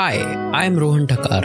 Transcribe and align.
Hi, 0.00 0.16
I'm 0.58 0.78
Rohan 0.78 1.06
Thakar, 1.06 1.44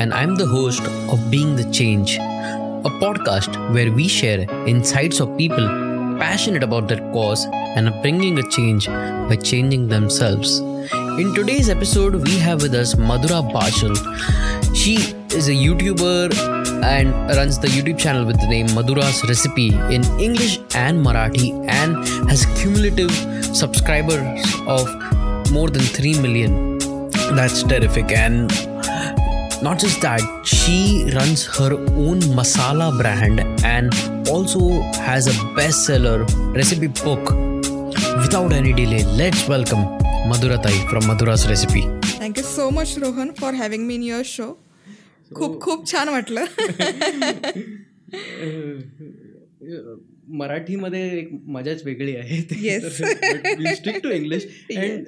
and 0.00 0.12
I'm 0.12 0.34
the 0.34 0.46
host 0.46 0.82
of 1.12 1.30
Being 1.30 1.54
the 1.54 1.66
Change, 1.70 2.16
a 2.16 2.90
podcast 3.02 3.58
where 3.72 3.92
we 3.92 4.08
share 4.08 4.40
insights 4.66 5.20
of 5.20 5.36
people 5.38 5.68
passionate 6.18 6.64
about 6.64 6.88
their 6.88 6.98
cause 7.12 7.44
and 7.52 7.88
are 7.88 8.02
bringing 8.02 8.40
a 8.40 8.48
change 8.48 8.88
by 8.88 9.36
changing 9.36 9.86
themselves. 9.86 10.58
In 11.22 11.32
today's 11.36 11.68
episode, 11.68 12.16
we 12.16 12.36
have 12.38 12.62
with 12.62 12.74
us 12.74 12.96
Madhura 12.96 13.40
Bachal. 13.52 13.94
She 14.74 14.96
is 15.38 15.46
a 15.46 15.52
YouTuber 15.52 16.34
and 16.82 17.14
runs 17.36 17.60
the 17.60 17.68
YouTube 17.68 18.00
channel 18.00 18.24
with 18.24 18.40
the 18.40 18.48
name 18.48 18.66
Madhura's 18.80 19.22
Recipe 19.28 19.68
in 19.68 20.02
English 20.18 20.58
and 20.74 21.06
Marathi 21.06 21.48
and 21.68 22.28
has 22.28 22.44
cumulative 22.60 23.12
subscribers 23.54 24.44
of 24.66 24.84
more 25.52 25.70
than 25.70 25.82
3 25.82 26.18
million. 26.18 26.73
That's 27.32 27.62
terrific. 27.62 28.12
And 28.12 28.52
not 29.62 29.78
just 29.78 30.00
that, 30.02 30.20
she 30.44 31.10
runs 31.14 31.46
her 31.46 31.72
own 31.72 32.20
masala 32.38 32.96
brand 32.98 33.40
and 33.64 33.92
also 34.28 34.82
has 35.08 35.26
a 35.26 35.32
bestseller 35.56 36.26
recipe 36.54 36.88
book. 36.88 37.32
Without 38.22 38.52
any 38.52 38.72
delay, 38.72 39.04
let's 39.04 39.48
welcome 39.48 39.84
Madhura 40.30 40.62
Tai 40.62 40.76
from 40.90 41.02
Madhura's 41.02 41.46
Recipe. 41.48 41.84
Thank you 42.20 42.44
so 42.44 42.70
much 42.70 42.94
Rohan 42.98 43.30
for 43.40 43.54
having 43.54 43.86
me 43.86 43.94
in 43.94 44.02
your 44.02 44.22
show 44.26 44.46
खूप 45.36 45.60
खूप 45.62 45.86
छान 45.92 46.08
वाटलं 46.08 46.44
मराठीमध्ये 50.40 51.02
एक 51.18 51.28
मजाच 51.56 51.82
वेगळी 51.84 52.14
आहे 52.16 52.40
to 54.02 54.10
English 54.10 54.46
and 54.76 55.04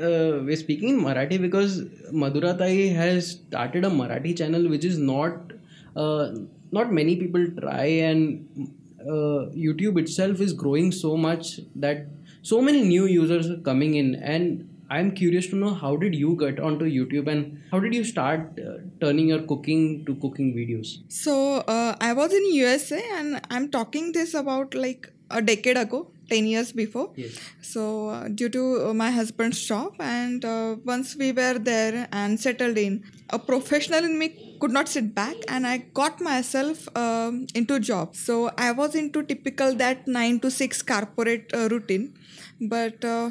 uh, 0.00 0.42
we're 0.44 0.56
speaking 0.56 0.90
in 0.90 1.00
Marathi 1.00 1.40
because 1.40 1.82
Madhuratai 2.12 2.94
has 2.94 3.30
started 3.30 3.84
a 3.84 3.90
Marathi 3.90 4.36
channel, 4.36 4.68
which 4.68 4.84
is 4.84 4.98
not 4.98 5.52
uh, 5.94 6.32
not 6.72 6.92
many 6.92 7.16
people 7.16 7.46
try, 7.60 7.84
and 7.84 8.70
uh, 9.00 9.50
YouTube 9.66 9.98
itself 9.98 10.40
is 10.40 10.52
growing 10.52 10.92
so 10.92 11.16
much 11.16 11.60
that 11.74 12.06
so 12.42 12.60
many 12.60 12.82
new 12.82 13.06
users 13.06 13.48
are 13.50 13.58
coming 13.58 13.94
in, 13.94 14.14
and 14.16 14.68
I'm 14.88 15.10
curious 15.12 15.48
to 15.48 15.56
know 15.56 15.74
how 15.74 15.96
did 15.96 16.14
you 16.14 16.36
get 16.36 16.60
onto 16.60 16.84
YouTube 16.84 17.28
and 17.28 17.60
how 17.72 17.80
did 17.80 17.92
you 17.92 18.04
start 18.04 18.58
uh, 18.58 18.78
turning 19.00 19.28
your 19.28 19.42
cooking 19.42 20.04
to 20.04 20.14
cooking 20.16 20.54
videos? 20.54 20.98
So 21.08 21.56
uh, 21.66 21.96
I 22.00 22.12
was 22.12 22.32
in 22.32 22.52
USA 22.52 23.02
and 23.14 23.40
I'm 23.50 23.68
talking 23.68 24.12
this 24.12 24.34
about 24.34 24.74
like 24.74 25.12
a 25.30 25.42
decade 25.42 25.76
ago 25.76 26.08
10 26.28 26.46
years 26.46 26.72
before. 26.72 27.10
Yes. 27.16 27.38
so 27.60 28.08
uh, 28.10 28.28
due 28.28 28.48
to 28.48 28.88
uh, 28.88 28.94
my 28.94 29.10
husband's 29.10 29.60
job 29.64 29.94
and 30.00 30.44
uh, 30.44 30.76
once 30.84 31.16
we 31.16 31.32
were 31.32 31.58
there 31.58 32.08
and 32.12 32.40
settled 32.40 32.78
in 32.78 33.04
a 33.30 33.38
professional 33.38 34.04
in 34.04 34.18
me 34.18 34.56
could 34.60 34.72
not 34.72 34.88
sit 34.88 35.14
back 35.14 35.36
and 35.48 35.66
i 35.66 35.76
got 36.00 36.20
myself 36.20 36.88
um, 36.96 37.46
into 37.54 37.78
job. 37.78 38.16
So 38.16 38.50
i 38.56 38.72
was 38.72 38.94
into 38.94 39.22
typical 39.22 39.74
that 39.74 40.06
9 40.06 40.40
to 40.40 40.50
6 40.50 40.82
corporate 40.82 41.50
uh, 41.54 41.68
routine. 41.70 42.14
But 42.60 43.04
uh, 43.04 43.30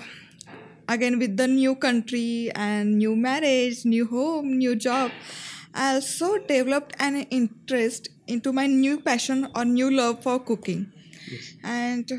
again 0.87 1.17
with 1.19 1.35
the 1.37 1.47
new 1.47 1.75
country 1.75 2.51
and 2.53 2.97
new 2.97 3.15
marriage 3.15 3.85
new 3.85 4.05
home 4.05 4.57
new 4.59 4.75
job 4.75 5.11
i 5.73 5.95
also 5.95 6.37
developed 6.37 6.93
an 6.99 7.15
interest 7.39 8.09
into 8.27 8.53
my 8.53 8.67
new 8.67 8.99
passion 8.99 9.47
or 9.55 9.65
new 9.65 9.89
love 9.91 10.21
for 10.23 10.39
cooking. 10.39 10.91
And 11.63 12.11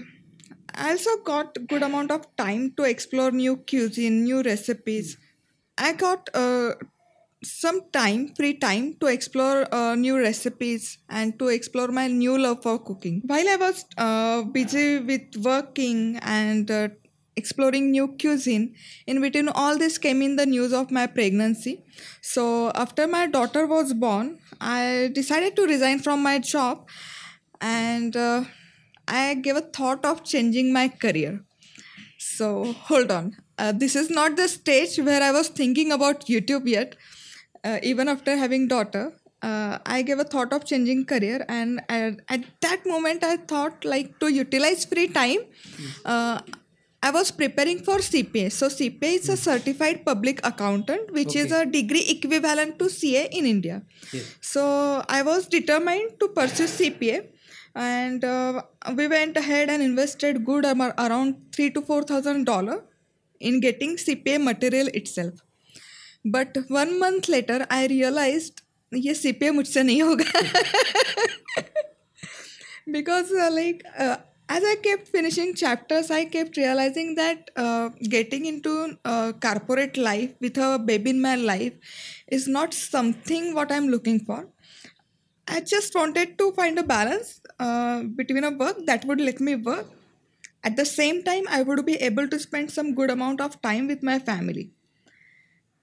I 0.75 0.91
also 0.91 1.17
got 1.25 1.57
good 1.69 1.83
amount 1.83 2.11
of 2.11 2.25
time 2.37 2.73
to 2.77 2.83
explore 2.85 3.31
new 3.31 3.57
cuisine, 3.57 4.25
new 4.25 4.43
recipes. 4.43 5.17
I 5.79 5.93
got 5.93 6.29
uh, 6.35 6.75
some 7.45 7.83
time, 7.93 8.35
free 8.35 8.55
time 8.55 8.95
to 9.01 9.07
explore 9.07 9.73
uh, 9.75 9.95
new 9.95 10.19
recipes 10.19 10.99
and 11.09 11.39
to 11.39 11.49
explore 11.49 11.89
my 11.89 12.07
new 12.09 12.39
love 12.39 12.63
for 12.63 12.79
cooking. 12.79 13.23
While 13.27 13.49
I 13.49 13.57
was 13.57 13.85
uh, 13.97 14.43
busy 14.43 14.99
with 14.99 15.37
working 15.43 16.19
and 16.23 16.71
uh, 16.71 16.89
exploring 17.37 17.91
new 17.91 18.09
cuisine, 18.21 18.75
in 19.07 19.21
between 19.21 19.49
all 19.49 19.79
this 19.79 19.99
came 19.99 20.23
in 20.23 20.37
the 20.37 20.47
news 20.47 20.73
of 20.73 20.91
my 20.91 21.07
pregnancy. 21.07 21.85
So 22.21 22.71
after 22.75 23.07
my 23.07 23.27
daughter 23.27 23.67
was 23.67 23.93
born, 23.95 24.39
I 24.61 25.11
decided 25.15 25.57
to 25.57 25.63
resign 25.63 26.01
from 26.01 26.23
my 26.23 26.39
job 26.39 26.89
and 27.61 28.17
uh, 28.17 28.45
I 29.09 29.35
gave 29.35 29.57
a 29.57 29.61
thought 29.61 30.05
of 30.05 30.25
changing 30.25 30.73
my 30.73 30.89
career. 30.89 31.41
So 32.19 32.73
hold 32.73 33.11
on. 33.11 33.37
Uh, 33.59 33.73
this 33.73 33.97
is 33.97 34.11
not 34.11 34.37
the 34.37 34.49
stage 34.49 34.99
where 34.99 35.23
I 35.23 35.31
was 35.33 35.49
thinking 35.49 35.93
about 35.93 36.27
YouTube 36.27 36.67
yet. 36.69 36.97
Uh, 37.65 37.79
even 37.83 38.09
after 38.09 38.37
having 38.37 38.69
daughter, 38.69 39.13
uh, 39.43 39.79
I 39.85 40.03
gave 40.03 40.19
a 40.19 40.25
thought 40.25 40.53
of 40.53 40.65
changing 40.65 41.05
career, 41.07 41.45
and 41.49 41.81
at, 41.89 42.21
at 42.29 42.45
that 42.61 42.87
moment, 42.87 43.25
I 43.25 43.37
thought 43.37 43.85
like 43.85 44.19
to 44.21 44.29
utilize 44.29 44.85
free 44.85 45.09
time. 45.09 45.41
Uh, 46.05 46.41
I 47.03 47.11
was 47.11 47.31
preparing 47.31 47.81
for 47.81 47.99
CPA. 47.99 48.51
So 48.51 48.69
CPA 48.69 49.15
is 49.19 49.29
a 49.29 49.37
certified 49.37 50.05
public 50.05 50.41
accountant, 50.45 51.13
which 51.13 51.37
is 51.37 51.53
a 51.53 51.65
degree 51.65 52.05
equivalent 52.09 52.79
to 52.79 52.89
CA 52.89 53.29
in 53.31 53.47
India. 53.47 53.83
Yes. 54.13 54.37
So 54.41 55.05
I 55.09 55.23
was 55.23 55.47
determined 55.47 56.19
to 56.21 56.29
pursue 56.29 56.65
CPA, 56.65 57.27
and 57.76 58.24
uh, 58.24 58.62
we 58.96 59.08
went 59.08 59.38
ahead 59.38 59.70
and 59.70 59.82
invested 59.84 60.46
good 60.46 60.66
amo- 60.66 60.94
around 60.98 61.36
three 61.54 61.70
to 61.72 61.82
four 61.82 62.04
thousand 62.04 62.46
dollar 62.46 62.84
in 63.40 63.60
getting 63.60 63.98
CPA 63.98 64.40
material 64.40 64.88
itself. 64.88 65.36
But 66.26 66.58
one 66.70 67.00
month 67.00 67.30
later, 67.30 67.66
I 67.70 67.88
realized 67.88 68.62
ये 68.94 69.14
CPA 69.16 69.52
मुझसे 69.52 69.84
नहीं 69.84 70.02
होगा 70.02 70.44
because 72.92 73.32
uh, 73.32 73.50
like 73.52 73.84
uh, 73.98 74.18
as 74.50 74.64
I 74.64 74.76
kept 74.84 75.08
finishing 75.08 75.54
chapters, 75.56 76.12
I 76.12 76.26
kept 76.26 76.58
realizing 76.58 77.16
that 77.16 77.52
uh, 77.56 77.90
getting 78.10 78.46
into 78.46 78.98
uh, 79.06 79.32
corporate 79.42 79.98
life 79.98 80.32
with 80.42 80.58
a 80.58 80.78
baby 80.78 81.12
in 81.12 81.22
my 81.22 81.36
life 81.36 81.74
is 82.28 82.48
not 82.48 82.74
something 82.74 83.54
what 83.54 83.72
I'm 83.72 83.88
looking 83.88 84.20
for. 84.20 84.48
I 85.49 85.61
just 85.61 85.95
wanted 85.95 86.39
to 86.39 86.53
find 86.53 86.79
a 86.79 86.83
balance 86.83 87.41
uh, 87.59 88.03
between 88.03 88.45
a 88.45 88.51
work 88.51 88.85
that 88.87 89.05
would 89.05 89.21
let 89.21 89.41
me 89.41 89.55
work. 89.55 89.87
At 90.65 90.77
the 90.77 90.85
same 90.85 91.23
time, 91.23 91.45
I 91.49 91.63
would 91.63 91.87
be 91.87 91.95
able 91.95 92.29
to 92.29 92.39
spend 92.39 92.71
some 92.73 92.95
good 92.95 93.11
amount 93.11 93.41
of 93.41 93.61
time 93.63 93.87
with 93.87 94.03
my 94.03 94.19
family. 94.19 94.71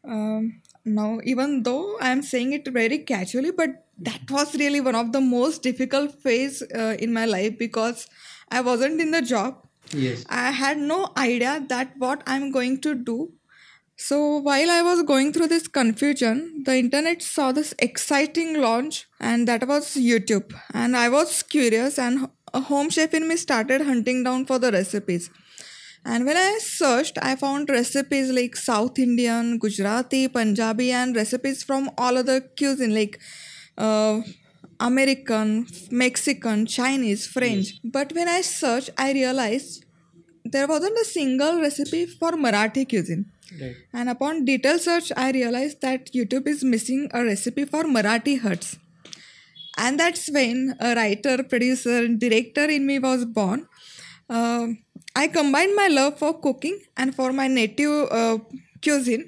Um, 0.04 0.62
now, 0.84 1.20
even 1.24 1.64
though 1.64 1.98
I 2.00 2.10
am 2.10 2.22
saying 2.22 2.52
it 2.52 2.68
very 2.68 3.00
casually, 3.00 3.52
but 3.52 3.86
that 4.00 4.30
was 4.30 4.56
really 4.56 4.82
one 4.82 4.96
of 4.96 5.14
the 5.14 5.22
most 5.22 5.64
difficult 5.64 6.22
phase 6.22 6.62
uh, 6.76 6.98
in 7.00 7.14
my 7.14 7.26
life 7.26 7.58
because 7.58 8.08
I 8.50 8.62
wasn't 8.62 9.00
in 9.00 9.12
the 9.12 9.22
job. 9.22 9.62
yes 10.02 10.26
I 10.30 10.52
had 10.58 10.78
no 10.78 10.98
idea 11.18 11.64
that 11.70 11.96
what 11.98 12.22
I'm 12.26 12.52
going 12.52 12.82
to 12.82 12.96
do. 12.96 13.32
So 13.96 14.38
while 14.38 14.70
I 14.72 14.82
was 14.82 15.04
going 15.04 15.32
through 15.34 15.48
this 15.48 15.68
confusion, 15.68 16.64
the 16.66 16.76
internet 16.76 17.22
saw 17.22 17.52
this 17.52 17.74
exciting 17.80 18.60
launch, 18.60 19.08
and 19.20 19.48
that 19.48 19.68
was 19.68 19.96
YouTube. 19.96 20.54
And 20.74 20.98
I 20.98 21.10
was 21.10 21.44
curious, 21.44 22.00
and 22.00 22.28
a 22.54 22.62
home 22.62 22.90
chef 22.90 23.14
in 23.14 23.28
me 23.28 23.38
started 23.38 23.82
hunting 23.82 24.24
down 24.24 24.46
for 24.46 24.60
the 24.60 24.72
recipes. 24.72 25.30
And 26.06 26.26
when 26.26 26.36
I 26.36 26.60
searched, 26.60 27.18
I 27.22 27.36
found 27.36 27.70
recipes 27.70 28.30
like 28.30 28.58
South 28.58 29.00
Indian, 29.00 29.58
Gujarati, 29.58 30.28
Punjabi, 30.28 30.92
and 30.92 31.16
recipes 31.16 31.64
from 31.64 31.90
all 31.98 32.18
other 32.18 32.42
cuisine 32.42 32.94
like 32.94 33.20
uh, 33.78 34.22
American, 34.80 35.66
Mexican, 35.92 36.66
Chinese, 36.66 37.26
French. 37.28 37.80
But 37.84 38.12
when 38.14 38.28
I 38.28 38.42
searched, 38.42 38.90
I 38.98 39.14
realized 39.14 39.86
there 40.44 40.68
wasn't 40.68 40.98
a 40.98 41.06
single 41.06 41.62
recipe 41.62 42.06
for 42.06 42.32
Marathi 42.34 42.90
cuisine. 42.90 43.33
Right 43.62 43.76
And 43.94 44.10
upon 44.10 44.46
detailed 44.46 44.82
search, 44.82 45.12
I 45.16 45.32
realized 45.32 45.82
that 45.82 46.12
YouTube 46.14 46.48
is 46.48 46.64
missing 46.64 47.10
a 47.14 47.24
recipe 47.24 47.66
for 47.66 47.84
Marathi 47.84 48.40
huts. 48.40 48.78
And 49.78 50.00
that's 50.00 50.30
when 50.30 50.76
a 50.80 50.96
writer, 50.96 51.44
producer, 51.44 51.98
and 52.06 52.20
director 52.20 52.66
in 52.66 52.86
me 52.86 53.00
was 53.00 53.26
born. 53.26 53.68
Um 54.30 54.80
I 55.16 55.28
combined 55.28 55.76
my 55.76 55.88
love 55.88 56.18
for 56.20 56.34
cooking 56.40 56.80
and 56.98 57.14
for 57.16 57.32
my 57.40 57.48
native 57.48 58.12
uh, 58.12 58.38
cuisine 58.84 59.26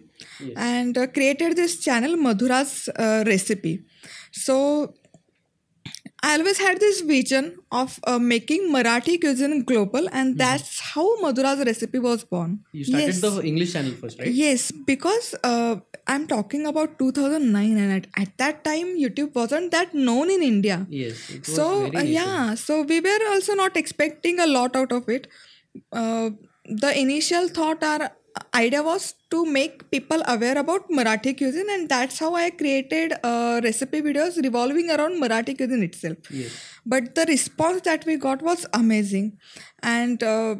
and 0.55 0.97
uh, 0.97 1.07
created 1.07 1.55
this 1.55 1.79
channel, 1.79 2.15
Madhura's 2.17 2.89
uh, 2.89 3.23
Recipe. 3.27 3.83
So 4.31 4.95
I 6.27 6.29
always 6.37 6.59
had 6.65 6.79
this 6.83 6.99
vision 7.09 7.47
of 7.79 7.95
uh, 8.11 8.17
making 8.19 8.63
Marathi 8.75 9.15
cuisine 9.23 9.59
global, 9.71 10.07
and 10.19 10.37
that's 10.43 10.79
how 10.93 11.03
Madhura's 11.23 11.59
Recipe 11.69 11.99
was 12.05 12.23
born. 12.35 12.55
you 12.79 12.85
started 12.87 13.09
Yes. 13.11 13.19
the 13.25 13.31
english 13.49 13.73
channel 13.75 13.91
first 13.99 14.19
right 14.23 14.31
Yes, 14.39 14.63
because 14.87 15.27
uh, 15.49 15.75
I'm 16.15 16.25
talking 16.31 16.65
about 16.71 16.97
2009, 17.03 17.77
and 17.83 17.93
at, 17.99 18.07
at 18.23 18.33
that 18.43 18.63
time, 18.69 18.89
YouTube 19.03 19.35
wasn't 19.41 19.71
that 19.77 19.93
known 20.09 20.31
in 20.37 20.41
India. 20.49 20.79
yes 21.03 21.21
it 21.37 21.45
was 21.47 21.55
So, 21.59 21.67
very 21.85 21.97
uh, 21.97 22.09
yeah, 22.17 22.55
so 22.65 22.81
we 22.93 22.99
were 23.09 23.19
also 23.35 23.53
not 23.63 23.77
expecting 23.83 24.39
a 24.39 24.47
lot 24.57 24.75
out 24.83 24.91
of 24.99 25.07
it. 25.19 25.27
Uh, 25.91 26.29
the 26.85 26.97
initial 27.05 27.47
thought 27.59 27.83
are 27.93 28.11
idea 28.53 28.83
was 28.83 29.13
to 29.31 29.45
make 29.45 29.89
people 29.91 30.21
aware 30.27 30.57
about 30.57 30.89
Marathi 30.89 31.37
cuisine, 31.37 31.67
and 31.69 31.89
that's 31.89 32.19
how 32.19 32.35
I 32.35 32.49
created 32.49 33.13
uh, 33.23 33.61
recipe 33.63 34.01
videos 34.01 34.41
revolving 34.41 34.89
around 34.89 35.21
Marathi 35.21 35.57
cuisine 35.57 35.83
itself. 35.83 36.17
Yes. 36.29 36.51
But 36.85 37.15
the 37.15 37.25
response 37.25 37.81
that 37.81 38.05
we 38.05 38.17
got 38.17 38.41
was 38.41 38.65
amazing, 38.73 39.37
and 39.81 40.21
uh, 40.23 40.55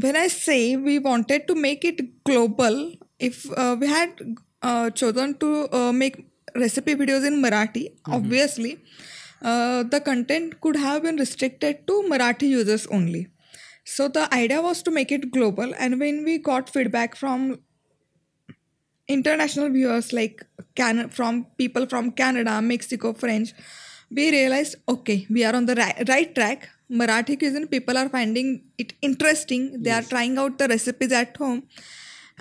when 0.00 0.16
I 0.16 0.28
say 0.28 0.76
we 0.76 0.98
wanted 0.98 1.46
to 1.48 1.54
make 1.54 1.84
it 1.84 2.24
global, 2.24 2.94
if 3.18 3.46
uh, 3.56 3.76
we 3.80 3.86
had 3.86 4.10
uh, 4.62 4.90
chosen 4.90 5.34
to 5.38 5.68
uh, 5.72 5.92
make 5.92 6.26
recipe 6.54 6.94
videos 6.94 7.26
in 7.26 7.42
Marathi, 7.42 7.92
obviously 8.06 8.78
uh, 9.42 9.82
the 9.82 10.00
content 10.00 10.60
could 10.60 10.76
have 10.76 11.02
been 11.02 11.16
restricted 11.16 11.86
to 11.86 12.04
Marathi 12.10 12.48
users 12.48 12.86
only. 12.88 13.28
So 13.90 14.06
the 14.08 14.22
idea 14.34 14.60
was 14.60 14.82
to 14.82 14.90
make 14.90 15.10
it 15.10 15.30
global, 15.30 15.74
and 15.78 15.98
when 15.98 16.24
we 16.24 16.38
got 16.38 16.68
feedback 16.68 17.14
from 17.16 17.58
international 19.08 19.70
viewers 19.70 20.12
like 20.12 20.42
Can- 20.74 21.08
from 21.08 21.46
people 21.56 21.86
from 21.86 22.10
Canada, 22.12 22.60
Mexico, 22.60 23.12
French, 23.14 23.54
we 24.10 24.30
realized 24.30 24.76
okay, 24.88 25.26
we 25.30 25.44
are 25.44 25.54
on 25.54 25.66
the 25.66 25.74
ri- 25.74 26.04
right 26.08 26.34
track. 26.34 26.68
Marathi 26.90 27.38
cuisine, 27.38 27.66
people 27.66 27.96
are 27.98 28.08
finding 28.08 28.62
it 28.78 28.92
interesting. 29.02 29.82
They 29.82 29.90
are 29.90 30.02
trying 30.02 30.36
out 30.38 30.58
the 30.58 30.68
recipes 30.68 31.12
at 31.12 31.36
home, 31.36 31.62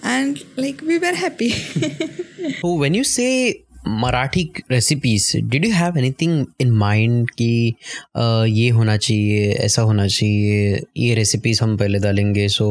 and 0.04 0.44
like 0.58 0.82
we 0.82 1.00
were 1.00 1.16
happy. 1.26 1.54
So 2.62 2.76
when 2.76 2.94
you 2.94 3.04
say 3.04 3.66
Marathi 3.96 4.44
recipes 4.72 5.26
did 5.44 5.66
you 5.66 5.72
have 5.74 5.98
anything 5.98 6.46
in 6.62 6.72
mind 6.78 7.30
कि 7.32 7.76
ये 8.18 8.70
होना 8.70 8.98
चाहिए 8.98 9.52
ऐसा 9.66 9.82
होना 9.82 10.08
चाहिए 10.08 10.82
ये 10.98 11.14
recipes 11.16 11.64
हम 11.64 11.78
पहले 11.78 12.00
डालेंगे 12.00 12.48
so 12.50 12.70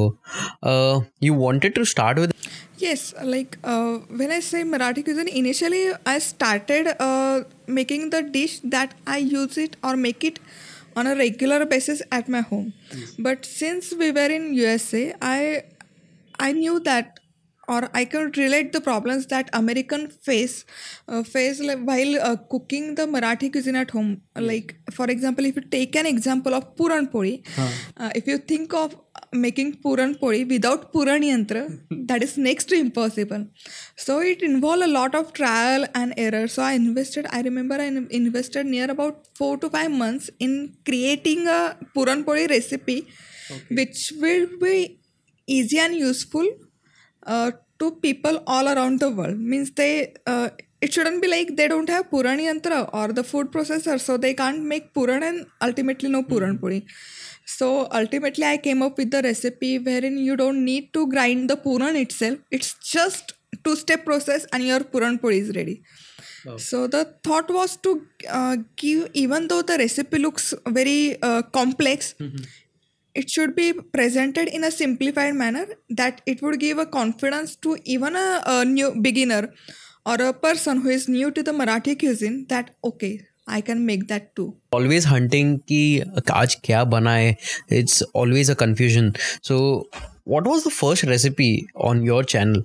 you 1.22 1.34
wanted 1.34 1.74
to 1.74 1.84
start 1.86 2.18
with 2.18 2.32
yes 2.82 3.12
like 3.24 3.56
when 4.12 4.30
I 4.30 4.40
say 4.42 4.62
Marathi 4.66 5.02
cuisine 5.02 5.28
initially 5.34 5.84
I 6.08 6.20
started 6.20 6.88
making 7.70 8.10
the 8.10 8.24
dish 8.32 8.60
that 8.66 8.90
I 9.08 9.24
use 9.24 9.60
it 9.60 9.76
or 9.84 9.96
make 9.98 10.24
it 10.24 10.38
on 10.98 11.06
a 11.06 11.12
regular 11.14 11.64
basis 11.68 12.02
at 12.14 12.30
my 12.30 12.42
home 12.52 12.72
but 13.20 13.44
since 13.44 13.92
we 13.98 14.10
were 14.12 14.32
in 14.32 14.52
U 14.54 14.66
S 14.66 14.92
A 14.94 15.12
I 15.24 15.54
I 16.40 16.52
knew 16.52 16.78
that 16.80 17.18
or 17.68 17.90
I 17.94 18.04
can 18.04 18.30
relate 18.36 18.72
the 18.72 18.80
problems 18.80 19.26
that 19.26 19.50
American 19.52 20.08
face 20.08 20.64
uh, 21.08 21.22
face 21.22 21.60
like, 21.60 21.80
while 21.80 22.16
uh, 22.20 22.36
cooking 22.36 22.94
the 22.94 23.06
Marathi 23.06 23.50
cuisine 23.52 23.76
at 23.76 23.90
home. 23.90 24.22
Like 24.34 24.76
for 24.92 25.06
example, 25.06 25.44
if 25.44 25.56
you 25.56 25.62
take 25.62 25.96
an 25.96 26.06
example 26.06 26.54
of 26.54 26.76
puran 26.76 27.08
puri, 27.08 27.42
uh, 27.96 28.10
if 28.14 28.26
you 28.26 28.38
think 28.38 28.74
of 28.74 28.96
making 29.32 29.76
puran 29.82 30.14
puri 30.16 30.44
without 30.44 30.92
puran 30.92 31.22
yantra, 31.22 31.64
that 31.90 32.22
is 32.22 32.36
next 32.38 32.66
to 32.66 32.76
impossible. 32.76 33.46
So 33.96 34.20
it 34.20 34.42
involved 34.42 34.82
a 34.82 34.88
lot 34.88 35.14
of 35.14 35.32
trial 35.32 35.86
and 35.94 36.14
error. 36.16 36.46
So 36.48 36.62
I 36.62 36.72
invested. 36.72 37.26
I 37.30 37.42
remember 37.42 37.74
I 37.76 37.86
invested 38.10 38.66
near 38.66 38.90
about 38.90 39.26
four 39.34 39.56
to 39.58 39.70
five 39.70 39.90
months 39.90 40.30
in 40.38 40.76
creating 40.84 41.46
a 41.48 41.76
puran 41.94 42.24
puri 42.24 42.46
recipe, 42.46 43.08
which 43.70 44.12
will 44.20 44.46
be 44.60 45.00
easy 45.46 45.78
and 45.78 45.94
useful 45.94 46.46
uh, 47.26 47.50
to 47.78 47.90
people 48.06 48.43
all 48.46 48.69
around 48.69 49.00
the 49.00 49.11
world. 49.11 49.38
Means 49.38 49.70
they 49.73 50.14
uh, 50.26 50.50
it 50.81 50.93
shouldn't 50.93 51.20
be 51.23 51.28
like 51.28 51.56
they 51.56 51.69
don't 51.69 51.88
have 51.88 52.11
puran 52.11 52.38
yantra 52.38 52.88
or 52.93 53.08
the 53.19 53.25
food 53.25 53.50
processor 53.52 53.99
so 54.00 54.17
they 54.17 54.34
can't 54.34 54.62
make 54.73 54.93
puran 54.94 55.23
and 55.23 55.46
ultimately 55.61 56.08
no 56.08 56.23
puran 56.23 56.58
puri. 56.58 56.87
So 57.44 57.88
ultimately 57.93 58.44
i 58.44 58.56
came 58.56 58.82
up 58.82 58.99
with 58.99 59.11
the 59.11 59.23
recipe 59.23 59.78
wherein 59.78 60.19
you 60.19 60.37
don't 60.37 60.64
need 60.64 60.93
to 60.94 61.06
grind 61.08 61.50
the 61.50 61.56
puran 61.56 61.96
itself. 61.96 62.38
It's 62.50 62.75
just 62.96 63.32
two 63.64 63.76
step 63.76 64.05
process 64.05 64.46
and 64.52 64.62
your 64.64 64.81
puran 64.84 65.19
puri 65.19 65.38
is 65.38 65.55
ready. 65.56 65.82
So 66.58 66.87
the 66.87 67.14
thought 67.25 67.50
was 67.50 67.76
to 67.78 68.06
uh, 68.31 68.56
give 68.76 69.11
even 69.14 69.49
though 69.49 69.62
the 69.62 69.78
recipe 69.78 70.19
looks 70.19 70.55
very 70.69 71.20
uh, 71.20 71.43
complex 71.43 72.14
it 73.22 73.30
should 73.30 73.54
be 73.56 73.72
presented 73.72 74.48
in 74.48 74.64
a 74.64 74.70
simplified 74.70 75.34
manner 75.34 75.66
that 75.88 76.20
it 76.26 76.42
would 76.42 76.60
give 76.60 76.78
a 76.78 76.86
confidence 76.86 77.56
to 77.56 77.78
even 77.84 78.16
a, 78.16 78.42
a 78.46 78.64
new 78.64 78.94
beginner 79.00 79.52
or 80.04 80.14
a 80.14 80.32
person 80.32 80.82
who 80.82 80.88
is 80.88 81.08
new 81.08 81.30
to 81.30 81.42
the 81.42 81.52
Marathi 81.52 81.98
cuisine 81.98 82.44
that 82.48 82.74
okay 82.84 83.14
I 83.48 83.60
can 83.60 83.86
make 83.86 84.08
that 84.08 84.34
too. 84.34 84.56
Always 84.72 85.04
hunting 85.04 85.50
ki 85.66 85.82
aaj 86.20 86.56
kya 86.68 86.84
bana 86.94 87.10
hai. 87.16 87.36
It's 87.80 88.02
always 88.22 88.48
a 88.48 88.56
confusion. 88.62 89.12
So, 89.40 89.58
what 90.24 90.48
was 90.52 90.64
the 90.64 90.72
first 90.78 91.04
recipe 91.04 91.68
on 91.76 92.02
your 92.02 92.24
channel? 92.24 92.64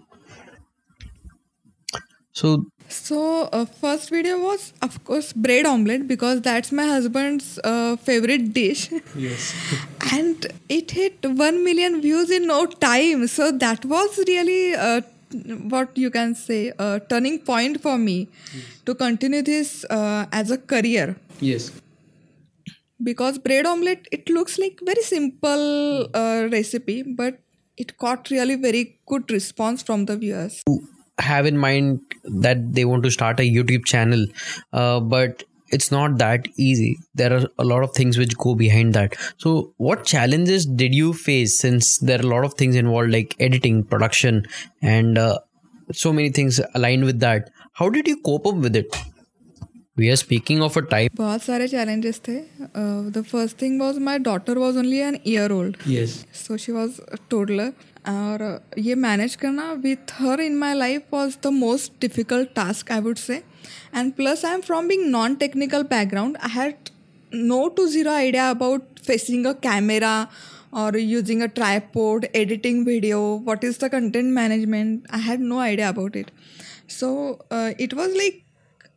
So 2.33 2.65
so 2.91 3.43
uh, 3.53 3.65
first 3.65 4.09
video 4.09 4.39
was 4.39 4.73
of 4.81 5.03
course 5.05 5.31
bread 5.33 5.65
omelette 5.65 6.07
because 6.07 6.41
that's 6.41 6.71
my 6.71 6.85
husband's 6.85 7.59
uh, 7.63 7.95
favorite 7.95 8.53
dish. 8.53 8.89
yes. 9.15 9.53
And 10.13 10.47
it 10.67 10.91
hit 10.91 11.25
1 11.25 11.63
million 11.63 12.01
views 12.01 12.29
in 12.29 12.47
no 12.47 12.65
time. 12.65 13.27
So 13.27 13.51
that 13.51 13.85
was 13.85 14.17
really 14.27 14.75
uh, 14.75 15.01
what 15.69 15.97
you 15.97 16.09
can 16.09 16.35
say 16.35 16.73
a 16.77 17.01
turning 17.09 17.39
point 17.39 17.81
for 17.81 17.97
me 17.97 18.27
to 18.85 18.93
continue 18.93 19.41
this 19.41 19.85
uh, 19.89 20.25
as 20.31 20.51
a 20.51 20.57
career. 20.57 21.15
Yes. 21.39 21.71
Because 23.01 23.37
bread 23.39 23.65
omelette 23.65 24.05
it 24.11 24.29
looks 24.29 24.59
like 24.59 24.79
very 24.83 25.01
simple 25.01 26.09
uh, 26.13 26.49
recipe 26.51 27.01
but 27.03 27.39
it 27.77 27.97
got 27.97 28.29
really 28.29 28.55
very 28.55 28.99
good 29.07 29.31
response 29.31 29.81
from 29.81 30.05
the 30.05 30.15
viewers 30.17 30.61
have 31.20 31.46
in 31.46 31.56
mind 31.58 32.00
that 32.24 32.74
they 32.74 32.84
want 32.84 33.02
to 33.04 33.10
start 33.10 33.40
a 33.40 33.42
YouTube 33.42 33.84
channel, 33.86 34.26
uh, 34.72 35.00
but 35.00 35.44
it's 35.68 35.90
not 35.90 36.18
that 36.18 36.46
easy. 36.56 36.96
There 37.14 37.32
are 37.32 37.46
a 37.58 37.64
lot 37.64 37.82
of 37.82 37.92
things 37.92 38.18
which 38.18 38.36
go 38.36 38.54
behind 38.54 38.94
that. 38.94 39.16
So, 39.38 39.72
what 39.78 40.04
challenges 40.04 40.66
did 40.66 40.94
you 40.94 41.12
face 41.12 41.58
since 41.58 41.98
there 41.98 42.18
are 42.20 42.22
a 42.22 42.26
lot 42.26 42.44
of 42.44 42.54
things 42.54 42.76
involved, 42.76 43.10
like 43.10 43.34
editing, 43.40 43.82
production, 43.84 44.46
and 44.82 45.18
uh, 45.18 45.38
so 45.92 46.12
many 46.12 46.30
things 46.30 46.60
aligned 46.74 47.04
with 47.04 47.20
that? 47.20 47.50
How 47.72 47.88
did 47.88 48.06
you 48.06 48.20
cope 48.22 48.46
up 48.46 48.54
with 48.56 48.76
it? 48.76 48.94
We 49.96 50.10
are 50.10 50.16
speaking 50.16 50.62
of 50.62 50.76
a 50.76 50.82
time. 50.82 51.08
बहुत 51.16 51.42
सारे 51.42 51.68
challenges 51.70 52.18
थे 52.24 53.12
the 53.12 53.22
first 53.24 53.56
thing 53.58 53.78
was 53.78 53.98
my 53.98 54.18
daughter 54.18 54.54
was 54.60 54.76
only 54.76 55.00
an 55.00 55.18
year 55.24 55.50
old 55.50 55.78
Yes. 55.86 56.26
so 56.32 56.56
she 56.58 56.72
was 56.72 57.00
a 57.08 57.16
toddler 57.30 57.72
और 58.08 58.42
ये 58.78 58.94
manage 58.94 59.34
करना 59.36 59.82
with 59.84 60.12
her 60.18 60.40
in 60.40 60.58
my 60.58 60.72
life 60.80 61.14
was 61.14 61.36
the 61.46 61.50
most 61.50 61.98
difficult 62.00 62.54
task 62.54 62.90
I 62.90 63.00
would 63.06 63.18
say 63.18 63.42
and 63.92 64.16
plus 64.16 64.44
I'm 64.44 64.62
from 64.62 64.88
being 64.88 65.10
non-technical 65.10 65.84
background 65.94 66.36
I 66.40 66.48
had 66.48 66.92
no 67.32 67.68
to 67.68 67.88
zero 67.88 68.12
idea 68.12 68.50
about 68.50 69.00
facing 69.02 69.46
a 69.46 69.54
camera 69.54 70.28
or 70.72 70.96
using 70.96 71.42
a 71.42 71.48
tripod 71.48 72.28
editing 72.34 72.84
video 72.84 73.20
what 73.50 73.64
is 73.64 73.78
the 73.78 73.90
content 73.90 74.32
management 74.40 75.06
I 75.10 75.18
had 75.18 75.40
no 75.40 75.58
idea 75.58 75.88
about 75.88 76.16
it 76.16 76.30
so 76.86 77.40
uh, 77.50 77.72
it 77.78 77.94
was 77.94 78.14
like 78.14 78.42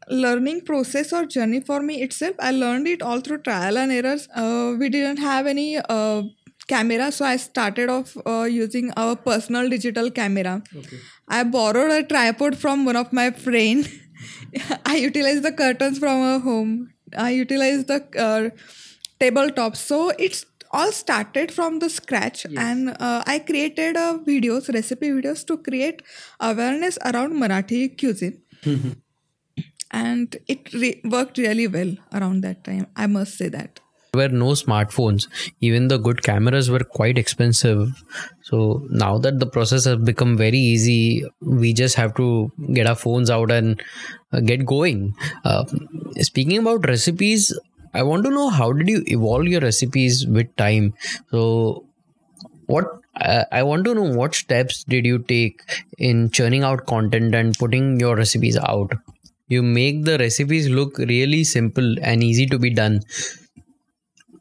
learning 0.09 0.62
process 0.62 1.13
or 1.13 1.25
journey 1.25 1.59
for 1.59 1.81
me 1.81 2.01
itself 2.01 2.36
i 2.39 2.51
learned 2.51 2.88
it 2.88 3.01
all 3.01 3.19
through 3.19 3.38
trial 3.38 3.77
and 3.77 3.91
errors 3.91 4.27
uh, 4.36 4.74
we 4.79 4.89
didn't 4.89 5.17
have 5.17 5.45
any 5.45 5.77
uh, 5.77 6.24
camera 6.66 7.11
so 7.12 7.25
i 7.25 7.37
started 7.37 7.88
off 7.88 8.16
uh, 8.26 8.44
using 8.44 8.90
our 8.97 9.16
personal 9.16 9.68
digital 9.68 10.11
camera. 10.11 10.62
I 11.28 11.42
borrowed 11.44 11.90
a 11.90 12.02
tripod 12.02 12.56
from 12.59 12.85
one 12.85 12.97
of 12.97 13.12
my 13.12 13.30
friend. 13.30 13.88
I 14.87 14.97
utilized 14.97 15.42
the 15.42 15.52
curtains 15.52 15.99
from 15.99 16.23
our 16.23 16.38
home. 16.38 16.90
I 17.16 17.30
utilized 17.30 17.87
the 17.88 18.00
uh, 18.26 18.50
tabletop. 19.21 19.76
So 19.76 20.11
it's 20.18 20.44
all 20.71 20.92
started 20.92 21.52
from 21.52 21.78
the 21.78 21.88
scratch 21.88 22.44
and 22.56 22.88
uh, 22.99 23.23
i 23.33 23.38
created 23.38 23.97
uh, 23.97 24.18
videos 24.28 24.73
recipe 24.76 25.11
videos 25.18 25.47
to 25.50 25.56
create 25.68 26.02
awareness 26.40 26.99
around 27.11 27.33
marathi 27.42 27.83
cuisine. 28.00 28.40
And 29.92 30.37
it 30.49 30.73
re- 30.75 31.00
worked 31.04 31.38
really 31.38 31.68
well 31.68 31.92
around 32.12 32.40
that 32.40 32.64
time 32.64 32.87
i 32.97 33.06
must 33.06 33.38
say 33.38 33.49
that 33.49 33.78
were 34.14 34.28
no 34.28 34.52
smartphones. 34.52 35.28
Even 35.61 35.88
the 35.88 35.99
good 35.99 36.23
cameras 36.23 36.71
were 36.71 36.80
quite 36.80 37.18
expensive. 37.18 38.02
So 38.42 38.87
now 38.90 39.18
that 39.18 39.40
the 39.40 39.47
process 39.47 39.85
has 39.85 39.97
become 39.97 40.37
very 40.37 40.59
easy, 40.59 41.25
we 41.40 41.73
just 41.73 41.97
have 41.97 42.14
to 42.16 42.52
get 42.73 42.87
our 42.87 42.94
phones 42.94 43.30
out 43.30 43.50
and 43.50 43.83
uh, 44.33 44.40
get 44.40 44.66
going. 44.66 45.14
Uh, 45.44 45.64
speaking 46.21 46.59
about 46.59 46.87
recipes, 46.87 47.59
I 47.92 48.02
want 48.02 48.25
to 48.25 48.30
know 48.30 48.50
how 48.50 48.73
did 48.73 48.88
you 48.88 49.02
evolve 49.06 49.47
your 49.47 49.61
recipes 49.61 50.26
with 50.26 50.54
time? 50.56 50.94
So 51.30 51.87
what 52.66 52.87
I 53.16 53.44
I 53.52 53.62
want 53.62 53.85
to 53.85 53.94
know 53.94 54.09
what 54.21 54.35
steps 54.35 54.85
did 54.85 55.06
you 55.06 55.18
take 55.18 55.61
in 55.99 56.30
churning 56.30 56.64
out 56.64 56.87
content 56.87 57.35
and 57.35 57.56
putting 57.56 58.00
your 58.00 58.16
recipes 58.16 58.56
out? 58.56 58.92
You 59.47 59.62
make 59.62 60.04
the 60.04 60.18
recipes 60.18 60.68
look 60.68 60.99
really 60.99 61.44
simple 61.44 61.94
and 62.02 62.25
easy 62.25 62.47
to 62.47 62.59
be 62.59 62.71
done 62.71 63.02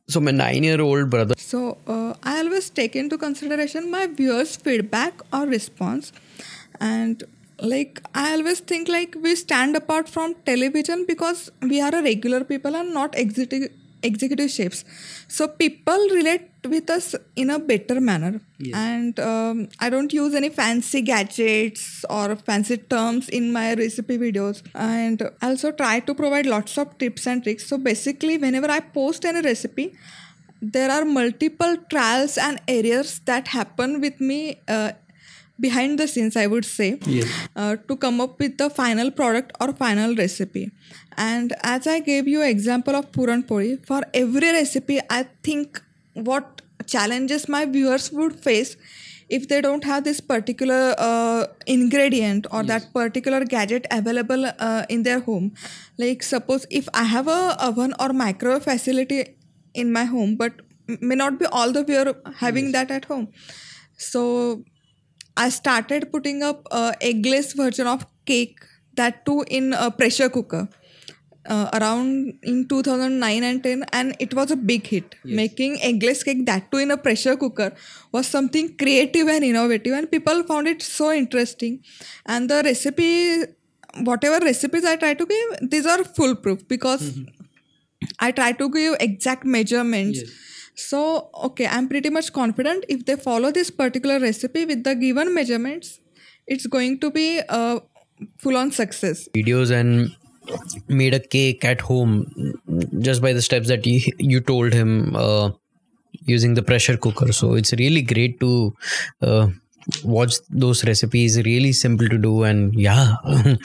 so 0.07 0.19
my 0.19 0.31
nine-year-old 0.31 1.09
brother. 1.09 1.35
So 1.37 1.77
uh, 1.87 2.13
I 2.23 2.39
always 2.39 2.69
take 2.69 2.95
into 2.95 3.17
consideration 3.17 3.89
my 3.91 4.07
viewers' 4.07 4.55
feedback 4.55 5.21
or 5.31 5.45
response, 5.45 6.11
and 6.79 7.23
like 7.59 8.01
I 8.13 8.33
always 8.33 8.59
think 8.59 8.89
like 8.89 9.15
we 9.21 9.35
stand 9.35 9.75
apart 9.75 10.09
from 10.09 10.35
television 10.45 11.05
because 11.07 11.49
we 11.61 11.79
are 11.81 11.93
a 11.95 12.03
regular 12.03 12.43
people 12.43 12.75
and 12.75 12.93
not 12.93 13.17
executive 13.17 13.71
executive 14.03 14.49
chefs. 14.51 14.83
So 15.27 15.47
people 15.47 16.07
relate 16.11 16.49
with 16.63 16.89
us 16.89 17.15
in 17.35 17.49
a 17.49 17.59
better 17.59 17.99
manner, 17.99 18.41
and 18.73 19.19
um, 19.19 19.67
I 19.79 19.89
don't 19.89 20.13
use 20.13 20.33
any 20.33 20.49
fancy 20.49 21.01
gadgets 21.01 22.05
or 22.09 22.35
fancy 22.35 22.77
terms 22.77 23.29
in 23.29 23.51
my 23.51 23.73
recipe 23.73 24.17
videos, 24.17 24.61
and 24.73 25.21
I 25.41 25.49
also 25.49 25.71
try 25.71 25.99
to 26.01 26.13
provide 26.13 26.45
lots 26.45 26.77
of 26.77 26.97
tips 26.97 27.27
and 27.27 27.43
tricks. 27.43 27.65
So 27.67 27.77
basically, 27.77 28.37
whenever 28.37 28.69
I 28.69 28.79
post 28.79 29.25
any 29.25 29.41
recipe 29.41 29.93
there 30.63 30.89
are 30.89 31.03
multiple 31.03 31.75
trials 31.89 32.37
and 32.37 32.61
errors 32.69 33.19
that 33.25 33.49
happen 33.49 33.99
with 33.99 34.21
me 34.21 34.61
uh, 34.69 34.93
behind 35.59 35.99
the 35.99 36.07
scenes 36.07 36.35
i 36.35 36.47
would 36.47 36.65
say 36.65 36.99
uh, 37.55 37.75
to 37.87 37.95
come 37.95 38.19
up 38.21 38.39
with 38.39 38.57
the 38.57 38.69
final 38.69 39.11
product 39.11 39.51
or 39.61 39.71
final 39.73 40.15
recipe. 40.15 40.71
And 41.17 41.53
as 41.61 41.87
i 41.87 41.99
gave 41.99 42.27
you 42.27 42.41
example 42.41 42.95
of 42.95 43.11
puran 43.11 43.43
pori 43.43 43.85
for 43.85 44.01
every 44.13 44.51
recipe 44.51 44.99
i 45.09 45.23
think 45.43 45.81
what 46.13 46.61
challenges 46.87 47.47
my 47.47 47.65
viewers 47.65 48.11
would 48.11 48.39
face 48.39 48.75
if 49.29 49.47
they 49.47 49.61
don't 49.61 49.83
have 49.83 50.03
this 50.03 50.19
particular 50.19 50.95
uh, 50.97 51.45
ingredient 51.65 52.45
or 52.51 52.63
that 52.63 52.91
particular 52.93 53.45
gadget 53.45 53.87
available 53.89 54.45
uh, 54.59 54.85
in 54.89 55.03
their 55.03 55.19
home. 55.21 55.53
Like 55.97 56.23
suppose 56.23 56.65
if 56.69 56.89
i 56.93 57.03
have 57.03 57.27
a 57.27 57.55
oven 57.59 57.93
or 57.99 58.09
microwave 58.13 58.63
facility 58.63 59.35
in 59.73 59.91
my 59.91 60.03
home 60.05 60.35
but 60.35 60.61
may 60.99 61.15
not 61.15 61.39
be 61.39 61.45
all 61.45 61.71
the 61.71 61.83
viewer 61.83 62.15
having 62.37 62.71
that 62.73 62.91
at 62.91 63.05
home. 63.05 63.29
So 63.97 64.63
i 65.37 65.49
started 65.49 66.11
putting 66.11 66.43
up 66.43 66.67
a 66.71 66.93
eggless 67.01 67.55
version 67.55 67.87
of 67.87 68.05
cake 68.25 68.59
that 68.95 69.25
too 69.25 69.43
in 69.47 69.73
a 69.73 69.89
pressure 69.91 70.29
cooker 70.29 70.67
uh, 71.45 71.69
around 71.73 72.33
in 72.43 72.67
2009 72.67 73.43
and 73.43 73.63
10 73.63 73.83
and 73.91 74.15
it 74.19 74.33
was 74.33 74.51
a 74.51 74.55
big 74.55 74.87
hit. 74.87 75.15
Making 75.25 75.77
eggless 75.77 76.23
cake 76.23 76.45
that 76.45 76.71
too 76.71 76.77
in 76.77 76.91
a 76.91 76.97
pressure 76.97 77.35
cooker 77.35 77.73
was 78.11 78.27
something 78.27 78.77
creative 78.77 79.27
and 79.27 79.43
innovative 79.43 79.93
and 79.93 80.09
people 80.09 80.43
found 80.43 80.67
it 80.67 80.81
so 80.81 81.11
interesting. 81.11 81.83
And 82.25 82.49
the 82.49 82.61
recipe 82.63 83.43
whatever 84.01 84.43
recipes 84.43 84.83
i 84.85 84.95
try 84.95 85.13
to 85.13 85.23
give 85.23 85.69
these 85.69 85.85
are 85.85 86.03
foolproof 86.03 86.67
because 86.67 87.19
I 88.19 88.31
try 88.31 88.51
to 88.53 88.69
give 88.69 88.95
exact 88.99 89.45
measurements. 89.45 90.21
So, 90.75 91.29
okay, 91.43 91.67
I'm 91.67 91.87
pretty 91.87 92.09
much 92.09 92.33
confident 92.33 92.85
if 92.89 93.05
they 93.05 93.15
follow 93.15 93.51
this 93.51 93.69
particular 93.69 94.19
recipe 94.19 94.65
with 94.65 94.83
the 94.83 94.95
given 94.95 95.33
measurements, 95.33 95.99
it's 96.47 96.67
going 96.67 96.99
to 96.99 97.11
be 97.11 97.41
a 97.47 97.81
full 98.39 98.57
on 98.57 98.71
success. 98.71 99.27
videos 99.35 99.71
and 99.71 100.15
made 100.87 101.13
a 101.13 101.19
cake 101.19 101.63
at 101.63 101.81
home 101.81 102.25
just 102.99 103.21
by 103.21 103.31
the 103.33 103.41
steps 103.41 103.67
that 103.67 103.85
you, 103.85 104.01
you 104.17 104.41
told 104.41 104.73
him 104.73 105.15
uh, 105.15 105.49
using 106.25 106.53
the 106.53 106.61
pressure 106.61 106.97
cooker 106.97 107.31
so 107.31 107.53
it's 107.53 107.73
really 107.73 108.01
great 108.01 108.39
to 108.39 108.75
uh, 109.21 109.47
watch 110.03 110.35
those 110.49 110.83
recipes 110.85 111.41
really 111.43 111.71
simple 111.71 112.07
to 112.07 112.17
do 112.17 112.43
and 112.43 112.73
yeah 112.75 113.15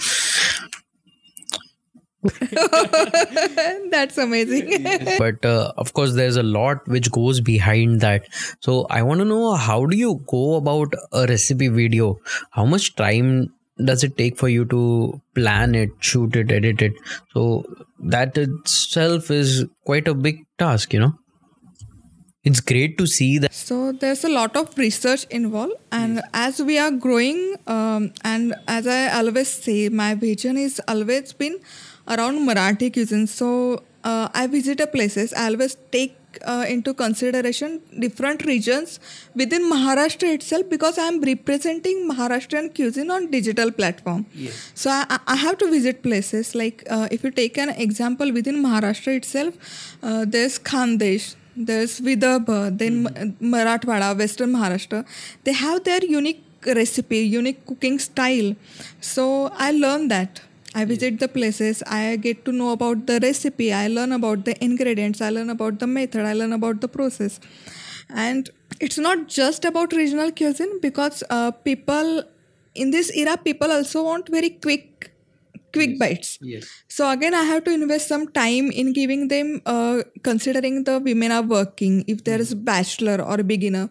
That's 3.91 4.19
amazing. 4.19 4.83
but 5.19 5.45
uh, 5.45 5.73
of 5.77 5.93
course 5.93 6.15
there's 6.15 6.37
a 6.37 6.43
lot 6.43 6.87
which 6.87 7.11
goes 7.11 7.41
behind 7.41 8.01
that. 8.01 8.27
So 8.61 8.87
i 8.91 9.03
want 9.03 9.21
to 9.21 9.25
know 9.25 9.55
how 9.55 9.87
do 9.87 9.97
you 9.97 10.23
go 10.27 10.55
about 10.57 10.95
a 11.13 11.27
recipe 11.27 11.69
video? 11.69 12.19
How 12.51 12.65
much 12.65 12.95
time 12.97 13.53
does 13.85 14.03
it 14.03 14.17
take 14.19 14.37
for 14.37 14.49
you 14.49 14.65
to 14.67 15.21
plan 15.35 15.75
it 15.75 15.91
shoot 16.01 16.37
it 16.37 16.51
edit 16.51 16.83
it? 16.83 16.93
So 17.33 17.65
that 18.01 18.37
itself 18.37 19.31
is 19.31 19.65
quite 19.85 20.09
a 20.09 20.15
big 20.15 20.45
task 20.59 20.93
you 20.93 21.01
know? 21.01 21.15
It's 22.45 22.61
great 22.61 22.97
to 22.99 23.07
see 23.07 23.39
that. 23.39 23.53
So, 23.53 23.93
there's 23.93 24.25
a 24.25 24.29
lot 24.29 24.57
of 24.57 24.79
research 24.79 25.25
involved, 25.29 25.75
and 25.91 26.23
as 26.33 26.63
we 26.63 26.79
are 26.79 26.91
growing, 26.91 27.57
um, 27.67 28.13
and 28.25 28.55
as 28.67 28.87
I 28.87 29.09
always 29.19 29.49
say, 29.49 29.89
my 29.89 30.15
vision 30.15 30.57
is 30.57 30.81
always 30.89 31.33
been 31.33 31.59
around 32.09 32.47
Marathi 32.49 32.93
cuisine. 32.93 33.27
So, 33.27 33.83
uh, 34.05 34.29
I 34.35 34.47
visit 34.47 34.81
a 34.81 34.87
places, 34.87 35.33
I 35.35 35.47
always 35.47 35.77
take 35.93 36.15
uh, 36.47 36.65
into 36.69 36.95
consideration 36.95 37.81
different 37.99 38.45
regions 38.45 39.01
within 39.35 39.63
Maharashtra 39.71 40.35
itself 40.35 40.69
because 40.71 40.99
I 40.99 41.07
am 41.09 41.21
representing 41.21 42.09
Maharashtrian 42.11 42.75
cuisine 42.75 43.11
on 43.11 43.31
digital 43.31 43.73
platform. 43.73 44.27
Yes. 44.35 44.71
So 44.75 44.91
I, 44.91 45.19
I- 45.27 45.37
have 45.37 45.59
to 45.59 45.71
visit 45.71 46.03
places 46.03 46.55
like 46.55 46.85
uh, 46.91 47.09
if 47.11 47.25
you 47.25 47.31
take 47.31 47.57
an 47.59 47.71
example 47.71 48.33
within 48.33 48.63
Maharashtra 48.63 49.17
itself, 49.17 49.55
uh, 50.03 50.25
there's 50.29 50.59
Khandesh, 50.59 51.35
there's 51.57 52.01
Vidarbha, 52.01 52.77
then 52.77 53.03
Ma- 53.05 53.11
Marathwada, 53.57 54.17
Western 54.17 54.53
Maharashtra. 54.53 55.05
They 55.45 55.53
have 55.53 55.85
their 55.85 56.05
unique 56.05 56.45
recipe, 56.67 57.19
unique 57.21 57.65
cooking 57.67 57.99
style. 57.99 58.55
So 59.01 59.51
I 59.55 59.73
learn 59.73 60.09
that. 60.09 60.43
I 60.75 60.85
visit 60.85 61.19
the 61.19 61.29
places, 61.29 61.83
I 61.87 62.17
get 62.17 62.45
to 62.45 62.53
know 62.53 62.73
about 62.73 63.07
the 63.07 63.19
recipe, 63.21 63.73
I 63.73 63.89
learn 63.89 64.13
about 64.13 64.45
the 64.45 64.63
ingredients, 64.63 65.21
I 65.21 65.31
learn 65.31 65.51
about 65.51 65.79
the 65.79 65.87
method, 65.87 66.25
I 66.27 66.35
learn 66.35 66.53
about 66.53 66.81
the 66.81 66.89
process. 66.89 67.41
And 68.11 68.51
it's 68.81 68.99
not 68.99 69.29
just 69.29 69.65
about 69.65 69.93
regional 69.93 70.31
cuisine 70.31 70.81
because 70.81 71.23
uh, 71.31 71.51
people 71.51 72.23
in 72.75 72.91
this 72.91 73.11
era, 73.17 73.37
people 73.37 73.73
also 73.73 74.05
want 74.05 74.29
very 74.29 74.51
quick, 74.51 75.13
quick 75.73 75.99
bites. 75.99 76.39
yes 76.41 76.69
So 76.89 77.11
again, 77.11 77.35
I 77.35 77.43
have 77.45 77.65
to 77.65 77.73
invest 77.73 78.09
some 78.09 78.29
time 78.29 78.71
in 78.71 78.93
giving 78.93 79.29
them, 79.29 79.63
uh, 79.67 80.03
considering 80.23 80.85
the 80.85 80.99
women 80.99 81.33
are 81.33 81.43
working, 81.43 82.05
if 82.07 82.25
there 82.25 82.41
is 82.41 82.55
bachelor 82.55 83.21
or 83.23 83.43
beginner. 83.43 83.91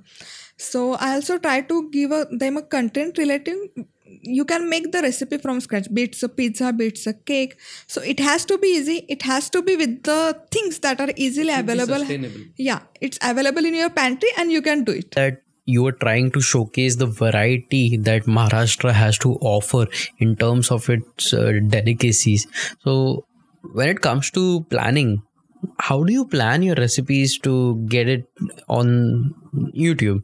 So 0.57 0.93
I 0.93 1.13
also 1.15 1.37
try 1.37 1.61
to 1.61 1.89
give 1.91 2.11
a, 2.11 2.27
them 2.31 2.57
a 2.57 2.61
content 2.61 3.17
relating. 3.17 3.87
You 4.21 4.45
can 4.45 4.69
make 4.69 4.91
the 4.91 5.01
recipe 5.01 5.37
from 5.37 5.59
scratch. 5.59 5.93
Be 5.93 6.03
it's 6.03 6.23
a 6.23 6.29
pizza, 6.29 6.71
be 6.73 6.87
it's 6.87 7.07
a 7.07 7.13
cake. 7.13 7.57
So 7.87 8.01
it 8.01 8.19
has 8.19 8.45
to 8.45 8.57
be 8.57 8.67
easy. 8.67 9.05
It 9.09 9.23
has 9.23 9.49
to 9.51 9.61
be 9.61 9.75
with 9.75 10.03
the 10.03 10.39
things 10.51 10.79
that 10.79 11.01
are 11.01 11.11
easily 11.15 11.53
available. 11.53 12.03
Yeah, 12.57 12.81
it's 13.01 13.19
available 13.21 13.65
in 13.65 13.75
your 13.75 13.89
pantry 13.89 14.29
and 14.37 14.51
you 14.51 14.61
can 14.61 14.83
do 14.83 14.91
it. 14.93 15.11
that 15.15 15.41
you 15.67 15.85
are 15.85 15.91
trying 15.91 16.31
to 16.31 16.41
showcase 16.41 16.95
the 16.95 17.05
variety 17.05 17.97
that 17.97 18.23
Maharashtra 18.23 18.93
has 18.93 19.17
to 19.19 19.33
offer 19.35 19.85
in 20.17 20.35
terms 20.35 20.71
of 20.71 20.89
its 20.89 21.33
uh, 21.33 21.51
delicacies. 21.67 22.47
So, 22.83 23.25
when 23.73 23.89
it 23.89 24.01
comes 24.01 24.31
to 24.31 24.63
planning, 24.69 25.23
how 25.79 26.03
do 26.03 26.13
you 26.13 26.25
plan 26.25 26.63
your 26.63 26.75
recipes 26.75 27.37
to 27.39 27.85
get 27.87 28.07
it 28.07 28.29
on 28.69 29.35
YouTube? 29.75 30.23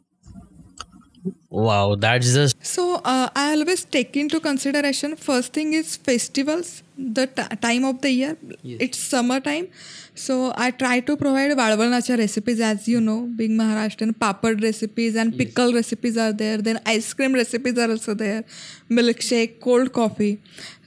Wow, 1.50 1.96
that's 1.96 2.34
just 2.34 2.56
So 2.66 2.96
uh, 3.04 3.30
I 3.36 3.52
always 3.52 3.86
take 3.86 4.18
into 4.18 4.40
consideration 4.40 5.16
first 5.16 5.54
thing 5.54 5.74
is 5.74 5.96
festivals, 5.96 6.84
the 6.98 7.28
t- 7.28 7.56
time 7.62 7.86
of 7.86 8.02
the 8.02 8.10
year. 8.12 8.38
It's 8.80 8.98
summertime, 8.98 9.68
so 10.16 10.52
I 10.58 10.72
try 10.72 11.00
to 11.02 11.16
provide 11.16 11.52
Valvalnacha 11.52 12.18
recipes 12.18 12.60
as 12.60 12.88
you 12.88 13.00
know, 13.00 13.22
being 13.38 13.52
Maharashtrian 13.52 14.16
papad 14.16 14.62
recipes 14.64 15.16
and 15.16 15.38
pickle 15.38 15.74
recipes 15.74 16.18
are 16.18 16.34
there. 16.34 16.58
Then 16.58 16.82
ice 16.86 17.14
cream 17.14 17.34
recipes 17.34 17.78
are 17.78 17.90
also 17.90 18.14
there, 18.16 18.44
milkshake, 18.90 19.60
cold 19.62 19.94
coffee. 19.94 20.42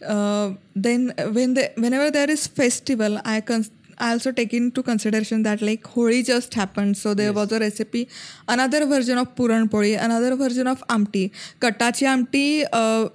Uh, 0.07 0.52
then 0.75 1.12
when 1.33 1.55
the 1.55 1.71
whenever 1.76 2.11
there 2.11 2.31
is 2.31 2.47
festival, 2.47 3.21
I 3.25 3.40
cons- 3.40 3.71
I 3.99 4.12
also 4.12 4.33
take 4.33 4.53
into 4.55 4.83
consideration 4.83 5.43
that 5.45 5.62
like 5.62 5.87
Holi 5.87 6.23
just 6.23 6.55
happened, 6.55 6.97
so 6.97 7.15
there 7.15 7.33
was 7.33 7.53
a 7.53 7.59
recipe, 7.59 8.09
another 8.49 8.87
version 8.87 9.19
of 9.19 9.35
Puran 9.35 9.69
Poli, 9.69 9.95
another 9.95 10.37
version 10.37 10.67
of 10.67 10.83
Amti, 10.88 11.31
Katachi 11.61 12.07
Amti. 12.07 12.65
Uh, 12.73 13.09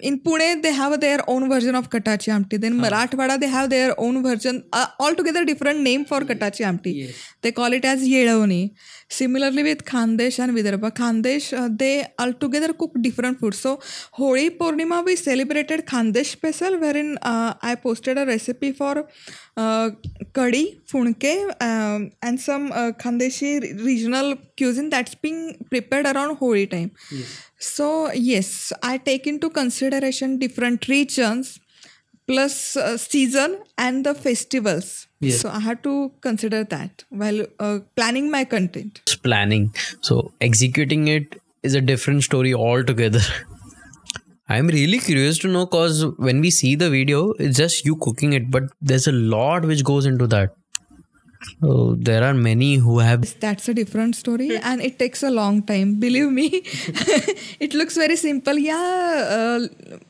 in 0.00 0.20
Pune, 0.20 0.62
they 0.62 0.72
have 0.72 1.00
their 1.00 1.20
own 1.28 1.48
version 1.48 1.74
of 1.74 1.90
Katachi 1.90 2.32
Amti. 2.32 2.60
Then 2.60 2.74
Marathwada, 2.74 3.38
they 3.38 3.48
have 3.48 3.70
their 3.70 3.98
own 3.98 4.22
version, 4.22 4.64
uh, 4.72 4.86
altogether 5.00 5.44
different 5.44 5.80
name 5.80 6.04
for 6.04 6.20
Katachi 6.20 6.64
Amti. 6.64 7.14
They 7.42 7.52
call 7.52 7.72
it 7.72 7.84
as 7.84 8.02
Yelavani. 8.02 8.72
Similarly 9.08 9.62
with 9.62 9.84
Khandesh 9.84 10.38
and 10.42 10.56
Vidarbha, 10.56 10.90
Khandesh, 10.90 11.56
uh, 11.56 11.68
they 11.70 12.06
altogether 12.18 12.72
cook 12.72 12.92
different 13.00 13.38
foods. 13.38 13.58
So 13.58 13.80
Holi 14.12 14.50
Purnima, 14.50 15.04
we 15.04 15.16
celebrated 15.16 15.86
Khandesh 15.86 16.26
special, 16.26 16.78
wherein 16.78 17.18
uh, 17.22 17.54
I 17.62 17.74
posted 17.74 18.18
a 18.18 18.26
recipe 18.26 18.72
for 18.72 19.06
uh, 19.56 19.90
kadi, 20.32 20.80
funke, 20.90 21.54
um, 21.62 22.10
and 22.22 22.40
some 22.40 22.72
uh, 22.72 22.92
Khandeshi 22.92 23.84
regional 23.84 24.36
cuisine 24.56 24.90
that's 24.90 25.14
being 25.14 25.64
prepared 25.70 26.06
around 26.06 26.36
Holi 26.36 26.66
time. 26.66 26.90
So 27.64 28.12
yes, 28.12 28.72
I 28.82 28.98
take 28.98 29.26
into 29.26 29.50
consideration 29.50 30.38
different 30.38 30.88
regions 30.88 31.60
plus 32.26 32.76
uh, 32.76 32.96
season 32.96 33.58
and 33.78 34.04
the 34.04 34.14
festivals. 34.14 35.06
Yes. 35.20 35.40
So 35.40 35.48
I 35.48 35.60
had 35.60 35.82
to 35.84 36.12
consider 36.20 36.64
that 36.64 37.04
while 37.08 37.46
uh, 37.58 37.80
planning 37.96 38.30
my 38.30 38.44
content. 38.44 39.00
It's 39.02 39.16
planning. 39.16 39.74
So 40.00 40.32
executing 40.40 41.08
it 41.08 41.40
is 41.62 41.74
a 41.74 41.80
different 41.80 42.24
story 42.24 42.54
altogether. 42.54 43.20
I'm 44.48 44.66
really 44.66 44.98
curious 44.98 45.38
to 45.38 45.48
know 45.48 45.64
because 45.64 46.04
when 46.18 46.40
we 46.40 46.50
see 46.50 46.74
the 46.74 46.90
video, 46.90 47.32
it's 47.38 47.56
just 47.56 47.86
you 47.86 47.96
cooking 47.96 48.34
it, 48.34 48.50
but 48.50 48.64
there's 48.82 49.06
a 49.06 49.12
lot 49.12 49.64
which 49.64 49.82
goes 49.84 50.04
into 50.04 50.26
that. 50.26 50.54
So 51.44 51.94
there 51.98 52.22
are 52.24 52.34
many 52.34 52.76
who 52.76 52.98
have 53.00 53.26
That's 53.40 53.68
a 53.68 53.74
different 53.74 54.16
story 54.16 54.56
and 54.56 54.80
it 54.80 54.98
takes 54.98 55.22
a 55.22 55.30
long 55.30 55.62
time. 55.62 55.94
Believe 56.00 56.30
me, 56.30 56.48
it 57.60 57.74
looks 57.74 57.96
very 57.96 58.16
simple. 58.16 58.58
Yeah, 58.58 58.80
uh, 59.36 60.00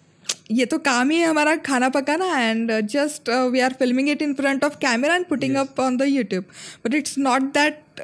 ये 0.50 0.64
तो 0.66 0.78
काम 0.78 1.10
ही 1.10 1.18
है 1.18 1.26
हमारा 1.26 1.54
खाना 1.66 1.88
पकाना 1.88 2.26
and 2.38 2.70
just 2.90 3.28
we 3.52 3.60
are 3.66 3.72
filming 3.78 4.08
it 4.10 4.22
in 4.22 4.34
front 4.34 4.64
of 4.64 4.76
camera 4.80 5.14
and 5.14 5.24
putting 5.26 5.54
up 5.56 5.80
on 5.80 5.96
the 5.96 6.06
YouTube 6.08 6.44
but 6.84 6.94
it's 6.94 7.18
not 7.18 7.42
that 7.58 8.00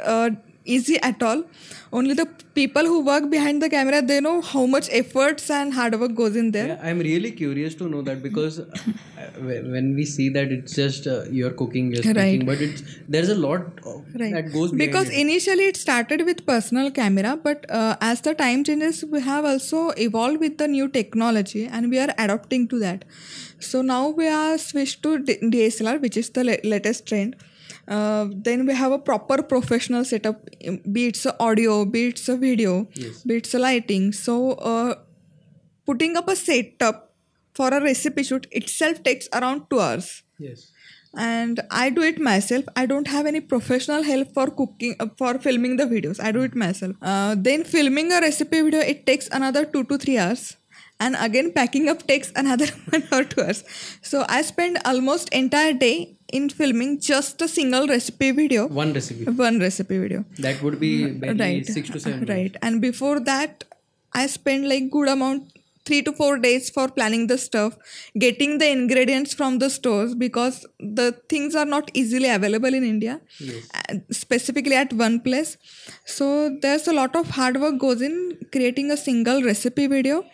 easy 0.64 1.00
at 1.00 1.22
all. 1.22 1.44
Only 1.92 2.14
the 2.14 2.26
people 2.54 2.84
who 2.84 3.04
work 3.04 3.28
behind 3.30 3.62
the 3.62 3.68
camera 3.68 4.00
they 4.02 4.20
know 4.20 4.40
how 4.40 4.66
much 4.66 4.88
efforts 4.92 5.50
and 5.50 5.74
hard 5.74 5.98
work 5.98 6.14
goes 6.14 6.36
in 6.36 6.50
there. 6.52 6.68
Yeah, 6.68 6.80
I'm 6.82 6.98
really 6.98 7.32
curious 7.32 7.74
to 7.76 7.88
know 7.88 8.02
that 8.02 8.22
because 8.22 8.60
uh, 8.60 8.64
when 9.40 9.94
we 9.96 10.04
see 10.04 10.28
that 10.30 10.52
it's 10.52 10.74
just 10.74 11.06
uh, 11.06 11.24
you're 11.30 11.50
cooking, 11.50 11.92
you're 11.92 12.02
Right. 12.02 12.14
cooking, 12.14 12.46
but 12.46 12.60
it's 12.60 12.82
there's 13.08 13.28
a 13.28 13.34
lot 13.34 13.80
of, 13.84 14.04
right. 14.14 14.32
that 14.34 14.52
goes 14.52 14.72
because 14.72 15.10
it. 15.10 15.18
initially 15.18 15.66
it 15.66 15.76
started 15.76 16.24
with 16.24 16.44
personal 16.46 16.90
camera 16.90 17.36
but 17.42 17.66
uh, 17.70 17.96
as 18.00 18.20
the 18.22 18.34
time 18.34 18.64
changes 18.64 19.04
we 19.04 19.20
have 19.20 19.44
also 19.44 19.90
evolved 19.90 20.40
with 20.40 20.58
the 20.58 20.68
new 20.68 20.88
technology 20.88 21.66
and 21.66 21.90
we 21.90 21.98
are 21.98 22.14
adapting 22.18 22.68
to 22.68 22.78
that. 22.78 23.04
So 23.58 23.82
now 23.82 24.08
we 24.08 24.26
are 24.28 24.58
switched 24.58 25.02
to 25.02 25.18
dslr 25.18 26.00
which 26.00 26.16
is 26.16 26.30
the 26.30 26.44
latest 26.44 27.06
trend 27.06 27.36
uh, 27.96 28.24
then 28.48 28.66
we 28.70 28.74
have 28.80 28.92
a 28.92 28.98
proper 29.10 29.38
professional 29.52 30.04
setup 30.04 30.42
be 30.96 31.06
it's 31.12 31.26
a 31.26 31.34
audio 31.48 31.84
be 31.84 32.02
it's 32.14 32.28
a 32.28 32.36
video 32.46 32.74
be 33.26 33.36
it's 33.42 33.54
a 33.54 33.58
lighting 33.68 34.12
so 34.24 34.34
uh, 34.72 34.94
putting 35.86 36.16
up 36.16 36.28
a 36.28 36.36
setup 36.36 36.98
for 37.54 37.68
a 37.78 37.80
recipe 37.82 38.22
shoot 38.22 38.46
itself 38.52 39.02
takes 39.02 39.28
around 39.40 39.64
two 39.70 39.80
hours 39.86 40.10
Yes. 40.48 40.60
and 41.22 41.60
I 41.70 41.90
do 41.90 42.02
it 42.08 42.18
myself. 42.26 42.64
I 42.80 42.86
don't 42.90 43.08
have 43.14 43.26
any 43.30 43.40
professional 43.52 44.04
help 44.10 44.28
for 44.36 44.44
cooking 44.60 44.94
uh, 45.00 45.06
for 45.18 45.32
filming 45.46 45.74
the 45.80 45.86
videos. 45.92 46.20
I 46.28 46.30
do 46.36 46.42
it 46.48 46.54
myself. 46.54 46.94
Uh, 47.02 47.34
then 47.48 47.64
filming 47.72 48.12
a 48.18 48.20
recipe 48.26 48.60
video 48.68 48.80
it 48.92 49.00
takes 49.10 49.28
another 49.38 49.64
two 49.74 49.82
to 49.90 49.98
three 50.04 50.16
hours, 50.18 50.44
and 51.00 51.16
again 51.18 51.50
packing 51.52 51.88
up 51.92 52.06
takes 52.06 52.30
another 52.36 52.66
one 52.94 53.04
or 53.12 53.24
two 53.24 53.42
hours. 53.42 53.64
So 54.02 54.24
I 54.28 54.42
spend 54.42 54.78
almost 54.84 55.28
entire 55.30 55.72
day 55.72 56.16
in 56.32 56.48
filming 56.48 57.00
just 57.00 57.42
a 57.42 57.48
single 57.48 57.88
recipe 57.88 58.30
video, 58.32 58.66
One 58.68 58.92
recipe 58.92 59.24
one 59.24 59.58
recipe 59.60 59.98
video. 59.98 60.24
that 60.38 60.62
would 60.62 60.78
be 60.78 60.92
uh, 61.06 61.08
barely 61.24 61.40
Right. 61.46 61.66
six 61.66 61.90
to 61.90 62.00
seven. 62.00 62.26
Right. 62.26 62.56
And 62.62 62.80
before 62.80 63.18
that, 63.20 63.64
I 64.12 64.26
spend 64.26 64.68
like 64.68 64.90
good 64.90 65.08
amount 65.08 65.52
three 65.90 66.02
to 66.08 66.14
four 66.22 66.32
days 66.46 66.70
for 66.78 66.86
planning 66.96 67.26
the 67.34 67.38
stuff, 67.44 67.76
getting 68.24 68.58
the 68.64 68.70
ingredients 68.78 69.34
from 69.42 69.58
the 69.62 69.70
stores 69.76 70.14
because 70.24 70.58
the 71.00 71.08
things 71.34 71.56
are 71.62 71.68
not 71.76 71.90
easily 72.02 72.30
available 72.38 72.74
in 72.80 72.84
India, 72.94 73.20
uh, 73.78 73.94
specifically 74.22 74.76
at 74.82 74.92
one 75.04 75.18
place. 75.28 75.56
So 76.16 76.26
there's 76.62 76.86
a 76.92 76.92
lot 76.92 77.16
of 77.22 77.30
hard 77.38 77.60
work 77.64 77.78
goes 77.86 78.02
in 78.10 78.16
creating 78.52 78.90
a 78.90 78.96
single 78.96 79.42
recipe 79.42 79.86
video, 79.86 80.24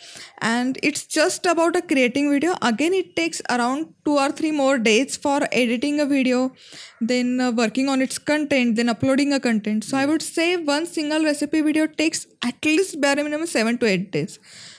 and 0.41 0.79
it's 0.83 1.07
just 1.07 1.47
about 1.55 1.77
a 1.81 1.83
creating 1.93 2.31
video. 2.35 2.55
Again, 2.71 2.95
it 3.01 3.17
takes 3.21 3.41
around 3.57 3.95
two 4.05 4.17
or 4.25 4.31
three 4.31 4.53
more 4.61 4.79
days 4.91 5.17
for 5.17 5.41
editing 5.63 6.01
a 6.01 6.07
video, 6.07 6.53
then 7.01 7.41
uh, 7.41 7.51
working 7.63 7.89
on 7.89 8.03
its 8.07 8.19
content, 8.19 8.77
then 8.77 8.89
uploading 8.95 9.33
a 9.33 9.41
content. 9.41 9.85
So 9.85 9.97
I 9.97 10.07
would 10.07 10.23
say 10.23 10.57
one 10.57 10.87
single 10.87 11.25
recipe 11.25 11.61
video 11.61 11.87
takes 11.87 12.27
at 12.43 12.65
least 12.65 13.01
bare 13.01 13.17
minimum 13.17 13.47
seven 13.47 13.79
to 13.79 13.87
eight 13.87 14.11
days, 14.17 14.39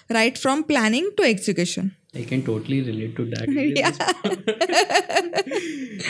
right 0.10 0.38
from 0.38 0.64
planning 0.64 1.10
to 1.18 1.24
execution. 1.24 1.96
I 2.16 2.24
can 2.24 2.44
totally 2.44 2.82
relate 2.82 3.16
to 3.18 3.26
that. 3.26 3.48
Yeah. 3.78 3.94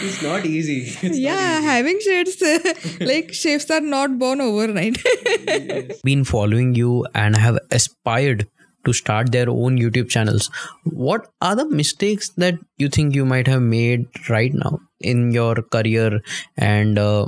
it's 0.03 0.21
not 0.21 0.45
easy. 0.45 0.77
It's 1.01 1.17
yeah, 1.17 1.60
having 1.62 1.99
shades 1.99 2.41
like 3.01 3.33
chefs 3.33 3.69
are 3.71 3.81
not 3.81 4.17
born 4.17 4.41
overnight. 4.41 5.01
been 6.03 6.23
following 6.23 6.75
you 6.75 7.05
and 7.13 7.36
have 7.36 7.57
aspired 7.71 8.47
to 8.86 8.93
start 8.93 9.31
their 9.31 9.49
own 9.49 9.77
YouTube 9.77 10.10
channels. 10.10 10.49
What 10.83 11.27
are 11.41 11.55
the 11.55 11.65
mistakes 11.69 12.29
that 12.38 12.55
you 12.77 12.89
think 12.89 13.15
you 13.15 13.25
might 13.25 13.47
have 13.47 13.62
made 13.62 14.07
right 14.29 14.53
now 14.53 14.79
in 15.01 15.31
your 15.31 15.55
career 15.55 16.21
and 16.57 16.97
uh, 16.97 17.27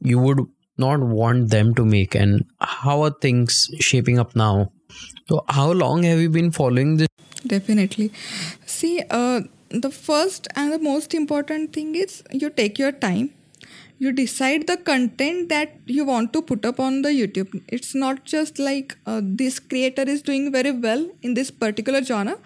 you 0.00 0.18
would 0.18 0.40
not 0.76 1.00
want 1.00 1.50
them 1.50 1.74
to 1.76 1.84
make? 1.84 2.14
And 2.14 2.44
how 2.60 3.02
are 3.02 3.10
things 3.22 3.70
shaping 3.80 4.18
up 4.18 4.36
now? 4.36 4.70
So, 5.28 5.44
how 5.48 5.70
long 5.72 6.02
have 6.04 6.18
you 6.20 6.28
been 6.30 6.50
following 6.50 6.96
this? 6.96 7.08
Definitely. 7.46 8.12
See, 8.66 9.02
uh, 9.10 9.42
the 9.70 9.90
first 9.90 10.48
and 10.56 10.72
the 10.72 10.78
most 10.78 11.14
important 11.14 11.72
thing 11.72 11.94
is 11.94 12.22
you 12.32 12.50
take 12.50 12.78
your 12.78 12.92
time. 12.92 13.30
You 13.98 14.12
decide 14.12 14.66
the 14.66 14.76
content 14.76 15.48
that 15.48 15.76
you 15.86 16.04
want 16.04 16.32
to 16.32 16.42
put 16.42 16.64
up 16.64 16.80
on 16.80 17.02
the 17.02 17.10
YouTube. 17.10 17.62
It's 17.68 17.94
not 17.94 18.24
just 18.24 18.58
like 18.58 18.96
uh, 19.06 19.20
this 19.22 19.58
creator 19.58 20.02
is 20.02 20.20
doing 20.22 20.50
very 20.52 20.72
well 20.72 21.08
in 21.22 21.34
this 21.34 21.50
particular 21.50 22.02
genre. 22.02 22.38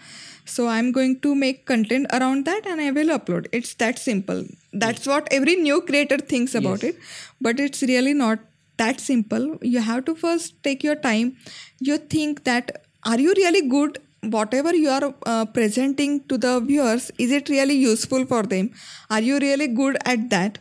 So 0.45 0.69
I'm 0.69 0.93
going 0.93 1.21
to 1.21 1.35
make 1.35 1.67
content 1.67 2.07
around 2.13 2.45
that 2.47 2.67
and 2.67 2.81
I 2.81 2.91
will 2.91 3.09
upload. 3.19 3.47
It's 3.53 3.75
that 3.75 3.99
simple. 3.99 4.45
That's 4.73 5.07
what 5.07 5.29
every 5.31 5.57
new 5.57 5.81
creator 5.83 6.19
thinks 6.19 6.55
about 6.55 6.85
it. 6.85 6.97
But 7.41 7.59
it's 7.61 7.83
really 7.83 8.15
not 8.15 8.39
that 8.79 9.01
simple. 9.01 9.59
You 9.63 9.81
have 9.81 10.05
to 10.07 10.15
first 10.15 10.63
take 10.63 10.83
your 10.85 10.97
time. 10.97 11.37
You 11.81 11.99
think 11.99 12.45
that 12.45 12.85
are 13.05 13.19
you 13.21 13.35
really 13.37 13.69
good? 13.69 13.99
Whatever 14.23 14.75
you 14.75 14.89
are 14.89 15.15
uh, 15.27 15.45
presenting 15.47 16.25
to 16.29 16.37
the 16.37 16.59
viewers 16.61 17.11
is 17.19 17.31
it 17.31 17.49
really 17.49 17.75
useful 17.77 18.27
for 18.27 18.43
them? 18.43 18.71
Are 19.11 19.21
you 19.21 19.39
really 19.39 19.69
good 19.69 19.97
at 20.05 20.29
that? 20.31 20.59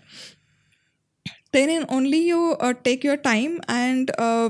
Then 1.51 1.86
only 1.89 2.19
you 2.19 2.56
uh, 2.60 2.73
take 2.73 3.03
your 3.03 3.17
time 3.17 3.60
and 3.67 4.12
uh, 4.17 4.49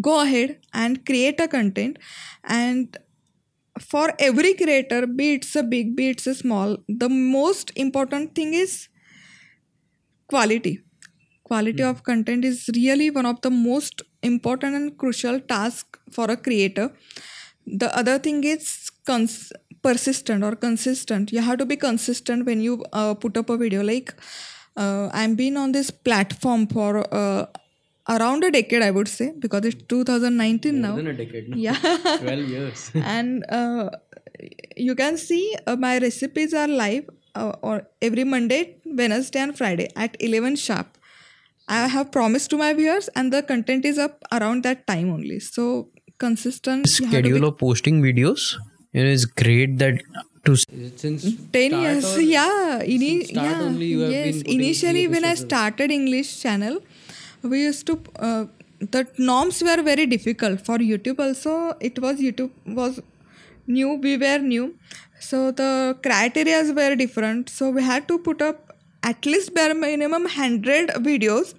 go 0.00 0.20
ahead 0.22 0.58
and 0.72 1.04
create 1.06 1.40
a 1.40 1.48
content. 1.48 1.98
And 2.44 2.96
for 3.80 4.12
every 4.18 4.54
creator 4.54 5.06
be 5.06 5.34
it's 5.34 5.56
a 5.56 5.62
big 5.62 5.96
be 5.96 6.08
it's 6.10 6.26
a 6.26 6.34
small 6.34 6.78
the 6.88 7.08
most 7.08 7.72
important 7.76 8.34
thing 8.34 8.54
is 8.54 8.88
quality 10.28 10.80
quality 11.50 11.82
of 11.92 12.02
content 12.10 12.44
is 12.44 12.68
really 12.80 13.10
one 13.10 13.26
of 13.32 13.40
the 13.46 13.50
most 13.50 14.02
important 14.22 14.74
and 14.80 14.96
crucial 14.98 15.40
task 15.54 15.98
for 16.16 16.26
a 16.36 16.36
creator 16.36 16.86
the 17.84 17.90
other 18.00 18.18
thing 18.18 18.42
is 18.44 18.90
cons- 19.06 19.52
persistent 19.82 20.42
or 20.42 20.54
consistent 20.56 21.32
you 21.32 21.40
have 21.40 21.58
to 21.58 21.66
be 21.66 21.76
consistent 21.76 22.46
when 22.46 22.60
you 22.60 22.84
uh, 22.92 23.14
put 23.14 23.36
up 23.36 23.50
a 23.50 23.56
video 23.56 23.82
like 23.82 24.14
uh, 24.76 25.08
i'm 25.12 25.34
been 25.34 25.56
on 25.56 25.72
this 25.72 25.90
platform 25.90 26.66
for 26.66 26.90
uh, 27.14 27.46
around 28.16 28.44
a 28.44 28.50
decade 28.50 28.82
i 28.82 28.90
would 28.90 29.08
say 29.08 29.32
because 29.38 29.64
it's 29.64 29.82
2019 29.88 30.80
now 30.80 30.96
than 30.96 31.08
a 31.08 31.12
decade. 31.12 31.48
no? 31.48 31.56
yeah 31.56 31.74
12 32.20 32.48
years. 32.48 32.90
and 32.94 33.44
uh, 33.50 33.90
you 34.76 34.94
can 34.94 35.16
see 35.16 35.54
uh, 35.66 35.76
my 35.76 35.98
recipes 35.98 36.54
are 36.54 36.68
live 36.68 37.08
uh, 37.34 37.52
or 37.62 37.86
every 38.00 38.24
monday 38.24 38.76
wednesday 38.84 39.40
and 39.40 39.56
friday 39.56 39.88
at 39.96 40.16
11 40.20 40.56
sharp 40.56 40.97
i 41.76 41.86
have 41.94 42.10
promised 42.10 42.50
to 42.50 42.58
my 42.58 42.72
viewers 42.74 43.08
and 43.14 43.32
the 43.32 43.42
content 43.42 43.84
is 43.84 43.98
up 43.98 44.24
around 44.32 44.62
that 44.64 44.86
time 44.86 45.10
only. 45.12 45.38
So 45.40 45.88
consistent 46.18 46.86
you 47.00 47.06
have 47.06 47.12
to 47.14 47.22
be- 47.22 47.28
Schedule 47.28 47.48
of 47.48 47.58
posting 47.58 48.02
videos. 48.02 48.56
It 48.92 49.06
is 49.06 49.24
great 49.26 49.78
that 49.78 50.00
to 50.44 50.56
since 50.56 51.24
10 51.52 51.72
years 51.80 52.06
yeah 52.22 52.80
ini- 52.94 53.26
start 53.26 53.48
yeah 53.48 53.62
only 53.66 53.86
you 53.86 54.00
have 54.00 54.12
yes 54.12 54.42
been 54.42 54.52
initially 54.60 55.06
when 55.14 55.24
i 55.30 55.34
started 55.34 55.90
english 55.96 56.30
channel 56.42 56.78
we 57.42 57.60
used 57.64 57.86
to 57.90 57.96
uh, 58.28 58.44
the 58.94 59.06
norms 59.18 59.62
were 59.68 59.82
very 59.82 60.06
difficult 60.06 60.64
for 60.64 60.78
youtube 60.78 61.18
also. 61.18 61.74
It 61.80 61.98
was 61.98 62.20
youtube 62.20 62.50
was 62.66 63.00
new 63.66 63.94
we 63.94 64.16
were 64.16 64.38
new. 64.38 64.74
So 65.20 65.50
the 65.50 65.98
criteria 66.02 66.62
were 66.72 66.94
different. 66.94 67.48
So 67.48 67.70
we 67.70 67.82
had 67.82 68.06
to 68.08 68.18
put 68.18 68.40
up 68.40 68.67
at 69.02 69.24
least 69.26 69.54
bare 69.54 69.74
minimum 69.74 70.22
100 70.24 70.90
videos 71.08 71.54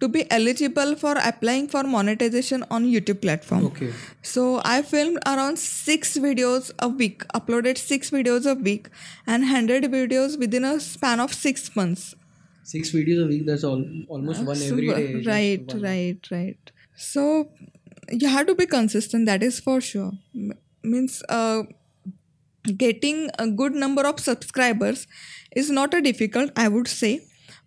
to 0.00 0.08
be 0.08 0.24
eligible 0.30 0.94
for 0.96 1.14
applying 1.22 1.66
for 1.68 1.82
monetization 1.84 2.64
on 2.70 2.84
youtube 2.84 3.20
platform 3.22 3.66
Okay. 3.66 3.92
so 4.22 4.60
I 4.64 4.82
filmed 4.82 5.18
around 5.26 5.58
six 5.58 6.16
videos 6.18 6.72
a 6.80 6.88
week, 6.88 7.22
uploaded 7.28 7.78
six 7.78 8.10
videos 8.10 8.44
a 8.50 8.54
week, 8.54 8.88
and 9.26 9.42
100 9.44 9.84
videos 9.84 10.38
within 10.38 10.64
a 10.64 10.80
span 10.80 11.20
of 11.20 11.32
six 11.32 11.74
months. 11.76 12.14
Six 12.64 12.90
videos 12.90 13.24
a 13.24 13.28
week. 13.28 13.46
That's 13.46 13.62
all 13.62 13.84
almost 14.08 14.42
one 14.42 14.56
every 14.56 14.88
Super. 14.88 14.96
day. 14.96 15.22
Right, 15.26 15.72
one. 15.74 15.82
right, 15.82 16.30
right. 16.30 16.70
So 16.96 17.50
you 18.10 18.28
have 18.28 18.46
to 18.46 18.54
be 18.54 18.66
consistent. 18.66 19.26
That 19.26 19.42
is 19.42 19.60
for 19.60 19.80
sure. 19.80 20.12
M- 20.34 20.52
means 20.82 21.22
uh, 21.28 21.62
getting 22.72 23.30
a 23.38 23.46
good 23.48 23.74
number 23.74 24.02
of 24.06 24.20
subscribers 24.20 25.06
is 25.54 25.70
not 25.70 25.94
a 25.94 26.00
difficult 26.00 26.50
i 26.56 26.68
would 26.68 26.88
say 26.88 27.20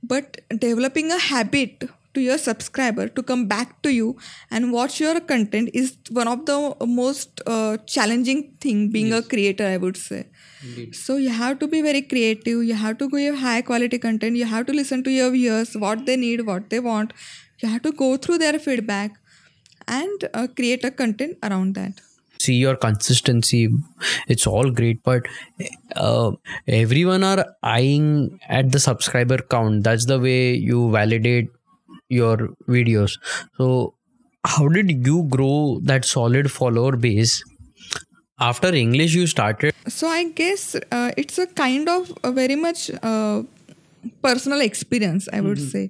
but 0.04 0.42
developing 0.60 1.12
a 1.12 1.20
habit 1.20 1.90
to 2.14 2.22
your 2.22 2.38
subscriber 2.38 3.08
to 3.18 3.22
come 3.22 3.46
back 3.48 3.82
to 3.84 3.94
you 3.94 4.08
and 4.50 4.72
watch 4.72 5.00
your 5.00 5.20
content 5.32 5.70
is 5.82 5.98
one 6.20 6.28
of 6.28 6.46
the 6.46 6.58
most 6.86 7.42
uh, 7.46 7.78
challenging 7.96 8.42
thing 8.66 8.90
being 8.96 9.14
a 9.14 9.22
creator 9.22 9.68
i 9.76 9.78
would 9.78 9.98
say. 9.98 10.26
Indeed. 10.64 10.96
so 10.96 11.18
you 11.18 11.30
have 11.30 11.60
to 11.60 11.68
be 11.68 11.82
very 11.88 12.02
creative 12.02 12.64
you 12.70 12.74
have 12.74 12.98
to 13.02 13.10
give 13.10 13.38
high 13.38 13.62
quality 13.62 14.00
content 14.00 14.36
you 14.36 14.46
have 14.46 14.66
to 14.70 14.74
listen 14.74 15.04
to 15.04 15.12
your 15.12 15.30
viewers 15.30 15.76
what 15.86 16.06
they 16.08 16.18
need 16.18 16.46
what 16.48 16.70
they 16.72 16.80
want. 16.80 17.14
You 17.62 17.70
have 17.70 17.84
to 17.84 17.92
go 17.92 18.18
through 18.18 18.40
their 18.40 18.58
feedback 18.60 19.20
and 19.88 20.30
uh, 20.34 20.48
create 20.56 20.84
a 20.84 20.92
content 20.92 21.38
around 21.44 21.76
that 21.76 22.02
see 22.48 22.58
your 22.66 22.76
consistency 22.76 23.62
it's 24.28 24.48
all 24.48 24.72
great. 24.72 25.04
But 25.04 25.28
uh, 25.96 26.32
everyone 26.68 27.24
are 27.24 27.46
eyeing 27.64 28.40
at 28.48 28.72
the 28.72 28.80
subscriber 28.80 29.38
count. 29.38 29.84
That's 29.84 30.06
the 30.06 30.20
way 30.20 30.54
you 30.54 30.92
validate 30.92 31.50
your 32.10 32.38
videos. 32.68 33.18
So 33.58 33.94
how 34.46 34.68
did 34.68 35.06
you 35.06 35.24
grow 35.24 35.80
that 35.84 36.06
solid 36.06 36.52
follower 36.52 36.96
base 36.96 37.44
after 38.40 38.74
english 38.74 39.14
you 39.14 39.28
started? 39.28 39.74
So 39.88 40.08
i 40.08 40.24
guess 40.40 40.76
uh, 40.92 41.12
it's 41.18 41.38
a 41.38 41.48
kind 41.48 41.90
of 41.90 42.14
a 42.24 42.32
very 42.32 42.56
much 42.56 42.92
uh, 43.02 43.44
personal 44.22 44.62
experience 44.62 45.28
i 45.34 45.42
would 45.42 45.60
say. 45.60 45.90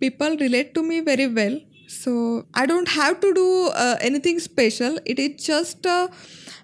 People 0.00 0.36
relate 0.40 0.74
to 0.74 0.82
me 0.82 1.00
very 1.00 1.26
well 1.26 1.60
so 1.88 2.44
i 2.54 2.66
don't 2.66 2.88
have 2.88 3.20
to 3.20 3.32
do 3.34 3.68
uh, 3.74 3.96
anything 4.00 4.38
special. 4.38 4.98
It 5.06 5.18
is 5.18 5.44
just 5.44 5.86
uh, 5.86 6.08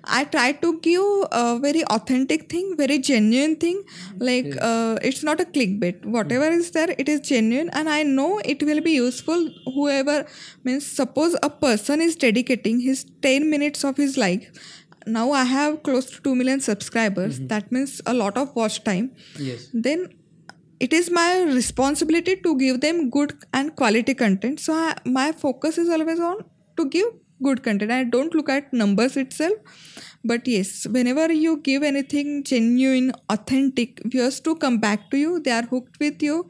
i 0.05 0.25
try 0.25 0.53
to 0.53 0.79
give 0.81 1.03
a 1.33 1.59
very 1.59 1.83
authentic 1.85 2.51
thing 2.51 2.75
very 2.77 2.99
genuine 2.99 3.57
thing. 3.57 3.83
Like 4.19 4.55
uh, 4.61 4.99
it's 5.03 5.23
not 5.23 5.41
a 5.41 5.45
clickbait. 5.45 6.05
Whatever 6.05 6.51
is 6.51 6.71
there 6.73 6.95
it 6.99 7.09
is 7.09 7.21
genuine 7.21 7.71
and 7.71 7.89
i 7.89 8.03
know 8.03 8.41
it 8.45 8.63
will 8.63 8.81
be 8.81 8.93
useful. 8.93 9.49
Whoever 9.75 10.27
means 10.63 10.87
suppose 10.87 11.37
a 11.43 11.51
person 11.51 12.03
is 12.03 12.17
dedicating 12.17 12.81
his 12.81 13.07
10 13.23 13.49
minutes 13.49 13.85
of 13.85 13.97
his 13.97 14.19
life. 14.19 14.51
Now 15.07 15.31
i 15.33 15.45
have 15.45 15.83
close 15.83 16.11
to 16.11 16.21
2 16.21 16.35
million 16.35 16.61
subscribers. 16.61 17.41
That 17.55 17.73
means 17.73 18.01
a 18.05 18.15
lot 18.15 18.37
of 18.37 18.55
watch 18.55 18.85
time. 18.85 19.13
Yes. 19.39 19.69
Then 19.73 20.09
it 20.81 20.93
is 20.93 21.11
my 21.11 21.43
responsibility 21.43 22.37
to 22.37 22.57
give 22.57 22.81
them 22.81 23.11
good 23.11 23.35
and 23.53 23.75
quality 23.77 24.15
content. 24.15 24.61
So 24.61 24.75
I, 24.75 24.95
my 25.05 25.33
focus 25.33 25.79
is 25.79 25.89
always 25.89 26.21
on 26.21 26.45
to 26.77 26.87
give 26.87 27.07
good 27.43 27.63
content. 27.63 27.91
I 27.93 28.05
don't 28.05 28.35
look 28.35 28.49
at 28.49 28.73
numbers 28.73 29.17
itself 29.17 29.55
but 30.25 30.49
yes 30.49 30.87
whenever 30.97 31.31
you 31.33 31.57
give 31.69 31.83
anything 31.83 32.43
genuine 32.51 33.13
authentic 33.29 34.01
viewers 34.05 34.41
to 34.41 34.55
come 34.57 34.79
back 34.79 35.11
to 35.11 35.19
you 35.19 35.41
they 35.41 35.51
are 35.51 35.67
hooked 35.73 35.99
with 36.01 36.23
you 36.23 36.49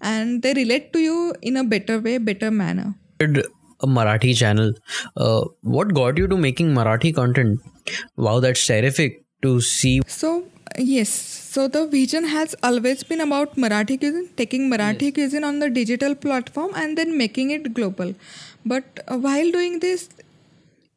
and 0.00 0.42
they 0.42 0.52
relate 0.54 0.92
to 0.92 0.98
you 0.98 1.34
in 1.42 1.56
a 1.56 1.64
better 1.64 2.00
way 2.00 2.18
better 2.18 2.50
manner. 2.50 2.94
A 3.80 3.86
marathi 3.86 4.34
channel 4.34 4.72
uh, 5.16 5.44
what 5.62 5.94
got 5.94 6.18
you 6.18 6.26
to 6.28 6.36
making 6.36 6.74
marathi 6.74 7.14
content? 7.14 7.60
Wow 8.16 8.40
that's 8.40 8.66
terrific 8.66 9.24
to 9.42 9.60
see. 9.60 10.00
So 10.06 10.46
yes, 10.78 11.08
so 11.08 11.68
the 11.68 11.86
vision 11.86 12.24
has 12.24 12.54
always 12.62 13.02
been 13.02 13.20
about 13.20 13.56
Marathi 13.56 13.98
cuisine, 13.98 14.28
taking 14.36 14.70
Marathi 14.70 15.12
cuisine 15.14 15.44
on 15.44 15.58
the 15.58 15.70
digital 15.70 16.14
platform 16.14 16.72
and 16.74 16.96
then 16.98 17.16
making 17.16 17.50
it 17.50 17.72
global. 17.74 18.14
But 18.64 19.00
uh, 19.08 19.16
while 19.16 19.50
doing 19.50 19.80
this, 19.80 20.08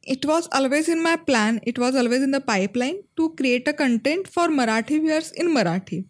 it 0.04 0.26
was 0.26 0.48
always 0.52 0.90
in 0.90 1.04
my 1.04 1.16
plan. 1.16 1.60
It 1.64 1.78
was 1.78 1.96
always 1.96 2.22
in 2.22 2.32
the 2.32 2.42
pipeline 2.42 3.04
to 3.18 3.30
create 3.36 3.68
a 3.68 3.74
content 3.74 4.28
for 4.28 4.48
Marathi 4.48 5.02
viewers 5.02 5.32
in 5.32 5.50
Marathi. 5.50 6.06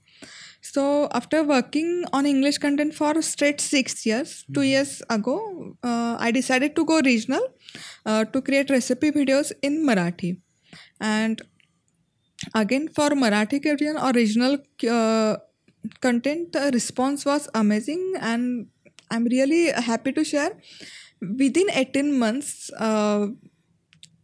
So 0.61 1.07
after 1.11 1.43
working 1.43 2.05
on 2.11 2.25
English 2.25 2.57
content 2.57 2.93
for 2.93 3.21
straight 3.21 3.61
six 3.61 4.05
years, 4.05 4.45
two 4.53 4.63
years 4.63 5.01
ago, 5.09 5.75
uh, 5.83 6.17
I 6.19 6.31
decided 6.31 6.75
to 6.75 6.85
go 6.85 7.01
regional 7.01 7.47
uh, 8.05 8.25
to 8.25 8.41
create 8.41 8.69
recipe 8.69 9.11
videos 9.11 9.51
in 9.61 9.85
Marathi. 9.85 10.39
And 10.99 11.41
again 12.53 12.87
for 12.87 13.09
Marathi 13.09 13.61
Korean 13.61 13.97
original 13.97 14.57
uh, 14.89 15.37
content, 16.01 16.51
the 16.53 16.71
response 16.73 17.25
was 17.25 17.47
amazing, 17.53 18.13
and 18.19 18.67
I'm 19.11 19.25
really 19.25 19.71
happy 19.71 20.11
to 20.13 20.23
share. 20.23 20.51
Within 21.21 21.67
18 21.71 22.17
months, 22.17 22.71
uh, 22.77 23.27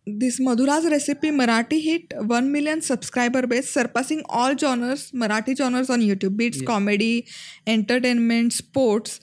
this 0.05 0.39
Madhura's 0.39 0.85
recipe 0.85 1.31
Marathi 1.31 1.81
hit 1.83 2.13
1 2.15 2.51
million 2.51 2.81
subscriber 2.81 3.47
base, 3.47 3.71
surpassing 3.71 4.23
all 4.29 4.55
genres, 4.55 5.11
Marathi 5.11 5.57
genres 5.57 5.89
on 5.89 6.01
YouTube, 6.01 6.37
be 6.37 6.47
it 6.47 6.65
comedy, 6.65 7.27
entertainment, 7.65 8.53
sports. 8.53 9.19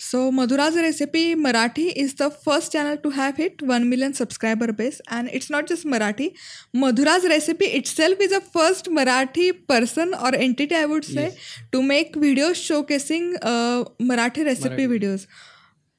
So 0.00 0.30
Madhura's 0.30 0.76
recipe 0.76 1.34
Marathi 1.34 1.92
is 1.96 2.14
the 2.14 2.30
first 2.30 2.70
channel 2.72 2.96
to 2.98 3.10
have 3.10 3.36
hit 3.36 3.60
1 3.60 3.88
million 3.90 4.14
subscriber 4.14 4.72
base 4.72 5.00
and 5.08 5.28
it's 5.32 5.50
not 5.50 5.66
just 5.66 5.84
Marathi. 5.84 6.34
Madhura's 6.74 7.24
recipe 7.24 7.64
itself 7.66 8.20
is 8.20 8.30
the 8.30 8.40
first 8.40 8.86
Marathi 8.86 9.66
person 9.66 10.14
or 10.14 10.32
entity 10.34 10.76
I 10.76 10.86
would 10.86 11.04
say 11.04 11.36
to 11.72 11.82
make 11.82 12.14
videos 12.14 12.62
showcasing 12.68 13.34
uh, 13.42 13.84
Marathi 14.00 14.44
recipe 14.46 14.86
videos 14.86 15.26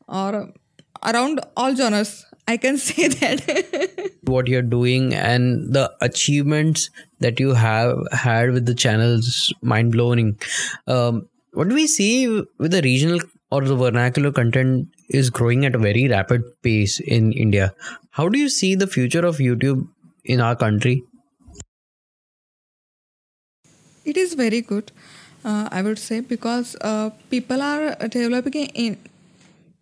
or 0.07 0.53
around 1.05 1.41
all 1.57 1.75
genres. 1.75 2.25
I 2.47 2.55
can 2.57 2.77
say 2.89 3.09
that. 3.09 4.11
what 4.23 4.47
you're 4.47 4.61
doing 4.61 5.13
and 5.13 5.73
the 5.73 5.91
achievements 6.01 6.89
that 7.19 7.39
you 7.39 7.53
have 7.53 7.97
had 8.11 8.51
with 8.51 8.65
the 8.65 8.73
channels 8.75 9.53
mind 9.61 9.91
blowing 9.91 10.37
um, 10.87 11.27
what 11.53 11.67
do 11.67 11.75
we 11.75 11.85
see 11.87 12.27
with 12.57 12.71
the 12.71 12.81
regional 12.81 13.19
or 13.51 13.61
the 13.61 13.75
vernacular 13.75 14.31
content 14.31 14.87
is 15.09 15.29
growing 15.29 15.65
at 15.65 15.75
a 15.75 15.79
very 15.79 16.07
rapid 16.07 16.43
pace 16.61 16.99
in 16.99 17.31
india. 17.33 17.73
How 18.11 18.29
do 18.29 18.39
you 18.39 18.49
see 18.49 18.75
the 18.75 18.87
future 18.87 19.25
of 19.25 19.37
youtube 19.37 19.87
in 20.23 20.39
our 20.39 20.55
country? 20.55 21.03
It 24.05 24.17
is 24.17 24.33
very 24.33 24.61
good, 24.61 24.91
uh, 25.45 25.69
I 25.71 25.81
would 25.81 25.99
say, 25.99 26.19
because 26.19 26.75
uh, 26.81 27.11
people 27.29 27.61
are 27.61 27.95
developing 28.07 28.65
in 28.85 28.97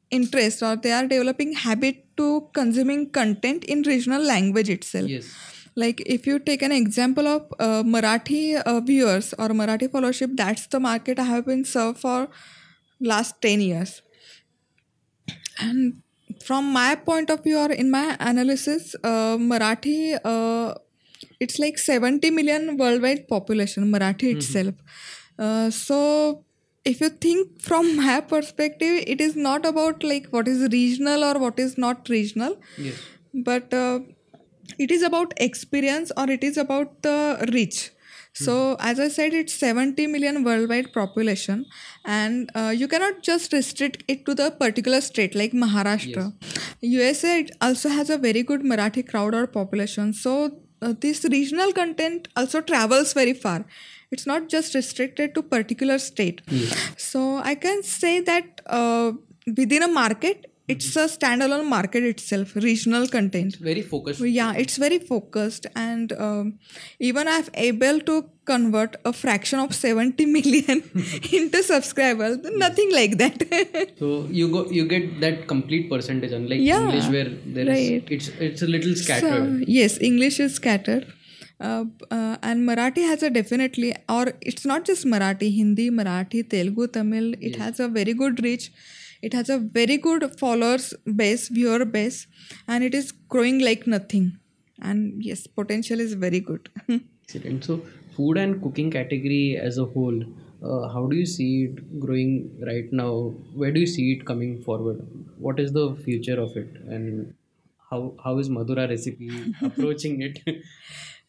interest 0.10 0.64
or 0.64 0.76
they 0.76 0.92
are 0.92 1.06
developing 1.08 1.54
habit 1.54 2.04
to 2.18 2.48
consuming 2.54 3.10
content 3.10 3.64
in 3.66 3.84
regional 3.84 4.22
language 4.22 4.70
itself. 4.70 5.08
Yes. 5.08 5.34
Like 5.76 6.02
if 6.06 6.26
you 6.26 6.40
take 6.40 6.62
an 6.64 6.72
example 6.72 7.28
of 7.28 7.54
uh, 7.60 7.84
Marathi 7.84 8.60
uh, 8.62 8.80
viewers 8.80 9.34
or 9.38 9.50
Marathi 9.50 9.88
followership, 9.88 10.36
that's 10.36 10.68
the 10.68 10.80
market 10.80 11.20
I 11.20 11.24
have 11.24 11.46
been 11.46 11.64
served 11.64 12.00
for 12.00 12.28
last 13.00 13.42
10 13.42 13.62
years. 13.62 14.02
And 15.60 16.02
from 16.44 16.72
my 16.72 16.96
point 16.96 17.30
of 17.30 17.44
view 17.44 17.58
or 17.58 17.72
in 17.72 17.92
my 17.92 18.16
analysis, 18.20 18.96
uh, 19.04 19.38
Marathi, 19.38 20.20
uh, 20.24 20.76
it's 21.40 21.60
like 21.60 21.78
70 21.78 22.32
million 22.32 22.78
worldwide 22.78 23.28
population, 23.28 23.92
Marathi 23.92 24.36
itself. 24.36 24.76
Uh, 25.38 25.70
so 25.70 26.44
if 26.86 27.02
you 27.02 27.10
think 27.10 27.62
from 27.62 27.96
my 28.04 28.22
perspective, 28.22 29.04
it 29.08 29.22
is 29.22 29.36
not 29.36 29.66
about 29.66 30.04
like 30.04 30.28
what 30.30 30.48
is 30.48 30.70
regional 30.72 31.24
or 31.24 31.40
what 31.40 31.60
is 31.60 31.78
not 31.78 32.10
regional, 32.10 32.58
yes. 32.78 32.96
but 33.34 33.74
uh, 33.74 34.00
it 34.78 34.92
is 34.92 35.02
about 35.02 35.34
experience 35.38 36.12
or 36.18 36.30
it 36.30 36.44
is 36.44 36.58
about 36.58 37.02
the 37.02 37.50
reach 37.54 37.92
so 38.46 38.76
as 38.80 39.00
i 39.00 39.08
said 39.08 39.34
it's 39.34 39.54
70 39.54 40.08
million 40.08 40.44
worldwide 40.44 40.92
population 40.94 41.66
and 42.06 42.50
uh, 42.56 42.74
you 42.82 42.88
cannot 42.88 43.22
just 43.22 43.54
restrict 43.54 44.04
it 44.08 44.26
to 44.26 44.36
the 44.36 44.52
particular 44.52 45.02
state 45.02 45.36
like 45.36 45.52
maharashtra. 45.52 46.34
Usa 46.82 47.40
it 47.40 47.52
also 47.62 47.90
has 47.90 48.10
a 48.10 48.18
very 48.18 48.44
good 48.44 48.62
marathi 48.62 49.08
crowd 49.08 49.36
or 49.36 49.46
population. 49.48 50.14
So 50.14 50.52
uh, 50.82 50.94
this 51.00 51.24
regional 51.26 51.72
content 51.74 52.28
also 52.36 52.62
travels 52.62 53.14
very 53.14 53.34
far. 53.34 53.66
It's 54.12 54.26
not 54.26 54.48
just 54.48 54.74
restricted 54.74 55.36
to 55.36 55.44
particular 55.44 55.98
state. 56.00 56.42
So 56.98 57.38
i 57.38 57.56
can 57.56 57.84
say 57.84 58.20
that 58.22 58.62
uh, 58.68 59.12
within 59.58 59.84
a 59.84 59.88
market 59.88 60.52
it's 60.74 60.96
a 60.96 61.06
standalone 61.16 61.66
market 61.74 62.04
itself 62.04 62.56
regional 62.56 63.08
content. 63.08 63.56
Very 63.68 63.82
focused. 63.82 64.20
Yeah 64.40 64.54
it's 64.64 64.78
very 64.78 65.00
focused 65.00 65.66
and 65.76 66.12
um, 66.28 66.46
even 67.00 67.28
i've 67.36 67.50
able 67.54 68.00
to 68.10 68.16
convert 68.52 68.96
a 69.06 69.14
fraction 69.22 69.60
of 69.60 69.74
70 69.74 70.26
million 70.38 70.84
into 71.40 71.62
subscribers. 71.64 72.38
Nothing 72.66 72.92
like 72.94 73.18
that. 73.18 73.94
So 74.00 74.10
you 74.40 74.50
go 74.56 74.62
you 74.78 74.86
get 74.96 75.06
that 75.22 75.48
complete 75.54 75.90
percentage 75.94 76.34
unlike 76.40 76.62
Yeah, 76.72 76.84
english 76.88 77.08
where 77.16 77.30
there 77.58 77.70
is 77.76 77.90
right. 77.90 78.04
it's 78.18 78.30
it's 78.50 78.62
a 78.62 78.68
little 78.76 78.96
scattered. 78.96 79.48
So, 79.60 79.66
yes 79.80 79.98
english 80.12 80.40
is 80.48 80.54
scattered. 80.56 81.06
Uh, 81.60 81.86
uh, 82.12 82.36
and 82.44 82.68
marathi 82.70 83.04
has 83.12 83.24
a 83.24 83.32
definitely 83.32 83.96
or 84.08 84.26
it's 84.42 84.66
not 84.72 84.86
just 84.90 85.06
marathi 85.14 85.48
hindi 85.60 85.86
marathi 86.00 86.42
telugu 86.54 86.86
tamil 86.98 87.26
it 87.50 87.56
has 87.64 87.80
a 87.80 87.88
very 87.88 88.14
good 88.24 88.44
reach 88.48 88.66
it 89.22 89.34
has 89.34 89.50
a 89.50 89.58
very 89.58 89.98
good 89.98 90.24
followers 90.40 90.94
base 91.16 91.48
viewer 91.50 91.86
base 91.86 92.28
and 92.68 92.84
it 92.84 92.94
is 92.94 93.12
growing 93.36 93.60
like 93.60 93.88
nothing 93.88 94.38
and 94.82 95.24
yes 95.24 95.48
potential 95.48 96.00
is 96.00 96.14
very 96.14 96.40
good 96.40 96.70
Excellent. 97.30 97.66
So, 97.66 97.82
food 98.16 98.38
and 98.38 98.62
cooking 98.62 98.90
category 98.90 99.58
as 99.58 99.78
a 99.78 99.84
whole, 99.84 100.24
uh, 100.64 100.88
how 100.88 101.08
do 101.08 101.18
you 101.18 101.26
see 101.26 101.66
it 101.66 102.00
growing 102.00 102.58
right 102.66 102.92
now? 102.94 103.34
Where 103.54 103.72
do 103.72 103.82
you 103.82 103.86
see 103.88 104.14
it 104.14 104.26
coming 104.26 104.62
forward? 104.64 105.06
What 105.38 105.60
is 105.60 105.74
the 105.74 105.96
future 106.06 106.40
of 106.40 106.56
it, 106.56 106.70
and 106.88 107.34
how 107.90 108.16
how 108.24 108.38
is 108.40 108.50
Madhura 108.50 108.88
recipe 108.90 109.30
approaching 109.62 110.22
it? 110.22 110.40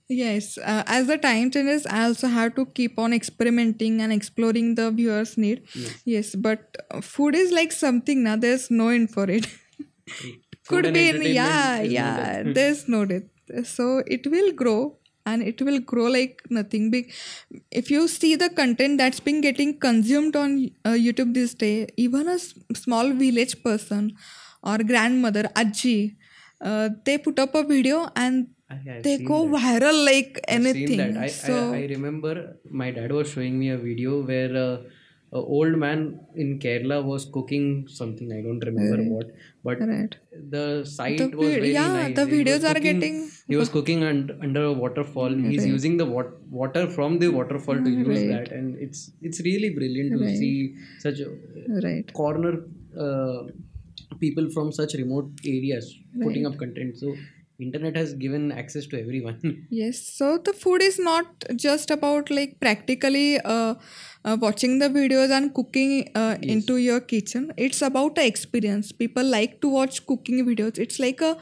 Yes, 0.09 0.57
uh, 0.59 0.85
as 0.87 1.07
the 1.07 1.19
time 1.19 1.51
changes, 1.51 1.87
I 1.87 2.05
also 2.05 2.29
have 2.29 2.55
to 2.55 2.65
keep 2.67 2.99
on 2.99 3.13
experimenting 3.13 4.01
and 4.01 4.11
exploring 4.13 4.75
the 4.75 4.91
viewers' 4.91 5.37
need. 5.37 5.63
Yes. 5.75 6.03
Yes, 6.05 6.35
but 6.35 6.77
uh, 6.91 7.03
food 7.03 7.35
is 7.35 7.53
like 7.53 7.73
something 7.73 8.23
now. 8.23 8.37
There's 8.37 8.71
no 8.71 8.89
end 8.89 9.11
for 9.11 9.29
it. 9.31 9.47
Could 10.69 10.93
be 10.95 11.09
in, 11.11 11.23
yeah, 11.23 11.79
no 11.79 11.85
yeah. 11.85 12.43
There's 12.45 12.89
no 12.89 13.05
death. 13.05 13.25
So 13.65 14.03
it 14.07 14.27
will 14.27 14.53
grow 14.53 14.99
and 15.27 15.43
it 15.43 15.61
will 15.63 15.81
grow 15.81 16.07
like 16.07 16.43
nothing 16.51 16.91
big. 16.91 17.13
If 17.71 17.91
you 17.91 18.09
see 18.09 18.35
the 18.37 18.49
content 18.51 18.99
that's 18.99 19.21
been 19.21 19.41
getting 19.41 19.79
consumed 19.79 20.37
on 20.37 20.71
uh, 20.85 20.91
YouTube 20.91 21.35
this 21.35 21.55
day, 21.55 21.89
even 21.97 22.29
a 22.29 22.39
small 22.39 23.13
village 23.13 23.63
person 23.63 24.17
or 24.63 24.79
grandmother, 24.79 25.45
Ajji, 25.55 26.17
uh, 26.61 26.91
they 27.05 27.19
put 27.19 27.39
up 27.39 27.55
a 27.55 27.63
video 27.63 28.09
and 28.17 28.49
I 28.71 29.01
they 29.03 29.17
go 29.19 29.39
that. 29.49 29.61
viral 29.65 29.99
like 30.05 30.41
anything. 30.47 31.01
I, 31.17 31.29
so 31.29 31.73
I, 31.73 31.79
I 31.79 31.87
remember 31.97 32.33
my 32.71 32.91
dad 32.91 33.13
was 33.13 33.31
showing 33.35 33.59
me 33.59 33.71
a 33.71 33.79
video 33.79 34.23
where 34.31 34.55
uh, 34.57 34.77
a 35.39 35.41
old 35.57 35.75
man 35.79 36.21
in 36.37 36.59
Kerala 36.59 36.99
was 37.05 37.25
cooking 37.37 37.87
something. 37.89 38.29
I 38.33 38.41
don't 38.47 38.63
remember 38.69 38.99
what, 39.15 39.27
but 39.65 39.79
right. 39.81 40.15
the 40.55 40.85
site 40.85 41.19
The 41.19 41.29
was 41.37 41.49
very 41.55 41.73
yeah, 41.73 41.89
nice. 41.89 42.15
the 42.17 42.27
He 42.27 42.33
videos 42.45 42.65
are 42.71 42.79
getting- 42.89 43.19
He 43.47 43.57
was 43.57 43.71
cooking 43.77 44.03
und, 44.11 44.33
under 44.43 44.65
a 44.65 44.73
waterfall. 44.73 45.33
He's 45.53 45.67
using 45.67 45.97
the 46.03 46.07
wat- 46.07 46.37
water 46.51 46.85
from 46.97 47.19
the 47.19 47.29
waterfall 47.29 47.79
to 47.87 47.91
use 47.91 48.09
Right. 48.09 48.29
that, 48.35 48.53
and 48.59 48.77
it's 48.87 49.01
it's 49.23 49.41
really 49.49 49.71
brilliant 49.79 50.13
to 50.17 50.21
Right. 50.27 50.37
see 50.43 50.75
such 51.07 51.21
a 51.21 51.31
Right. 51.87 52.13
corner 52.23 52.53
uh, 53.07 53.41
people 54.25 54.47
from 54.57 54.73
such 54.81 54.95
remote 55.03 55.31
areas 55.57 55.87
putting 56.27 56.47
up 56.51 56.57
content. 56.65 56.97
So 57.03 57.15
internet 57.59 57.97
has 57.97 58.15
given 58.15 58.53
access 58.53 58.87
to 58.87 59.01
everyone. 59.01 59.67
Yes, 59.71 60.01
so 60.17 60.39
the 60.39 60.53
food 60.53 60.83
is 60.83 60.99
not 60.99 61.45
just 61.57 61.91
about 61.91 62.31
like 62.31 62.59
practically 62.61 63.39
uh, 63.41 63.75
uh, 64.25 64.37
watching 64.41 64.79
the 64.79 64.89
videos 64.89 65.31
and 65.31 65.53
cooking 65.55 66.11
uh, 66.15 66.37
into 66.43 66.77
your 66.77 67.01
kitchen. 67.01 67.53
It's 67.57 67.83
about 67.83 68.15
the 68.15 68.27
experience. 68.27 68.93
People 68.93 69.25
like 69.25 69.61
to 69.63 69.69
watch 69.69 70.07
cooking 70.07 70.45
videos. 70.47 70.79
It's 70.79 70.99
like 70.99 71.21
a 71.21 71.37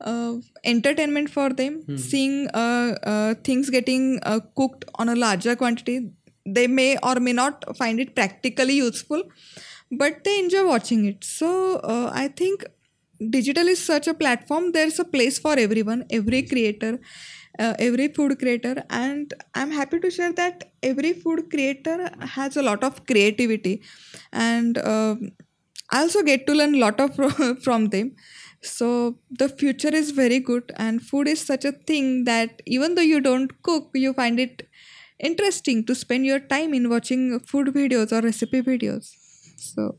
uh, 0.00 0.34
entertainment 0.64 1.30
for 1.30 1.50
them. 1.50 1.82
Seeing 1.98 2.48
uh, 2.54 2.96
uh, 3.02 3.34
things 3.44 3.70
getting 3.70 4.20
uh, 4.22 4.40
cooked 4.56 4.84
on 4.94 5.08
a 5.08 5.16
larger 5.16 5.56
quantity, 5.56 6.10
they 6.46 6.66
may 6.66 6.96
or 7.02 7.16
may 7.16 7.32
not 7.32 7.76
find 7.76 8.00
it 8.00 8.14
practically 8.14 8.74
useful, 8.74 9.22
but 9.90 10.24
they 10.24 10.38
enjoy 10.38 10.66
watching 10.66 11.04
it. 11.04 11.24
So 11.24 11.76
uh, 11.76 12.10
I 12.14 12.28
think 12.28 12.64
digital 13.30 13.66
is 13.66 13.84
such 13.84 14.06
a 14.06 14.14
platform 14.14 14.70
there's 14.72 14.98
a 14.98 15.04
place 15.04 15.38
for 15.38 15.54
everyone 15.58 16.04
every 16.10 16.42
creator 16.42 16.98
uh, 17.58 17.74
every 17.78 18.08
food 18.08 18.38
creator. 18.38 18.84
And 18.90 19.34
i'm 19.54 19.70
happy 19.70 20.00
to 20.00 20.10
share 20.10 20.32
that 20.34 20.64
every 20.82 21.12
food 21.12 21.50
creator 21.50 22.10
has 22.20 22.56
a 22.56 22.62
lot 22.62 22.84
of 22.84 23.06
creativity. 23.06 23.82
And 24.32 24.78
um 24.78 25.30
i 25.92 26.00
also 26.00 26.22
get 26.22 26.46
to 26.46 26.54
learn 26.54 26.74
a 26.76 26.78
lot 26.78 27.00
of 27.00 27.16
from 27.64 27.88
them. 27.88 28.14
So 28.62 29.18
the 29.30 29.48
future 29.48 29.94
is 29.94 30.10
very 30.12 30.40
good 30.40 30.72
and 30.76 31.02
food 31.02 31.28
is 31.28 31.40
such 31.44 31.64
a 31.64 31.72
thing 31.72 32.24
that 32.24 32.62
even 32.66 32.94
though 32.96 33.08
you 33.12 33.20
don't 33.20 33.52
cook 33.62 33.90
you 33.94 34.12
find 34.12 34.40
it 34.40 34.68
interesting 35.18 35.84
to 35.86 35.94
spend 35.94 36.26
your 36.26 36.40
time 36.40 36.74
in 36.74 36.90
watching 36.90 37.40
food 37.40 37.68
videos 37.68 38.12
or 38.12 38.22
recipe 38.22 38.62
videos. 38.62 39.12
So 39.56 39.98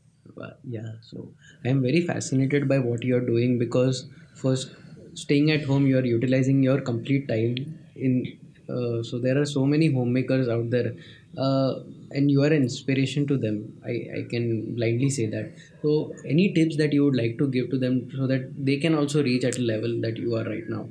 yeah 0.64 0.92
so 1.02 1.32
i 1.64 1.68
am 1.68 1.82
very 1.82 2.00
fascinated 2.10 2.68
by 2.68 2.78
what 2.78 3.04
you 3.04 3.16
are 3.16 3.26
doing 3.32 3.58
because 3.58 4.06
first 4.34 4.76
staying 5.14 5.50
at 5.50 5.64
home 5.64 5.86
you 5.86 5.98
are 5.98 6.04
utilizing 6.04 6.62
your 6.62 6.80
complete 6.80 7.26
time 7.28 7.56
in 7.96 8.38
uh, 8.68 9.02
so 9.02 9.18
there 9.18 9.36
are 9.40 9.46
so 9.46 9.66
many 9.66 9.92
homemakers 9.92 10.48
out 10.48 10.70
there 10.70 10.94
uh, 11.38 11.74
and 12.12 12.30
you 12.30 12.42
are 12.42 12.52
an 12.52 12.62
inspiration 12.62 13.26
to 13.26 13.36
them. 13.36 13.80
I, 13.84 13.90
I 14.18 14.26
can 14.28 14.74
blindly 14.74 15.10
say 15.10 15.26
that. 15.26 15.52
So 15.82 16.14
any 16.24 16.52
tips 16.52 16.76
that 16.76 16.92
you 16.92 17.04
would 17.04 17.16
like 17.16 17.38
to 17.38 17.48
give 17.48 17.70
to 17.70 17.78
them 17.78 18.10
so 18.16 18.26
that 18.26 18.52
they 18.64 18.76
can 18.78 18.94
also 18.94 19.22
reach 19.22 19.44
at 19.44 19.58
a 19.58 19.62
level 19.62 20.00
that 20.02 20.16
you 20.16 20.36
are 20.36 20.44
right 20.44 20.68
now? 20.68 20.88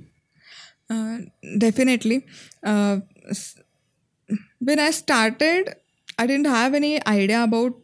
Uh, 0.90 1.20
definitely. 1.58 2.26
Uh, 2.64 3.00
when 4.60 4.80
I 4.80 4.92
started, 4.92 5.76
I 6.18 6.28
didn't 6.28 6.48
have 6.48 6.74
any 6.74 7.06
idea 7.06 7.44
about 7.44 7.76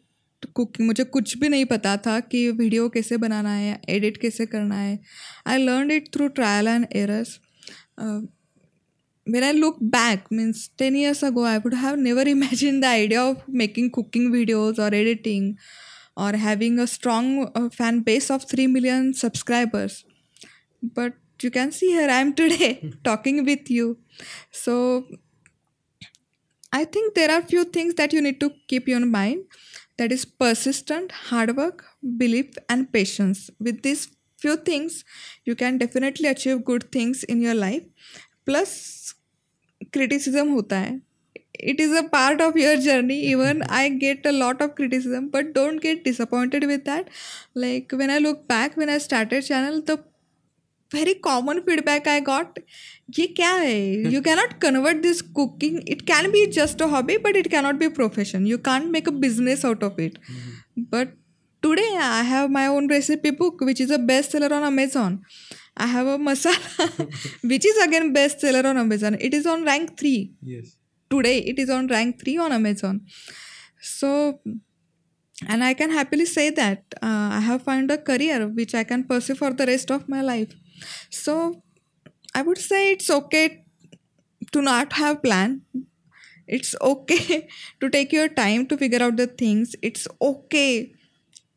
cooking 0.46 0.88
मुझे 0.88 1.04
कुछ 1.04 1.38
भी 1.38 1.50
नहीं 1.50 1.66
पता 1.66 1.96
था 1.98 2.20
कि 2.20 2.50
video 2.52 2.88
कैसे 2.90 3.18
बनाना 3.18 3.54
है 3.54 3.80
edit 3.90 4.18
कैसे 4.18 4.46
करना 4.46 4.76
है। 4.76 5.00
I 5.48 5.58
learn 5.58 5.92
it 5.92 6.14
through 6.14 6.28
trial 6.28 6.68
and 6.68 6.86
errors 6.94 7.38
when 9.28 9.44
I 9.44 9.52
look 9.52 9.84
back 9.84 10.24
means 10.34 10.70
ten 10.78 10.96
years 10.96 11.24
ago 11.26 11.44
I 11.44 11.58
would 11.58 11.74
have 11.76 11.96
never 11.96 12.28
imagine 12.28 12.80
the 12.82 12.86
idea 12.86 13.24
of 13.24 13.52
making 13.52 13.90
cooking 13.90 14.32
videos 14.32 14.82
और 14.82 14.96
एडिटिंग 14.96 15.54
और 16.18 16.36
having 16.36 16.80
a 16.80 16.86
strong 16.86 17.46
fan 17.70 18.02
base 18.02 18.32
of 18.32 18.46
three 18.52 18.68
million 18.68 19.12
subscribers 19.14 20.04
but 20.86 21.14
you 21.44 21.52
can 21.52 21.70
see 21.70 21.92
here 21.92 22.10
I 22.10 22.22
am 22.22 22.32
today 22.32 22.74
talking 23.06 23.40
with 23.40 23.72
you 23.72 23.96
so 24.66 24.76
I 26.74 26.86
think 26.86 27.12
there 27.16 27.32
are 27.32 27.42
few 27.42 27.64
things 27.76 27.96
that 27.96 28.14
you 28.14 28.22
need 28.22 28.40
to 28.40 28.50
keep 28.70 28.90
your 28.90 29.06
mind 29.06 29.44
That 29.98 30.12
is 30.12 30.26
persistent, 30.26 31.12
hard 31.12 31.56
work, 31.56 31.86
belief, 32.18 32.56
and 32.70 32.92
patience. 32.92 33.50
With 33.60 33.82
these 33.82 34.10
few 34.38 34.58
things, 34.58 35.04
you 35.46 35.56
can 35.56 35.78
definitely 35.78 36.28
achieve 36.28 36.66
good 36.66 36.92
things 36.92 37.24
in 37.24 37.42
your 37.42 37.54
life. 37.56 37.84
Plus, 38.46 39.16
criticism 39.94 40.50
hota 40.52 40.80
hai. 40.80 41.02
It 41.54 41.80
is 41.80 41.94
a 41.98 42.04
part 42.04 42.42
of 42.42 42.58
your 42.58 42.78
journey. 42.78 43.20
Even 43.34 43.64
I 43.64 43.90
get 43.90 44.26
a 44.26 44.32
lot 44.34 44.62
of 44.62 44.76
criticism, 44.76 45.30
but 45.30 45.54
don't 45.54 45.82
get 45.82 46.04
disappointed 46.04 46.66
with 46.66 46.86
that. 46.86 47.10
Like 47.54 47.92
when 47.94 48.10
I 48.12 48.20
look 48.20 48.48
back, 48.48 48.76
when 48.78 48.90
I 48.90 48.98
started 49.00 49.46
channel, 49.46 49.82
the 49.82 50.04
very 50.95 51.15
common 51.15 51.63
feedback 51.63 52.07
I 52.07 52.21
got, 52.21 52.59
ये 53.19 53.27
क्या 53.37 53.53
है? 53.53 54.13
You 54.13 54.23
cannot 54.23 54.59
convert 54.65 55.03
this 55.03 55.23
cooking. 55.23 55.83
It 55.87 56.07
can 56.07 56.31
be 56.33 56.47
just 56.59 56.81
a 56.81 56.89
hobby, 56.89 57.17
but 57.27 57.37
it 57.37 57.51
cannot 57.51 57.79
be 57.79 57.87
a 57.87 57.91
profession. 57.91 58.47
You 58.47 58.59
can't 58.59 58.91
make 58.91 59.07
a 59.07 59.13
business 59.13 59.65
out 59.65 59.83
of 59.83 59.99
it. 59.99 60.19
But 60.77 61.13
today 61.63 61.89
I 62.01 62.23
have 62.23 62.51
my 62.51 62.67
own 62.67 62.89
recipe 62.89 63.31
book, 63.31 63.61
which 63.61 63.81
is 63.81 63.91
a 63.91 63.99
bestseller 63.99 64.51
on 64.51 64.65
Amazon. 64.65 65.23
I 65.77 65.87
have 65.87 66.07
a 66.07 66.19
masala, 66.19 67.09
which 67.43 67.67
is 67.67 67.79
again 67.85 68.13
bestseller 68.15 68.65
on 68.65 68.77
Amazon. 68.77 69.17
It 69.21 69.35
is 69.35 69.47
on 69.47 69.65
rank 69.65 69.97
three 69.99 70.33
yes 70.43 70.77
today. 71.11 71.39
It 71.39 71.59
is 71.59 71.71
on 71.71 71.87
rank 71.87 72.21
three 72.21 72.37
on 72.39 72.53
Amazon. 72.53 73.01
So 73.81 74.41
and 75.49 75.65
i 75.65 75.73
can 75.73 75.91
happily 75.91 76.27
say 76.27 76.51
that 76.51 76.83
uh, 77.03 77.29
i 77.37 77.41
have 77.41 77.63
found 77.63 77.91
a 77.91 77.97
career 77.97 78.47
which 78.49 78.75
i 78.75 78.85
can 78.85 79.05
pursue 79.05 79.35
for 79.35 79.53
the 79.53 79.67
rest 79.67 79.91
of 79.91 80.09
my 80.09 80.21
life 80.21 80.55
so 81.10 81.62
i 82.36 82.42
would 82.42 82.58
say 82.58 82.92
it's 82.92 83.10
okay 83.10 83.64
to 84.52 84.62
not 84.62 84.94
have 84.94 85.22
plan. 85.24 85.62
It's 86.48 86.76
okay 86.82 87.48
to 87.82 87.90
take 87.90 88.12
your 88.14 88.30
time 88.30 88.68
to 88.68 88.78
figure 88.78 89.02
out 89.04 89.18
the 89.18 89.28
things. 89.28 89.76
It's 89.82 90.08
okay 90.22 90.94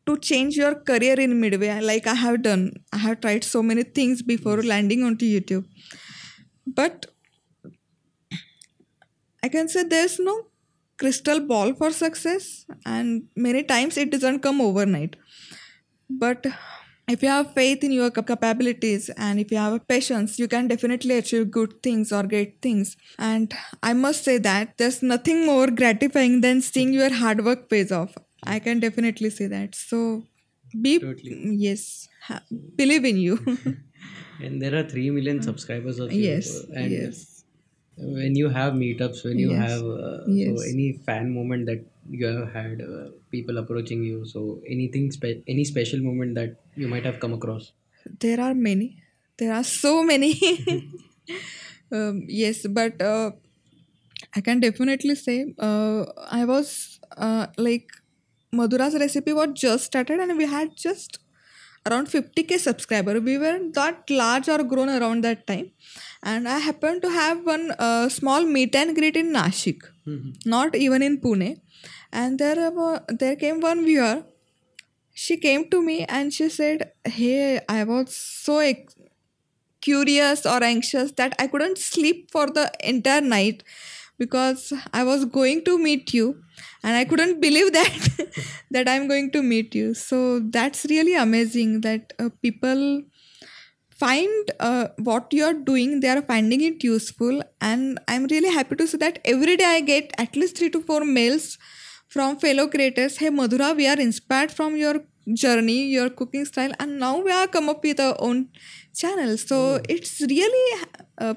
to 0.07 0.18
change 0.18 0.57
your 0.57 0.74
career 0.76 1.20
in 1.20 1.40
midway 1.40 1.81
like 1.81 2.07
i 2.07 2.14
have 2.14 2.42
done. 2.42 2.72
I 2.92 2.98
have 2.98 3.20
tried 3.20 3.44
so 3.44 3.62
many 3.62 3.85
things 3.85 4.22
before 4.22 4.62
landing 4.62 5.02
onto 5.04 5.26
youtube. 5.26 5.66
But 6.66 7.07
i 9.42 9.48
can 9.54 9.68
say 9.68 9.83
there's 9.85 10.18
no 10.18 10.35
crystal 11.02 11.40
ball 11.50 11.72
for 11.81 11.90
success 11.92 12.66
and 12.85 13.22
many 13.37 13.62
times 13.62 13.96
it 13.96 14.11
doesn't 14.11 14.40
come 14.40 14.61
overnight. 14.61 15.14
But 16.11 16.46
if 17.08 17.22
you 17.22 17.28
have 17.28 17.52
faith 17.54 17.82
in 17.84 17.92
your 17.92 18.10
capabilities 18.10 19.08
and 19.16 19.40
if 19.40 19.50
you 19.50 19.58
have 19.58 19.72
a 19.72 19.80
patience 19.92 20.38
you 20.38 20.48
can 20.54 20.68
definitely 20.68 21.16
achieve 21.18 21.50
good 21.50 21.72
things 21.82 22.12
or 22.12 22.22
great 22.34 22.60
things 22.66 22.96
and 23.18 23.54
i 23.82 23.92
must 23.92 24.24
say 24.30 24.36
that 24.48 24.74
there's 24.78 25.02
nothing 25.02 25.44
more 25.46 25.66
gratifying 25.82 26.40
than 26.46 26.60
seeing 26.60 26.92
your 26.92 27.12
hard 27.22 27.44
work 27.44 27.68
pays 27.70 27.92
off 28.00 28.14
i 28.56 28.58
can 28.58 28.80
definitely 28.86 29.30
say 29.30 29.46
that 29.46 29.74
so 29.74 30.02
be 30.82 30.98
Totally. 30.98 31.56
yes 31.66 32.08
ha- 32.28 32.42
believe 32.76 33.04
in 33.04 33.16
you 33.16 33.38
and 34.40 34.62
there 34.62 34.74
are 34.78 34.84
3 34.84 35.10
million 35.10 35.42
subscribers 35.42 35.98
of 35.98 36.12
you 36.12 36.22
yes 36.30 36.52
and 36.82 36.92
yes 36.92 37.24
when 37.96 38.36
you 38.36 38.48
have 38.48 38.74
meetups 38.74 39.24
when 39.24 39.38
you 39.44 39.50
Yes. 39.52 39.60
have 39.70 39.84
uh, 39.84 40.18
Yes. 40.40 40.58
so 40.58 40.68
any 40.72 40.88
fan 41.06 41.32
moment 41.38 41.66
that 41.70 41.80
you 42.10 42.26
have 42.26 42.52
had 42.52 42.80
uh, 42.82 43.10
people 43.30 43.58
approaching 43.58 44.02
you. 44.02 44.24
So 44.24 44.60
anything 44.68 45.10
spe- 45.10 45.42
any 45.46 45.64
special 45.64 46.00
moment 46.00 46.34
that 46.34 46.56
you 46.76 46.88
might 46.88 47.04
have 47.04 47.20
come 47.20 47.32
across? 47.32 47.72
There 48.20 48.40
are 48.40 48.54
many. 48.54 49.02
There 49.38 49.52
are 49.52 49.64
so 49.64 50.02
many. 50.02 50.34
Um, 51.90 52.24
yes 52.28 52.66
but 52.68 53.00
uh, 53.00 53.30
I 54.36 54.40
can 54.42 54.60
definitely 54.60 55.14
say 55.14 55.54
uh, 55.58 56.04
I 56.30 56.44
was 56.44 57.00
uh, 57.16 57.46
like 57.56 57.88
Madhura's 58.54 58.94
recipe 58.94 59.32
was 59.32 59.48
just 59.54 59.86
started 59.86 60.20
and 60.20 60.36
we 60.36 60.46
had 60.46 60.76
just 60.76 61.18
around 61.86 62.08
50k 62.08 62.58
subscriber. 62.58 63.20
We 63.20 63.38
were 63.38 63.58
not 63.74 64.10
large 64.10 64.48
or 64.48 64.62
grown 64.64 64.88
around 64.90 65.24
that 65.24 65.46
time, 65.46 65.70
and 66.22 66.48
I 66.48 66.58
happened 66.58 67.02
to 67.02 67.10
have 67.10 67.44
one 67.44 67.72
uh, 67.78 68.08
small 68.08 68.44
meet 68.44 68.74
and 68.74 68.94
greet 68.94 69.16
in 69.16 69.32
Nashik, 69.32 69.80
not 70.44 70.74
even 70.74 71.02
in 71.02 71.20
Pune, 71.20 71.60
and 72.12 72.38
there 72.38 72.70
wa- 72.70 73.00
there 73.08 73.36
came 73.36 73.60
one 73.60 73.84
viewer. 73.84 74.24
She 75.14 75.36
came 75.36 75.68
to 75.70 75.82
me 75.82 76.04
and 76.06 76.32
she 76.32 76.48
said, 76.48 76.92
"Hey, 77.04 77.60
I 77.68 77.84
was 77.84 78.16
so 78.16 78.58
ex- 78.58 78.94
curious 79.80 80.46
or 80.46 80.62
anxious 80.62 81.12
that 81.12 81.34
I 81.38 81.46
couldn't 81.46 81.78
sleep 81.78 82.30
for 82.32 82.46
the 82.46 82.70
entire 82.84 83.20
night 83.20 83.62
because 84.18 84.72
I 84.92 85.04
was 85.04 85.24
going 85.24 85.64
to 85.66 85.78
meet 85.78 86.14
you 86.14 86.42
and 86.82 86.96
I 86.96 87.04
couldn't 87.04 87.40
believe 87.46 87.72
that 87.72 88.08
that 88.70 88.88
I'm 88.88 89.08
going 89.08 89.30
to 89.32 89.42
meet 89.42 89.74
you. 89.74 89.94
So 89.94 90.40
that's 90.40 90.86
really 90.86 91.14
amazing 91.14 91.80
that 91.82 92.12
uh, 92.18 92.30
people 92.42 93.02
find 93.90 94.50
uh, 94.60 94.88
what 94.98 95.32
you're 95.32 95.54
doing 95.54 96.00
they 96.00 96.08
are 96.08 96.22
finding 96.22 96.60
it 96.60 96.84
useful 96.84 97.42
and 97.60 97.98
i'm 98.06 98.26
really 98.26 98.50
happy 98.56 98.76
to 98.76 98.86
see 98.86 98.96
that 98.96 99.18
every 99.24 99.56
day 99.56 99.64
i 99.64 99.80
get 99.80 100.12
at 100.18 100.36
least 100.36 100.56
3 100.58 100.70
to 100.70 100.80
4 100.80 101.04
mails 101.04 101.58
from 102.08 102.36
fellow 102.44 102.66
creators 102.74 103.18
hey 103.18 103.30
madhura 103.30 103.76
we 103.76 103.86
are 103.86 104.00
inspired 104.08 104.50
from 104.58 104.76
your 104.76 104.96
journey 105.34 105.78
your 105.88 106.08
cooking 106.10 106.44
style 106.44 106.72
and 106.78 106.98
now 106.98 107.18
we 107.18 107.30
are 107.30 107.46
come 107.46 107.68
up 107.68 107.82
with 107.82 108.00
our 108.00 108.16
own 108.18 108.48
channel. 108.94 109.36
So 109.36 109.76
hmm. 109.76 109.84
it's 109.88 110.20
really 110.20 110.82
a 111.18 111.36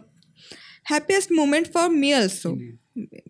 happiest 0.83 1.31
moment 1.31 1.67
for 1.71 1.89
me 1.89 2.13
also. 2.13 2.57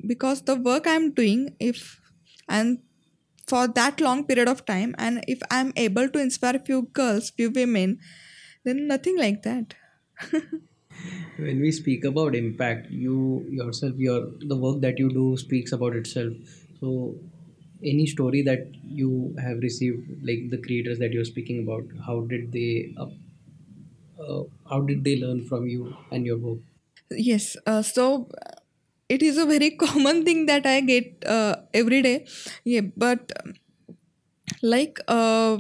Because 0.08 0.42
the 0.44 0.56
work 0.56 0.88
i'm 0.88 1.12
doing 1.12 1.56
if 1.60 2.00
and 2.50 2.80
for 3.48 3.68
that 3.68 4.02
long 4.02 4.26
period 4.26 4.48
of 4.48 4.66
time 4.66 4.96
and 4.98 5.24
if 5.28 5.40
i'm 5.52 5.72
able 5.76 6.10
to 6.10 6.20
inspire 6.20 6.58
few 6.66 6.82
girls 6.94 7.30
few 7.30 7.52
women 7.52 8.00
then 8.66 8.88
nothing 8.88 9.18
like 9.18 9.44
that. 9.44 9.76
When 11.38 11.62
we 11.62 11.72
speak 11.72 12.04
about 12.04 12.36
impact 12.36 12.90
you 12.92 13.46
yourself 13.50 13.94
your 13.98 14.32
the 14.40 14.56
work 14.56 14.82
that 14.82 15.00
you 15.00 15.10
do 15.10 15.38
speaks 15.38 15.72
about 15.72 15.96
itself 15.96 16.34
so 16.82 17.16
any 17.84 18.08
story 18.08 18.44
that 18.44 18.68
you 19.02 19.36
have 19.42 19.60
received 19.60 20.10
like 20.24 20.50
the 20.50 20.58
creators 20.58 21.00
that 21.00 21.14
you're 21.14 21.32
speaking 21.34 21.64
about 21.64 21.86
how 22.08 22.22
did 22.22 22.52
they 22.52 22.94
uh, 22.98 23.08
uh, 24.20 24.44
how 24.70 24.82
did 24.82 25.04
they 25.04 25.16
learn 25.18 25.44
from 25.46 25.68
you 25.68 25.96
and 26.12 26.26
your 26.26 26.38
work? 26.38 26.60
Yes 27.12 27.58
uh, 27.66 27.82
so 27.82 28.30
it 29.10 29.22
is 29.22 29.38
a 29.38 29.46
very 29.46 29.72
common 29.86 30.24
thing 30.26 30.46
that 30.48 30.66
i 30.66 30.82
get 30.82 31.24
uh, 31.26 31.56
every 31.74 32.02
day. 32.02 32.26
Yeah 32.66 32.82
but 32.98 33.32
like 34.62 35.00
uh, 35.08 35.58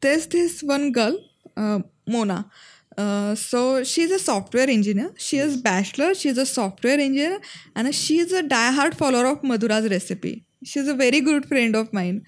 there's 0.00 0.26
this 0.28 0.62
one 0.62 0.92
girl 0.92 1.16
uh, 1.56 1.80
mona 2.06 2.50
uh, 2.98 3.34
so 3.36 3.84
she's 3.84 4.10
a 4.10 4.18
software 4.18 4.68
engineer. 4.68 5.12
She 5.16 5.38
is 5.38 5.56
bachelor. 5.56 6.14
She's 6.14 6.36
a 6.36 6.44
software 6.46 6.98
engineer 6.98 7.40
and 7.76 7.94
she 7.94 8.18
is 8.18 8.32
a 8.32 8.42
diehard 8.42 8.94
follower 8.94 9.26
of 9.26 9.42
madhura's 9.42 9.88
recipe. 9.88 10.44
She's 10.64 10.88
a 10.88 10.94
very 10.94 11.20
good 11.20 11.46
friend 11.46 11.76
of 11.76 11.92
mine. 11.92 12.24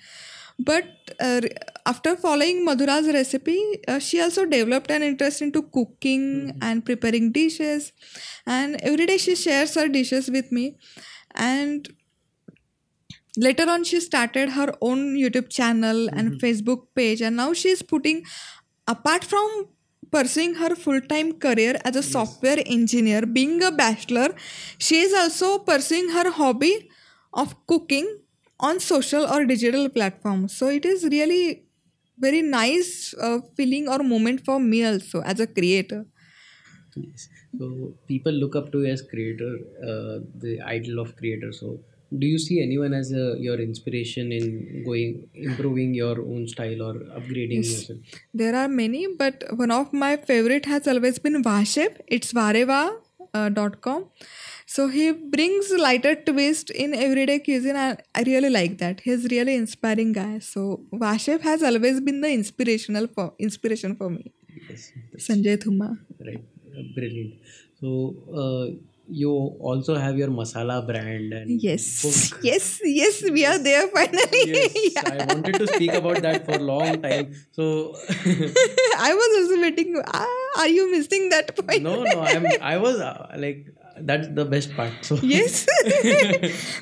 But 0.61 0.85
uh, 1.19 1.41
after 1.87 2.17
following 2.17 2.65
madhura's 2.67 3.09
recipe 3.09 3.61
uh, 3.89 3.99
she 3.99 4.21
also 4.21 4.45
developed 4.45 4.91
an 4.91 5.03
interest 5.03 5.43
into 5.43 5.63
cooking 5.63 6.57
and 6.63 6.85
preparing 6.85 7.33
dishes. 7.33 7.93
And 8.47 8.77
every 8.83 9.07
day 9.07 9.19
she 9.19 9.35
shares 9.35 9.75
her 9.75 9.89
dishes 9.89 10.31
with 10.31 10.53
me. 10.53 10.77
And 11.35 11.89
later 13.37 13.69
on 13.69 13.85
she 13.85 14.01
started 14.01 14.51
her 14.51 14.73
own 14.81 15.17
youtube 15.17 15.49
channel 15.51 16.09
and 16.13 16.41
facebook 16.41 16.87
page. 16.95 17.21
And 17.23 17.37
now 17.37 17.53
she's 17.53 17.83
putting 17.83 18.25
apart 18.87 19.25
from 19.25 19.69
pursuing 20.11 20.55
her 20.55 20.75
full-time 20.75 21.33
career 21.45 21.77
as 21.85 21.97
a 21.97 22.03
software 22.03 22.63
engineer 22.67 23.25
being 23.27 23.63
a 23.63 23.71
bachelor 23.71 24.29
she 24.79 25.01
is 25.01 25.15
also 25.15 25.59
pursuing 25.59 26.11
her 26.11 26.31
hobby 26.31 26.91
of 27.33 27.55
cooking 27.67 28.09
on 28.59 28.81
social 28.81 29.25
or 29.25 29.45
digital 29.45 29.89
platforms 29.89 30.57
so 30.57 30.69
it 30.69 30.85
is 30.85 31.05
really 31.05 31.65
very 32.21 32.43
nice 32.43 33.15
uh, 33.21 33.39
feeling 33.57 33.89
or 33.89 33.99
moment 33.99 34.45
for 34.45 34.61
me 34.61 34.85
also 34.85 35.21
as 35.23 35.41
a 35.41 35.47
creator. 35.47 36.05
Yes. 36.97 37.29
So 37.59 37.95
people 38.07 38.33
look 38.33 38.57
up 38.57 38.71
to 38.73 38.83
you 38.83 38.93
as 38.93 39.03
creator 39.03 39.53
uh, 39.83 40.19
the 40.45 40.61
idol 40.65 41.01
of 41.01 41.17
creator 41.17 41.53
so 41.53 41.81
do 42.19 42.27
you 42.27 42.39
see 42.39 42.63
anyone 42.63 42.93
as 42.93 43.13
a, 43.13 43.37
your 43.39 43.61
inspiration 43.61 44.33
in 44.33 44.83
going 44.85 45.29
improving 45.35 45.95
your 45.95 46.21
own 46.21 46.47
style 46.47 46.83
or 46.83 46.95
upgrading 47.19 47.65
yourself 47.65 47.99
There 48.35 48.55
are 48.55 48.69
many, 48.69 49.07
but 49.07 49.45
one 49.55 49.71
of 49.71 49.93
my 49.93 50.17
favorite 50.17 50.67
has 50.67 50.89
always 50.89 51.19
been 51.19 51.43
Vahchef. 51.43 52.01
It's 52.07 52.33
vahrehvah 52.33 52.97
uh. 53.35 54.01
So 54.67 54.89
he 54.89 55.13
brings 55.13 55.71
lighter 55.73 56.15
twist 56.15 56.71
in 56.71 56.95
everyday 56.95 57.39
cuisine. 57.39 57.77
and 57.77 58.03
I 58.15 58.23
really 58.23 58.51
like 58.51 58.79
that. 58.79 59.01
He's 59.01 59.27
really 59.31 59.55
inspiring 59.55 60.13
guy. 60.13 60.39
So 60.41 60.85
Vahchef 60.93 61.41
has 61.43 61.63
always 61.63 62.01
been 62.01 62.21
the 62.21 62.33
inspirational 62.33 63.07
for 63.09 63.35
inspiration 63.39 63.97
for 63.97 64.11
me. 64.11 64.33
yes 64.69 64.93
Sanjay 65.27 65.57
Thumma. 65.65 65.89
right 66.27 66.45
brilliant 66.95 67.35
so 67.81 68.15
uh, 68.41 68.67
you 69.11 69.31
also 69.61 69.95
have 69.97 70.17
your 70.17 70.29
masala 70.29 70.77
brand 70.87 71.33
and 71.33 71.61
Yes, 71.63 71.85
yes, 72.43 72.81
yes. 72.85 73.23
We 73.31 73.45
are 73.47 73.59
there 73.59 73.89
finally. 73.89 74.43
yes 74.47 74.73
Yeah. 74.97 75.03
i 75.15 75.27
wanted 75.33 75.59
to 75.63 75.67
speak 75.75 75.93
about 75.95 76.23
that 76.23 76.47
for 76.47 76.57
a 76.57 76.65
long 76.73 77.03
time 77.03 77.35
so 77.53 77.95
I 79.09 79.15
was 79.15 79.31
also 79.41 79.61
waiting. 79.63 80.01
Ah, 80.07 80.27
are 80.59 80.69
you 80.69 80.91
missing 80.91 81.29
that 81.31 81.55
point? 81.57 81.83
no 81.83 82.03
no 82.05 82.21
i'm 82.33 82.47
i 82.61 82.77
was 82.87 83.01
uh, 83.01 83.29
like 83.45 83.67
that's 84.11 84.29
the 84.39 84.45
best 84.45 84.75
part 84.77 84.93
so 85.09 85.17
yes 85.23 85.67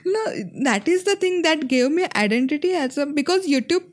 no 0.05 0.23
that 0.69 0.87
is 0.89 1.05
the 1.05 1.17
thing 1.17 1.43
that 1.43 1.67
gave 1.69 1.91
me 1.91 2.07
identity 2.25 2.73
as 2.73 2.99
a 2.99 3.07
because 3.07 3.47
youtube 3.47 3.87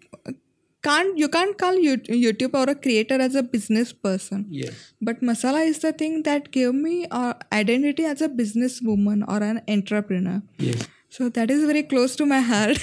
can't 0.88 1.18
you 1.24 1.30
can't 1.36 1.58
call 1.64 1.76
Yout- 1.88 2.10
youtube 2.24 2.58
or 2.62 2.66
a 2.74 2.76
creator 2.88 3.20
as 3.28 3.36
a 3.42 3.44
business 3.56 3.94
person 4.08 4.46
yes 4.64 4.82
but 5.10 5.22
masala 5.32 5.62
is 5.74 5.80
the 5.86 5.94
thing 6.04 6.18
that 6.30 6.52
gave 6.58 6.74
me 6.88 6.96
uh, 7.20 7.34
identity 7.62 8.06
as 8.16 8.22
a 8.28 8.30
business 8.42 8.82
woman 8.92 9.24
or 9.36 9.40
an 9.52 9.62
entrepreneur 9.78 10.42
yes 10.70 10.88
so 11.18 11.30
that 11.36 11.52
is 11.56 11.64
very 11.72 11.82
close 11.94 12.16
to 12.22 12.26
my 12.36 12.40
heart 12.52 12.78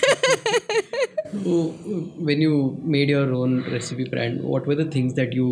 so 1.44 1.52
when 2.28 2.40
you 2.40 2.54
made 2.94 3.08
your 3.08 3.32
own 3.34 3.52
recipe 3.72 4.04
brand 4.14 4.42
what 4.42 4.66
were 4.66 4.74
the 4.74 4.88
things 4.96 5.14
that 5.14 5.32
you 5.32 5.48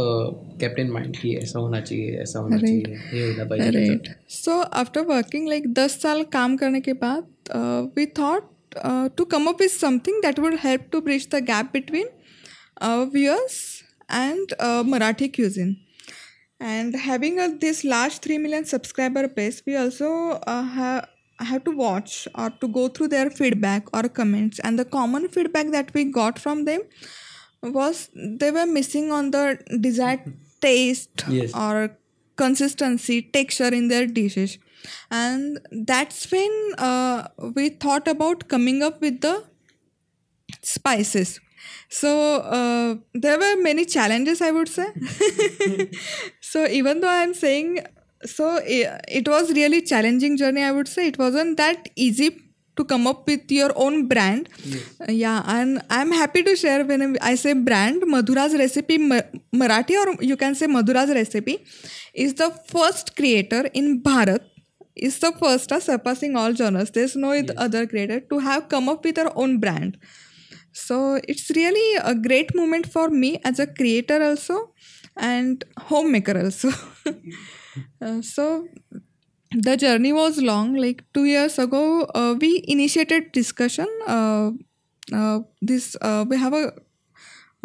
uh, 0.00 0.26
kept 0.62 0.78
in 0.84 0.90
mind 0.96 1.16
कि 1.20 1.34
ऐसा 1.42 1.58
होना 1.58 1.80
चाहिए 1.90 2.16
ऐसा 2.22 2.38
होना 2.46 2.56
Right. 2.62 2.88
चाहिए 2.88 3.20
ये 3.20 3.30
होना 3.30 3.56
चाहिए 3.56 3.86
right 3.88 4.10
so 4.40 4.56
after 4.82 5.04
working 5.12 5.48
like 5.54 5.68
10 5.80 5.96
साल 6.04 6.22
काम 6.36 6.56
करने 6.62 6.80
के 6.88 6.92
बाद 7.04 7.26
uh, 7.58 7.80
we 7.98 8.06
thought 8.20 8.50
uh, 8.82 9.08
to 9.10 9.26
come 9.26 9.48
up 9.48 9.58
with 9.60 9.72
something 9.72 10.18
that 10.22 10.38
would 10.38 10.54
help 10.58 10.90
to 10.92 11.00
bridge 11.00 11.28
the 11.30 11.40
gap 11.40 11.72
between 11.72 12.06
our 12.80 13.06
viewers 13.06 13.82
and 14.08 14.52
uh, 14.60 14.82
Marathi 14.82 15.32
cuisine. 15.34 15.76
And 16.60 16.94
having 16.96 17.38
a, 17.38 17.48
this 17.58 17.84
large 17.84 18.18
3 18.18 18.38
million 18.38 18.64
subscriber 18.64 19.28
base 19.28 19.62
we 19.66 19.76
also 19.76 20.40
uh, 20.46 20.62
have 20.62 21.08
have 21.38 21.64
to 21.64 21.70
watch 21.70 22.26
or 22.34 22.48
to 22.48 22.68
go 22.68 22.88
through 22.88 23.08
their 23.08 23.28
feedback 23.28 23.94
or 23.94 24.08
comments. 24.08 24.58
And 24.60 24.78
the 24.78 24.86
common 24.86 25.28
feedback 25.28 25.70
that 25.72 25.92
we 25.92 26.04
got 26.04 26.38
from 26.38 26.64
them 26.64 26.80
was 27.62 28.08
they 28.14 28.50
were 28.50 28.64
missing 28.64 29.10
on 29.12 29.32
the 29.32 29.58
desired 29.80 30.32
taste 30.62 31.24
Yes. 31.28 31.52
or 31.54 31.96
consistency 32.36 33.20
texture 33.22 33.68
in 33.68 33.88
their 33.88 34.06
dishes 34.06 34.58
and 35.10 35.60
that's 35.72 36.30
when 36.30 36.52
uh, 36.78 37.28
we 37.54 37.68
thought 37.70 38.08
about 38.08 38.48
coming 38.48 38.82
up 38.82 39.00
with 39.00 39.20
the 39.20 39.44
spices. 40.62 41.40
So 41.88 42.36
uh, 42.40 42.96
there 43.14 43.38
were 43.38 43.56
many 43.62 43.84
challenges 43.84 44.40
i 44.40 44.50
would 44.50 44.68
say. 44.68 44.86
So 46.40 46.66
even 46.66 47.00
though 47.00 47.08
i'm 47.08 47.34
saying 47.34 47.80
so 48.24 48.60
it 48.64 49.28
was 49.28 49.52
really 49.52 49.82
challenging 49.82 50.36
journey 50.36 50.62
i 50.62 50.72
would 50.72 50.88
say. 50.88 51.08
It 51.08 51.18
wasn't 51.18 51.56
that 51.58 51.88
easy 51.96 52.28
to 52.76 52.84
come 52.84 53.06
up 53.06 53.26
with 53.26 53.50
your 53.50 53.72
own 53.74 54.06
brand. 54.06 54.48
Uh, 55.00 55.10
yeah 55.10 55.42
and 55.46 55.80
i'm 55.90 56.12
happy 56.12 56.42
to 56.42 56.54
share 56.56 56.84
when 56.84 57.16
i 57.20 57.34
say 57.34 57.52
brand 57.68 58.02
madhura's 58.14 58.54
recipe 58.62 58.98
Ma- 58.98 59.28
marathi 59.62 59.96
or 60.02 60.22
you 60.30 60.36
can 60.36 60.54
say 60.54 60.66
madhura's 60.66 61.10
recipe 61.20 61.56
is 62.14 62.34
the 62.34 62.50
first 62.74 63.16
creator 63.16 63.62
in 63.80 64.02
bharat 64.02 64.44
is 64.96 65.18
the 65.18 65.32
first 65.32 65.70
surpassing 65.82 66.36
all 66.36 66.54
genres. 66.54 66.90
There's 66.90 67.16
no 67.16 67.32
other 67.56 67.86
creator 67.86 68.20
to 68.20 68.38
have 68.38 68.68
come 68.68 68.88
up 68.88 69.04
with 69.04 69.16
her 69.16 69.30
own 69.36 69.58
brand. 69.60 69.98
So 70.72 71.20
it's 71.26 71.50
really 71.50 71.96
a 72.02 72.14
great 72.14 72.54
moment 72.54 72.86
for 72.86 73.08
me 73.08 73.40
as 73.44 73.58
a 73.58 73.66
creator 73.66 74.22
also 74.22 74.72
and 75.16 75.64
homemaker 75.78 76.38
also. 76.44 76.70
Uh, 78.00 78.22
so 78.22 78.68
the 79.52 79.76
journey 79.76 80.12
was 80.12 80.38
long. 80.40 80.74
Like 80.74 81.04
two 81.12 81.24
years 81.24 81.58
ago 81.58 82.04
uh, 82.14 82.34
we 82.40 82.64
initiated 82.66 83.32
discussion 83.32 83.86
uh, 84.06 84.50
uh, 85.12 85.40
this 85.60 85.96
uh, 86.00 86.24
we 86.28 86.36
have 86.36 86.52
a, 86.52 86.72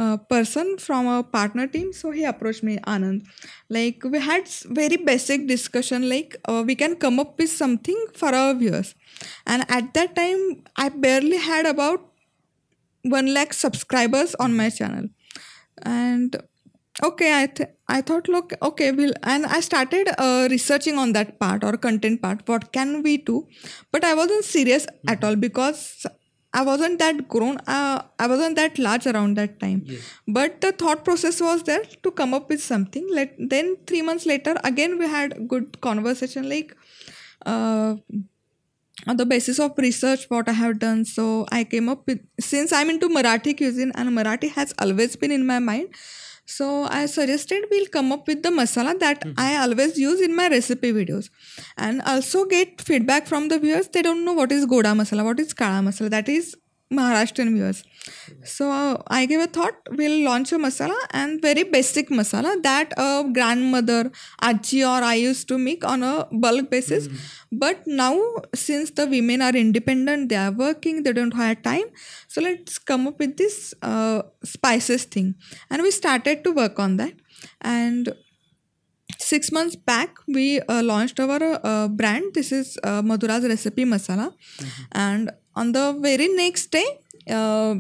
a 0.04 0.18
person 0.34 0.78
from 0.86 1.08
a 1.08 1.24
partner 1.24 1.66
team 1.68 1.94
so 1.94 2.12
he 2.12 2.24
approached 2.32 2.64
me 2.64 2.78
anand. 2.94 3.26
Like 3.70 4.04
we 4.04 4.20
had 4.20 4.48
very 4.82 4.98
basic 4.98 5.48
discussion 5.48 6.10
like 6.10 6.38
uh, 6.46 6.64
we 6.66 6.76
can 6.76 6.96
come 6.96 7.20
up 7.20 7.38
with 7.38 7.52
something 7.52 8.00
for 8.14 8.34
our 8.34 8.54
viewers. 8.54 8.96
And 9.46 9.66
at 9.70 9.94
that 9.94 10.16
time 10.16 10.64
i 10.76 10.90
barely 10.90 11.38
had 11.38 11.66
about 11.66 12.08
1 13.04 13.34
lakh 13.34 13.54
subscribers 13.54 14.36
on 14.36 14.56
my 14.56 14.70
channel. 14.70 15.06
And 15.84 16.42
okay 17.08 17.30
i 17.36 17.46
th- 17.58 17.70
i 17.88 18.00
thought 18.08 18.28
look 18.34 18.54
okay 18.68 18.92
we'll 18.92 19.14
and 19.24 19.46
i 19.58 19.60
started 19.68 20.10
uh, 20.18 20.48
researching 20.52 20.98
on 21.04 21.14
that 21.14 21.40
part 21.40 21.64
or 21.64 21.78
content 21.78 22.22
part. 22.22 22.42
What 22.48 22.72
can 22.74 23.02
we 23.04 23.18
do? 23.18 23.48
But 23.92 24.04
i 24.04 24.14
wasn't 24.14 24.46
serious 24.46 24.88
at 25.08 25.24
all 25.24 25.36
because 25.36 26.06
i 26.54 26.62
wasn't 26.70 27.00
that 27.00 27.28
grown 27.34 27.58
uh, 27.76 28.02
i 28.20 28.28
wasn't 28.28 28.56
that 28.56 28.78
large 28.80 29.08
around 29.08 29.38
that 29.38 29.60
time. 29.60 29.86
But 30.28 30.62
the 30.62 30.72
thought 30.72 31.04
process 31.06 31.40
was 31.42 31.64
there 31.64 31.84
to 32.04 32.12
come 32.12 32.34
up 32.34 32.50
with 32.50 32.62
something. 32.62 33.08
Let 33.20 33.36
then 33.38 33.78
3 33.88 34.02
months 34.02 34.26
later 34.26 34.56
again 34.64 34.98
we 34.98 35.08
had 35.08 35.48
good 35.48 35.80
conversation 35.82 36.50
like 36.50 36.76
uh, 37.46 37.96
on 39.08 39.18
the 39.18 39.26
basis 39.26 39.60
of 39.60 39.78
research 39.78 40.26
what 40.30 40.50
i 40.50 40.54
have 40.54 40.80
done. 40.80 41.06
So 41.06 41.46
i 41.52 41.64
came 41.64 41.90
up 41.90 42.06
with 42.08 42.20
since 42.40 42.74
i'm 42.74 42.90
into 42.90 43.10
marathi 43.10 43.58
cuisine 43.58 43.92
and 43.96 44.10
marathi 44.18 44.52
has 44.60 44.74
always 44.80 45.16
been 45.16 45.32
in 45.32 45.46
my 45.46 45.60
mind 45.60 46.02
so 46.58 46.68
i 47.00 47.06
suggested 47.18 47.66
we'll 47.72 47.92
come 47.98 48.12
up 48.16 48.28
with 48.34 48.42
the 48.48 48.54
masala 48.62 48.98
that 49.06 49.24
hmm. 49.24 49.34
i 49.48 49.50
always 49.64 49.98
use 49.98 50.22
in 50.22 50.36
my 50.36 50.48
recipe 50.48 50.92
videos. 50.92 51.30
And 51.78 52.02
also 52.02 52.46
get 52.46 52.82
feedback 52.82 53.28
from 53.28 53.48
the 53.48 53.60
viewers. 53.60 53.88
They 53.88 54.02
don't 54.02 54.26
know 54.26 54.34
what 54.34 54.52
is 54.52 54.66
goda 54.66 54.90
masala 54.90 55.24
what 55.24 55.40
is 55.40 55.54
kala 55.54 55.82
masala. 55.88 56.10
That 56.10 56.30
is 56.30 56.56
maharashtrian 56.92 57.54
viewers. 57.54 57.84
So 58.44 59.04
i 59.08 59.26
gave 59.26 59.40
a 59.40 59.48
thought. 59.48 59.76
We'll 59.92 60.24
launch 60.24 60.52
a 60.52 60.58
masala 60.58 60.98
and 61.12 61.42
very 61.42 61.64
basic 61.64 62.10
masala 62.10 62.62
that 62.64 62.94
a 62.98 63.24
grandmother 63.38 64.12
aji 64.50 64.82
or 64.92 65.04
i 65.04 65.16
used 65.16 65.48
to 65.50 65.58
make 65.58 65.86
on 65.86 66.04
a 66.04 66.28
bulk 66.32 66.70
basis. 66.70 67.08
But 67.52 67.86
now 67.86 68.16
since 68.56 68.92
the 68.92 69.08
women 69.08 69.42
are 69.42 69.56
independent 69.66 70.30
they 70.30 70.36
are 70.36 70.52
working 70.52 71.04
they 71.04 71.14
don't 71.14 71.34
have 71.34 71.62
time. 71.64 71.86
So 72.28 72.42
let's 72.42 72.78
come 72.78 73.08
up 73.08 73.20
with 73.20 73.38
this 73.38 73.74
uh, 73.82 74.24
spices 74.44 75.06
thing. 75.06 75.36
And 75.70 75.82
we 75.82 75.92
started 75.92 76.44
to 76.44 76.52
work 76.52 76.80
on 76.80 76.98
that. 76.98 77.14
And 77.62 78.14
six 79.22 79.52
months 79.52 79.76
back 79.76 80.18
we 80.28 80.60
uh, 80.62 80.82
launched 80.84 81.20
our 81.20 81.60
uh, 81.64 81.88
brand. 81.88 82.34
This 82.34 82.52
is 82.52 82.78
uh, 82.84 83.02
madhura's 83.02 83.48
recipe 83.48 83.86
masala. 83.86 84.34
And 84.92 85.32
on 85.56 85.72
the 85.72 85.98
very 86.00 86.28
next 86.30 86.72
day 86.72 86.86
uh, 87.30 87.76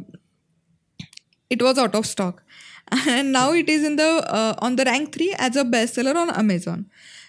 it 1.50 1.62
was 1.62 1.78
out 1.78 1.96
of 1.96 2.06
stock. 2.06 2.44
And 3.08 3.32
now 3.32 3.54
it 3.54 3.70
is 3.70 3.84
in 3.84 3.96
the 3.96 4.10
uh, 4.40 4.56
on 4.60 4.76
the 4.76 4.86
rank 4.86 5.14
3 5.16 5.36
as 5.38 5.56
a 5.56 5.64
bestseller 5.64 6.16
on 6.16 6.30
amazon. 6.30 6.86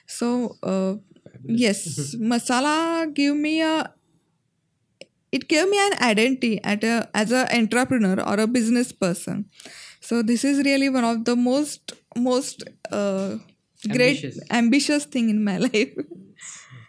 So 0.07 0.57
uh, 0.63 0.95
yes 1.45 2.15
masala 2.33 3.13
give 3.15 3.37
me 3.37 3.61
a 3.63 3.93
it 5.33 5.49
gave 5.49 5.69
me 5.69 5.79
an 5.81 5.95
identity 6.03 6.61
at 6.63 6.85
a, 6.85 7.09
as 7.15 7.33
an 7.33 7.49
entrepreneur 7.51 8.21
or 8.21 8.39
a 8.39 8.47
business 8.47 8.93
person. 8.93 9.47
So 10.01 10.23
this 10.23 10.45
is 10.45 10.59
really 10.59 10.91
one 10.91 11.05
of 11.05 11.25
the 11.25 11.35
most 11.35 11.95
most 12.17 12.65
uh, 12.91 13.39
great 13.89 14.17
Ambitious. 14.17 14.41
ambitious 14.51 15.05
thing 15.05 15.29
in 15.31 15.43
my 15.45 15.59
life 15.69 15.95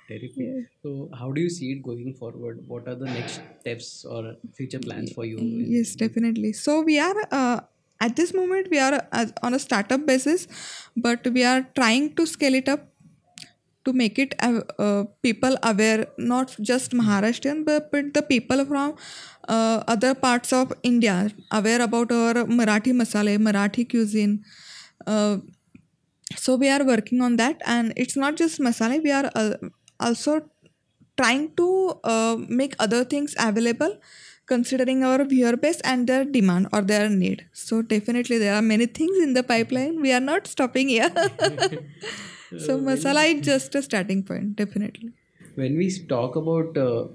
Terrific. 0.07 0.65
So, 0.83 1.09
how 1.17 1.31
do 1.31 1.41
you 1.41 1.49
see 1.49 1.71
it 1.71 1.81
going 1.81 2.13
forward? 2.13 2.59
What 2.67 2.87
are 2.87 2.95
the 2.95 3.05
next 3.05 3.39
steps 3.61 4.05
or 4.05 4.35
future 4.53 4.79
plans 4.79 5.13
for 5.13 5.25
you? 5.25 5.37
yes 5.39 5.95
definitely 5.95 6.53
so 6.53 6.81
we 6.81 6.99
are 6.99 7.15
uh, 7.31 7.59
at 8.01 8.15
this 8.15 8.33
moment 8.33 8.67
we 8.69 8.79
are 8.79 9.07
uh, 9.11 9.25
on 9.41 9.53
a 9.53 9.59
startup 9.59 10.05
basis 10.05 10.47
but 10.95 11.25
we 11.33 11.43
are 11.43 11.61
trying 11.75 12.13
to 12.15 12.25
scale 12.25 12.53
it 12.53 12.67
up 12.67 12.89
to 13.85 13.93
make 13.93 14.19
it 14.19 14.35
uh, 14.39 14.61
uh, 14.79 15.03
people 15.21 15.57
aware 15.63 16.07
not 16.17 16.55
just 16.61 16.91
maharashtrian 16.91 17.65
but, 17.65 17.91
but 17.91 18.13
the 18.13 18.21
people 18.21 18.65
from 18.65 18.95
uh, 19.47 19.83
other 19.87 20.13
parts 20.13 20.53
of 20.53 20.71
india 20.83 21.29
aware 21.51 21.81
about 21.81 22.11
our 22.11 22.45
marathi 22.59 22.93
masala 23.01 23.37
marathi 23.49 23.89
cuisine 23.95 24.41
uh, 25.07 25.37
so 26.35 26.55
we 26.55 26.69
are 26.69 26.83
working 26.83 27.21
on 27.21 27.37
that. 27.37 27.61
And 27.65 27.93
it's 27.95 28.15
not 28.15 28.35
just 28.35 28.59
masala 28.59 29.01
we 29.03 29.11
are 29.11 29.31
uh, 29.35 29.53
also 29.99 30.41
trying 31.17 31.55
to 31.55 31.99
uh, 32.03 32.37
make 32.47 32.75
other 32.79 33.03
things 33.03 33.35
available 33.39 33.97
considering 34.45 35.03
our 35.03 35.23
viewer 35.23 35.55
base 35.55 35.79
and 35.81 36.07
their 36.07 36.25
demand 36.25 36.67
or 36.73 36.81
their 36.81 37.09
need. 37.09 37.45
So 37.53 37.81
definitely 37.81 38.37
there 38.37 38.55
are 38.55 38.61
many 38.61 38.87
things 38.87 39.17
in 39.19 39.33
the 39.33 39.43
pipeline. 39.43 40.01
We 40.01 40.11
are 40.11 40.19
not 40.19 40.47
stopping 40.47 40.89
here. 40.89 41.11
So 42.57 42.77
masala 42.77 43.33
is 43.33 43.41
just 43.41 43.73
a 43.73 43.81
starting 43.81 44.21
point 44.23 44.55
definitely. 44.55 45.11
When 45.55 45.75
we 45.75 45.89
talk 46.07 46.35
about 46.35 46.77
uh, 46.77 47.05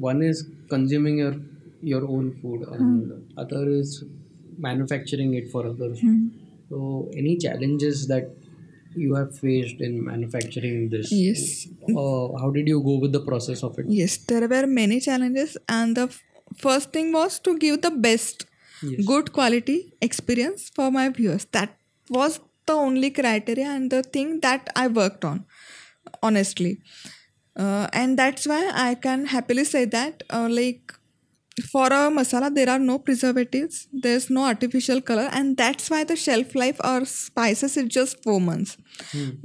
one 0.00 0.22
is 0.22 0.46
consuming 0.70 1.18
your 1.18 1.34
your 1.82 2.08
own 2.08 2.38
food 2.40 2.62
and 2.68 3.34
other 3.36 3.68
is 3.68 4.04
manufacturing 4.58 5.34
it 5.34 5.50
for 5.50 5.66
others. 5.66 6.00
So, 6.68 7.08
any 7.16 7.36
challenges 7.36 8.06
that 8.08 8.30
you 8.94 9.14
have 9.14 9.38
faced 9.38 9.80
in 9.80 10.02
manufacturing 10.04 10.88
this? 10.90 11.12
yes 11.12 11.68
Uh, 11.88 12.26
how 12.40 12.50
did 12.56 12.66
you 12.68 12.80
go 12.82 12.94
with 13.04 13.12
the 13.12 13.20
process 13.30 13.62
of 13.62 13.78
it? 13.78 13.86
yes 14.00 14.16
there 14.30 14.48
were 14.52 14.66
many 14.66 15.00
challenges 15.00 15.56
and 15.68 15.96
the 15.96 16.06
f- 16.12 16.22
first 16.66 16.92
thing 16.92 17.12
was 17.12 17.38
to 17.48 17.58
give 17.58 17.82
the 17.82 17.90
best 18.08 18.46
Yes. 18.82 19.06
good 19.10 19.32
quality 19.36 19.76
experience 20.06 20.70
for 20.78 20.90
my 20.96 21.04
viewers 21.18 21.44
that 21.56 21.70
was 22.16 22.40
the 22.70 22.74
only 22.74 23.10
criteria 23.18 23.68
and 23.76 23.90
the 23.94 24.02
thing 24.16 24.34
that 24.46 24.68
i 24.82 24.86
worked 24.98 25.24
on 25.30 25.38
honestly 26.22 26.72
uh, 27.56 27.88
and 27.92 28.18
that's 28.18 28.46
why 28.46 28.60
i 28.74 28.94
can 28.94 29.26
happily 29.26 29.64
say 29.64 29.84
that 29.84 30.22
uh, 30.30 30.48
like 30.50 30.92
for 31.64 31.86
a 31.86 32.10
masala 32.10 32.54
there 32.54 32.68
are 32.68 32.78
no 32.78 32.98
preservatives. 32.98 33.88
There's 33.92 34.28
no 34.30 34.44
artificial 34.44 35.00
color. 35.00 35.28
And 35.32 35.56
that's 35.56 35.88
why 35.90 36.04
the 36.04 36.16
shelf 36.16 36.54
life 36.54 36.80
or 36.84 37.04
spices 37.04 37.76
is 37.76 37.88
just 37.88 38.22
four 38.22 38.40
months. 38.40 38.76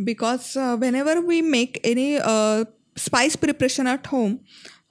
Because 0.03 0.55
uh, 0.57 0.75
whenever 0.77 1.21
we 1.21 1.41
make 1.41 1.79
any 1.83 2.19
uh, 2.19 2.65
spice 2.95 3.35
preparation 3.35 3.87
at 3.87 4.05
home 4.07 4.41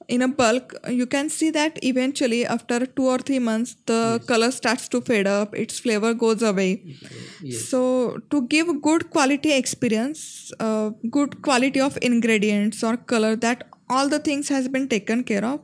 in 0.08 0.22
a 0.22 0.28
bulk 0.28 0.74
you 0.88 1.06
can 1.06 1.28
see 1.28 1.50
that 1.50 1.78
eventually 1.84 2.44
after 2.44 2.84
two 2.84 3.06
or 3.06 3.18
three 3.18 3.38
months 3.38 3.76
the 3.86 4.20
color 4.26 4.50
starts 4.50 4.88
to 4.88 5.00
fade 5.00 5.26
up. 5.26 5.54
Its 5.54 5.78
flavor 5.78 6.14
goes 6.14 6.42
away. 6.42 6.82
So 7.50 8.18
to 8.30 8.46
give 8.48 8.80
good 8.82 9.10
quality 9.10 9.52
experience 9.52 10.52
uh, 10.58 10.90
good 11.10 11.42
quality 11.42 11.80
of 11.80 11.98
ingredients 12.02 12.82
or 12.82 12.96
color 12.96 13.36
that 13.36 13.68
all 13.88 14.08
the 14.08 14.18
things 14.18 14.48
has 14.48 14.68
been 14.68 14.88
taken 14.88 15.22
care 15.22 15.44
of. 15.44 15.60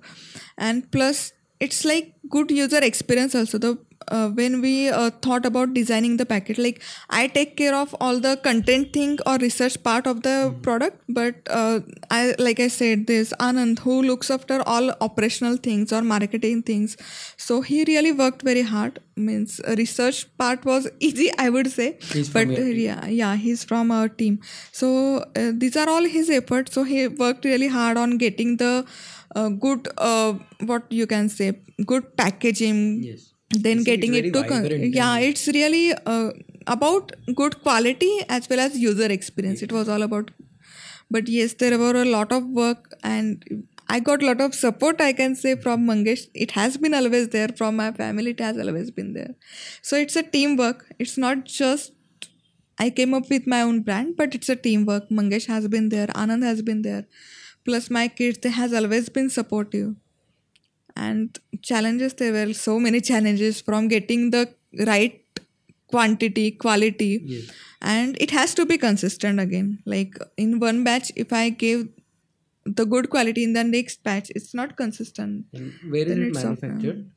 And 0.59 0.91
plus 0.91 1.33
it's 1.61 1.85
like 1.85 2.15
good 2.29 2.51
user 2.51 2.79
experience 2.79 3.35
also. 3.35 3.59
The 3.59 3.79
uh, 4.09 4.29
when 4.31 4.61
we 4.61 4.89
uh, 4.89 5.11
thought 5.23 5.45
about 5.45 5.75
designing 5.75 6.17
the 6.17 6.27
packet 6.27 6.59
like 6.59 6.83
i 7.11 7.27
take 7.27 7.57
care 7.57 7.75
of 7.75 7.95
all 8.01 8.21
the 8.21 8.37
content 8.43 8.93
thing 8.93 9.19
or 9.27 9.37
research 9.39 9.83
part 9.83 10.07
of 10.07 10.23
the 10.23 10.55
product 10.63 11.01
but 11.09 11.35
uh, 11.51 11.81
i 12.11 12.35
like 12.39 12.61
i 12.61 12.69
said 12.69 13.07
there's 13.07 13.33
anand 13.41 13.81
who 13.81 14.03
looks 14.03 14.31
after 14.31 14.63
all 14.67 14.91
operational 15.01 15.57
things 15.57 15.93
or 15.93 16.03
marketing 16.03 16.63
things. 16.63 16.97
So 17.37 17.61
he 17.61 17.85
really 17.85 18.13
worked 18.13 18.43
very 18.43 18.63
hard. 18.63 19.01
Means 19.17 19.61
uh, 19.61 19.75
research 19.79 20.27
part 20.37 20.65
was 20.65 20.89
easy 21.01 21.31
i 21.39 21.49
would 21.49 21.71
say. 21.71 21.99
He's 22.13 22.29
but 22.29 22.49
yeah 22.49 23.07
yeah 23.07 23.37
he's 23.37 23.65
from 23.65 23.91
our 23.91 24.09
team. 24.09 24.41
So 24.73 25.25
uh, 25.35 25.53
these 25.55 25.77
are 25.77 25.89
all 25.89 26.05
his 26.05 26.31
efforts. 26.31 26.73
So 26.75 26.85
he 26.85 27.09
worked 27.09 27.45
really 27.45 27.69
hard 27.69 27.97
on 27.97 28.19
getting 28.19 28.57
the 28.59 28.85
uh, 29.39 29.49
good 29.67 29.89
uh, 29.99 30.33
what 30.73 30.93
you 31.01 31.07
can 31.15 31.29
say 31.39 31.49
good 31.93 32.07
packaging 32.23 32.83
Yes. 33.09 33.25
then 33.67 33.83
getting 33.89 34.15
it 34.21 34.33
to 34.37 34.43
con- 34.51 34.67
yeah 34.99 35.19
it's 35.31 35.47
really 35.57 35.85
uh, 36.15 36.31
about 36.77 37.13
good 37.41 37.57
quality 37.67 38.13
as 38.29 38.49
well 38.51 38.61
as 38.61 38.77
user 38.85 39.11
experience. 39.17 39.63
It 39.67 39.73
was 39.73 39.89
all 39.89 40.03
about 40.07 40.31
but 41.17 41.29
yes 41.29 41.55
there 41.55 41.79
were 41.79 41.95
a 42.03 42.05
lot 42.05 42.33
of 42.37 42.47
work 42.61 42.89
and 43.05 43.45
i 43.97 43.99
got 44.09 44.23
a 44.23 44.27
lot 44.29 44.41
of 44.47 44.55
support 44.61 45.01
i 45.01 45.13
can 45.13 45.35
say 45.43 45.55
from 45.67 45.87
mangesh. 45.91 46.23
It 46.35 46.53
has 46.53 46.77
been 46.77 46.95
always 47.01 47.29
there 47.29 47.51
from 47.61 47.77
my 47.77 47.93
family 47.93 48.33
it 48.33 48.41
has 48.41 48.59
always 48.59 48.91
been 48.91 49.13
there. 49.15 49.35
So 49.83 49.97
it's 49.97 50.17
a 50.17 50.25
teamwork. 50.25 50.85
It's 50.99 51.17
not 51.17 51.45
just 51.45 51.93
I 52.79 52.91
came 52.91 53.15
up 53.15 53.31
with 53.31 53.47
my 53.47 53.63
own 53.63 53.81
brand, 53.83 54.17
but 54.17 54.35
it's 54.35 54.49
a 54.49 54.57
teamwork. 54.57 55.09
Mangesh 55.11 55.47
has 55.47 55.69
been 55.69 55.89
there, 55.89 56.09
Anand 56.09 56.43
has 56.43 56.61
been 56.63 56.83
there, 56.83 57.07
plus 57.69 57.91
my 57.91 58.09
kids. 58.09 58.39
They 58.47 58.51
has 58.59 58.73
always 58.81 59.09
been 59.21 59.31
supportive. 59.31 59.95
And 60.97 61.39
challenges, 61.63 62.15
there 62.15 62.33
were 62.33 62.53
so 62.55 62.79
many 62.81 63.01
challenges 63.01 63.61
from 63.61 63.89
getting 63.89 64.31
the 64.31 64.49
right 64.87 65.21
quantity, 65.95 66.45
quality, 66.53 67.11
Yes. 67.25 67.51
and 67.83 68.17
it 68.27 68.31
has 68.37 68.55
to 68.61 68.65
be 68.71 68.79
consistent 68.85 69.39
again. 69.45 69.69
Like 69.95 70.17
in 70.37 70.59
one 70.59 70.83
batch, 70.85 71.13
if 71.25 71.33
I 71.41 71.51
give 71.51 71.85
the 72.65 72.87
good 72.95 73.11
quality 73.11 73.45
in 73.49 73.53
the 73.59 73.65
next 73.65 74.03
batch, 74.03 74.31
it's 74.35 74.55
not 74.55 74.77
consistent. 74.77 75.45
And 75.53 75.73
where 75.91 76.09
is 76.15 76.19
it 76.19 76.37
off, 76.37 76.45
uh, 76.45 76.49
manufactured? 76.67 77.11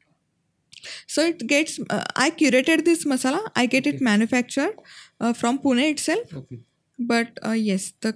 So 1.07 1.25
it 1.25 1.45
gets. 1.47 1.79
Uh, 1.89 2.03
I 2.15 2.29
curated 2.31 2.85
this 2.85 3.05
masala. 3.05 3.39
I 3.55 3.65
get 3.65 3.87
it 3.87 4.01
manufactured 4.01 4.75
uh, 5.19 5.33
from 5.33 5.59
Pune 5.59 5.89
itself. 5.91 6.33
Okay. 6.41 6.59
But 6.97 7.39
uh, 7.45 7.51
yes, 7.51 7.93
the 8.01 8.13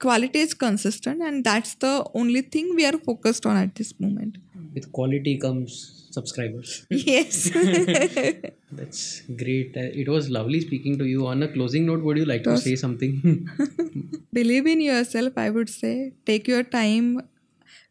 quality 0.00 0.40
is 0.40 0.54
consistent, 0.54 1.22
and 1.22 1.44
that's 1.44 1.74
the 1.76 2.04
only 2.14 2.42
thing 2.42 2.74
we 2.74 2.84
are 2.86 2.98
focused 2.98 3.46
on 3.46 3.56
at 3.56 3.74
this 3.74 3.98
moment. 4.00 4.38
With 4.74 4.92
quality 4.92 5.36
comes 5.38 6.00
subscribers. 6.10 6.86
yes. 6.90 7.50
That's 8.72 9.22
great. 9.36 9.76
Uh, 9.76 9.90
it 10.02 10.08
was 10.08 10.28
lovely 10.28 10.60
speaking 10.60 10.98
to 10.98 11.04
you. 11.04 11.26
On 11.26 11.42
a 11.42 11.48
closing 11.48 11.86
note, 11.86 12.02
would 12.02 12.18
you 12.18 12.24
like 12.24 12.44
to 12.44 12.56
say 12.58 12.76
something? 12.76 13.48
believe 14.32 14.66
in 14.66 14.80
yourself. 14.80 15.32
I 15.36 15.50
would 15.50 15.68
say 15.68 16.12
take 16.26 16.48
your 16.48 16.62
time. 16.62 17.28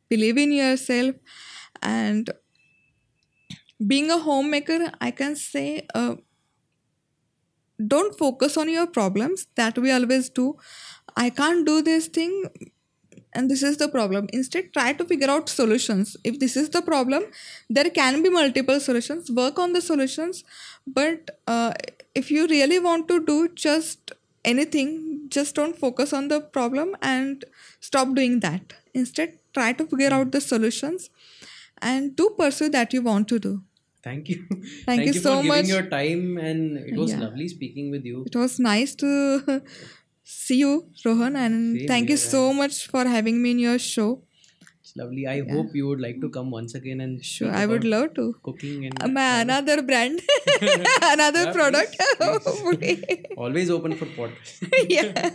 Believe 0.09 0.37
in 0.37 0.51
yourself, 0.51 1.15
and 1.81 2.31
being 3.85 4.09
a 4.09 4.17
homemaker, 4.17 4.91
I 4.99 5.11
can 5.11 5.35
say. 5.35 5.85
Uh, 5.93 6.15
don't 7.87 8.17
focus 8.17 8.57
on 8.57 8.67
your 8.69 8.87
problems 8.87 9.47
that 9.55 9.77
we 9.77 9.89
always 9.89 10.29
do 10.29 10.57
i 11.25 11.29
can't 11.29 11.65
do 11.65 11.81
this 11.81 12.07
thing 12.07 12.33
and 13.33 13.49
this 13.49 13.61
is 13.63 13.77
the 13.77 13.87
problem 13.87 14.27
instead 14.33 14.71
try 14.73 14.91
to 14.93 15.05
figure 15.05 15.29
out 15.35 15.49
solutions 15.49 16.15
if 16.23 16.39
this 16.39 16.55
is 16.61 16.69
the 16.75 16.81
problem 16.81 17.23
there 17.69 17.89
can 17.99 18.21
be 18.23 18.29
multiple 18.29 18.79
solutions 18.79 19.29
work 19.31 19.59
on 19.59 19.73
the 19.73 19.81
solutions 19.81 20.43
but 20.87 21.31
uh, 21.47 21.71
if 22.15 22.31
you 22.31 22.47
really 22.47 22.79
want 22.79 23.07
to 23.07 23.19
do 23.25 23.37
just 23.65 24.11
anything 24.45 24.91
just 25.29 25.55
don't 25.55 25.77
focus 25.77 26.13
on 26.13 26.27
the 26.27 26.39
problem 26.41 26.95
and 27.01 27.45
stop 27.79 28.13
doing 28.15 28.39
that 28.39 28.73
instead 28.93 29.37
try 29.53 29.71
to 29.73 29.85
figure 29.85 30.13
out 30.19 30.31
the 30.31 30.41
solutions 30.41 31.09
and 31.81 32.15
do 32.15 32.29
pursue 32.37 32.69
that 32.69 32.93
you 32.93 33.01
want 33.01 33.27
to 33.27 33.39
do 33.39 33.61
Thank 34.01 34.29
you. 34.29 34.45
Thank 34.85 35.05
you 35.07 35.13
for 35.13 35.19
so 35.19 35.35
giving 35.41 35.47
much. 35.49 35.67
your 35.67 35.81
time, 35.93 36.37
and 36.37 36.77
it 36.77 36.95
was 36.97 37.11
Yeah. 37.11 37.19
lovely 37.19 37.49
speaking 37.49 37.91
with 37.91 38.05
you. 38.05 38.23
It 38.25 38.33
was 38.33 38.57
nice 38.57 38.95
to 38.95 39.61
see 40.35 40.57
you, 40.63 40.71
Rohan, 41.05 41.35
and 41.35 41.77
Same 41.77 41.87
thank 41.91 42.09
you 42.09 42.17
here, 42.17 42.29
so 42.35 42.41
much 42.53 42.87
for 42.87 43.05
having 43.17 43.41
me 43.41 43.51
in 43.51 43.59
your 43.59 43.79
show. 43.79 44.09
It's 44.81 44.95
lovely. 44.97 45.25
I 45.27 45.41
hope 45.49 45.75
you 45.79 45.87
would 45.87 46.01
like 46.01 46.19
to 46.21 46.29
come 46.29 46.49
once 46.51 46.73
again 46.75 47.01
and 47.01 47.23
Sure, 47.23 47.51
I 47.51 47.65
would 47.71 47.83
love 47.83 48.13
to. 48.15 48.25
cooking 48.43 48.85
and 48.87 49.13
My 49.13 49.41
another 49.41 49.81
brand, 49.83 50.21
another 51.13 51.43
Yeah, 51.45 51.53
product. 51.53 51.95
always 53.37 53.69
open 53.69 53.95
for 53.95 54.05
podcast. 54.05 54.69
yeah. 54.89 55.29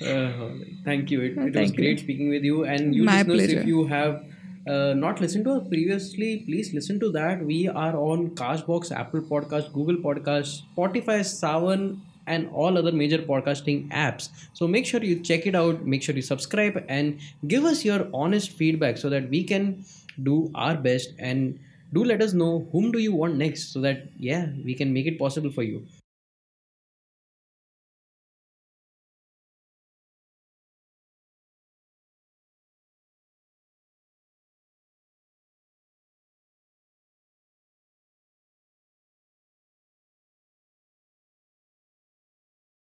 Uh, 0.00 0.50
thank 0.84 1.10
you. 1.10 1.20
It, 1.22 1.32
it 1.32 1.44
was 1.44 1.52
Thank 1.54 1.76
you. 1.76 1.84
great 1.84 2.00
speaking 2.00 2.28
with 2.28 2.44
you. 2.44 2.64
And 2.64 2.94
you 2.94 3.04
My 3.04 3.22
listeners, 3.22 3.36
pleasure. 3.46 3.60
if 3.60 3.66
you 3.66 3.84
have 3.86 4.24
uh, 4.66 4.94
not 4.94 5.20
listened 5.20 5.44
to 5.46 5.52
us 5.52 5.68
previously, 5.68 6.38
please 6.46 6.72
listen 6.74 7.00
to 7.00 7.10
that. 7.12 7.44
We 7.44 7.68
are 7.68 7.96
on 7.96 8.30
Castbox, 8.42 8.92
Apple 8.92 9.22
Podcast, 9.22 9.72
Google 9.72 9.96
Podcast, 9.96 10.60
Spotify, 10.76 11.20
Saavn, 11.32 11.98
and 12.26 12.48
all 12.50 12.78
other 12.78 12.92
major 12.92 13.18
podcasting 13.18 13.90
apps. 13.90 14.28
So 14.52 14.68
make 14.68 14.86
sure 14.86 15.02
you 15.02 15.20
check 15.20 15.46
it 15.46 15.54
out. 15.54 15.84
Make 15.84 16.02
sure 16.02 16.14
you 16.14 16.22
subscribe 16.22 16.84
and 16.88 17.18
give 17.46 17.64
us 17.64 17.84
your 17.84 18.08
honest 18.14 18.50
feedback 18.50 18.98
so 18.98 19.08
that 19.10 19.28
we 19.28 19.44
can 19.44 19.84
do 20.22 20.50
our 20.54 20.76
best 20.76 21.14
and 21.18 21.58
do 21.92 22.04
let 22.04 22.22
us 22.22 22.32
know 22.32 22.66
whom 22.72 22.90
do 22.90 22.98
you 22.98 23.12
want 23.12 23.36
next 23.36 23.72
so 23.72 23.80
that 23.80 24.08
yeah 24.18 24.46
we 24.64 24.74
can 24.74 24.92
make 24.92 25.06
it 25.06 25.18
possible 25.18 25.50
for 25.50 25.62
you 25.62 25.86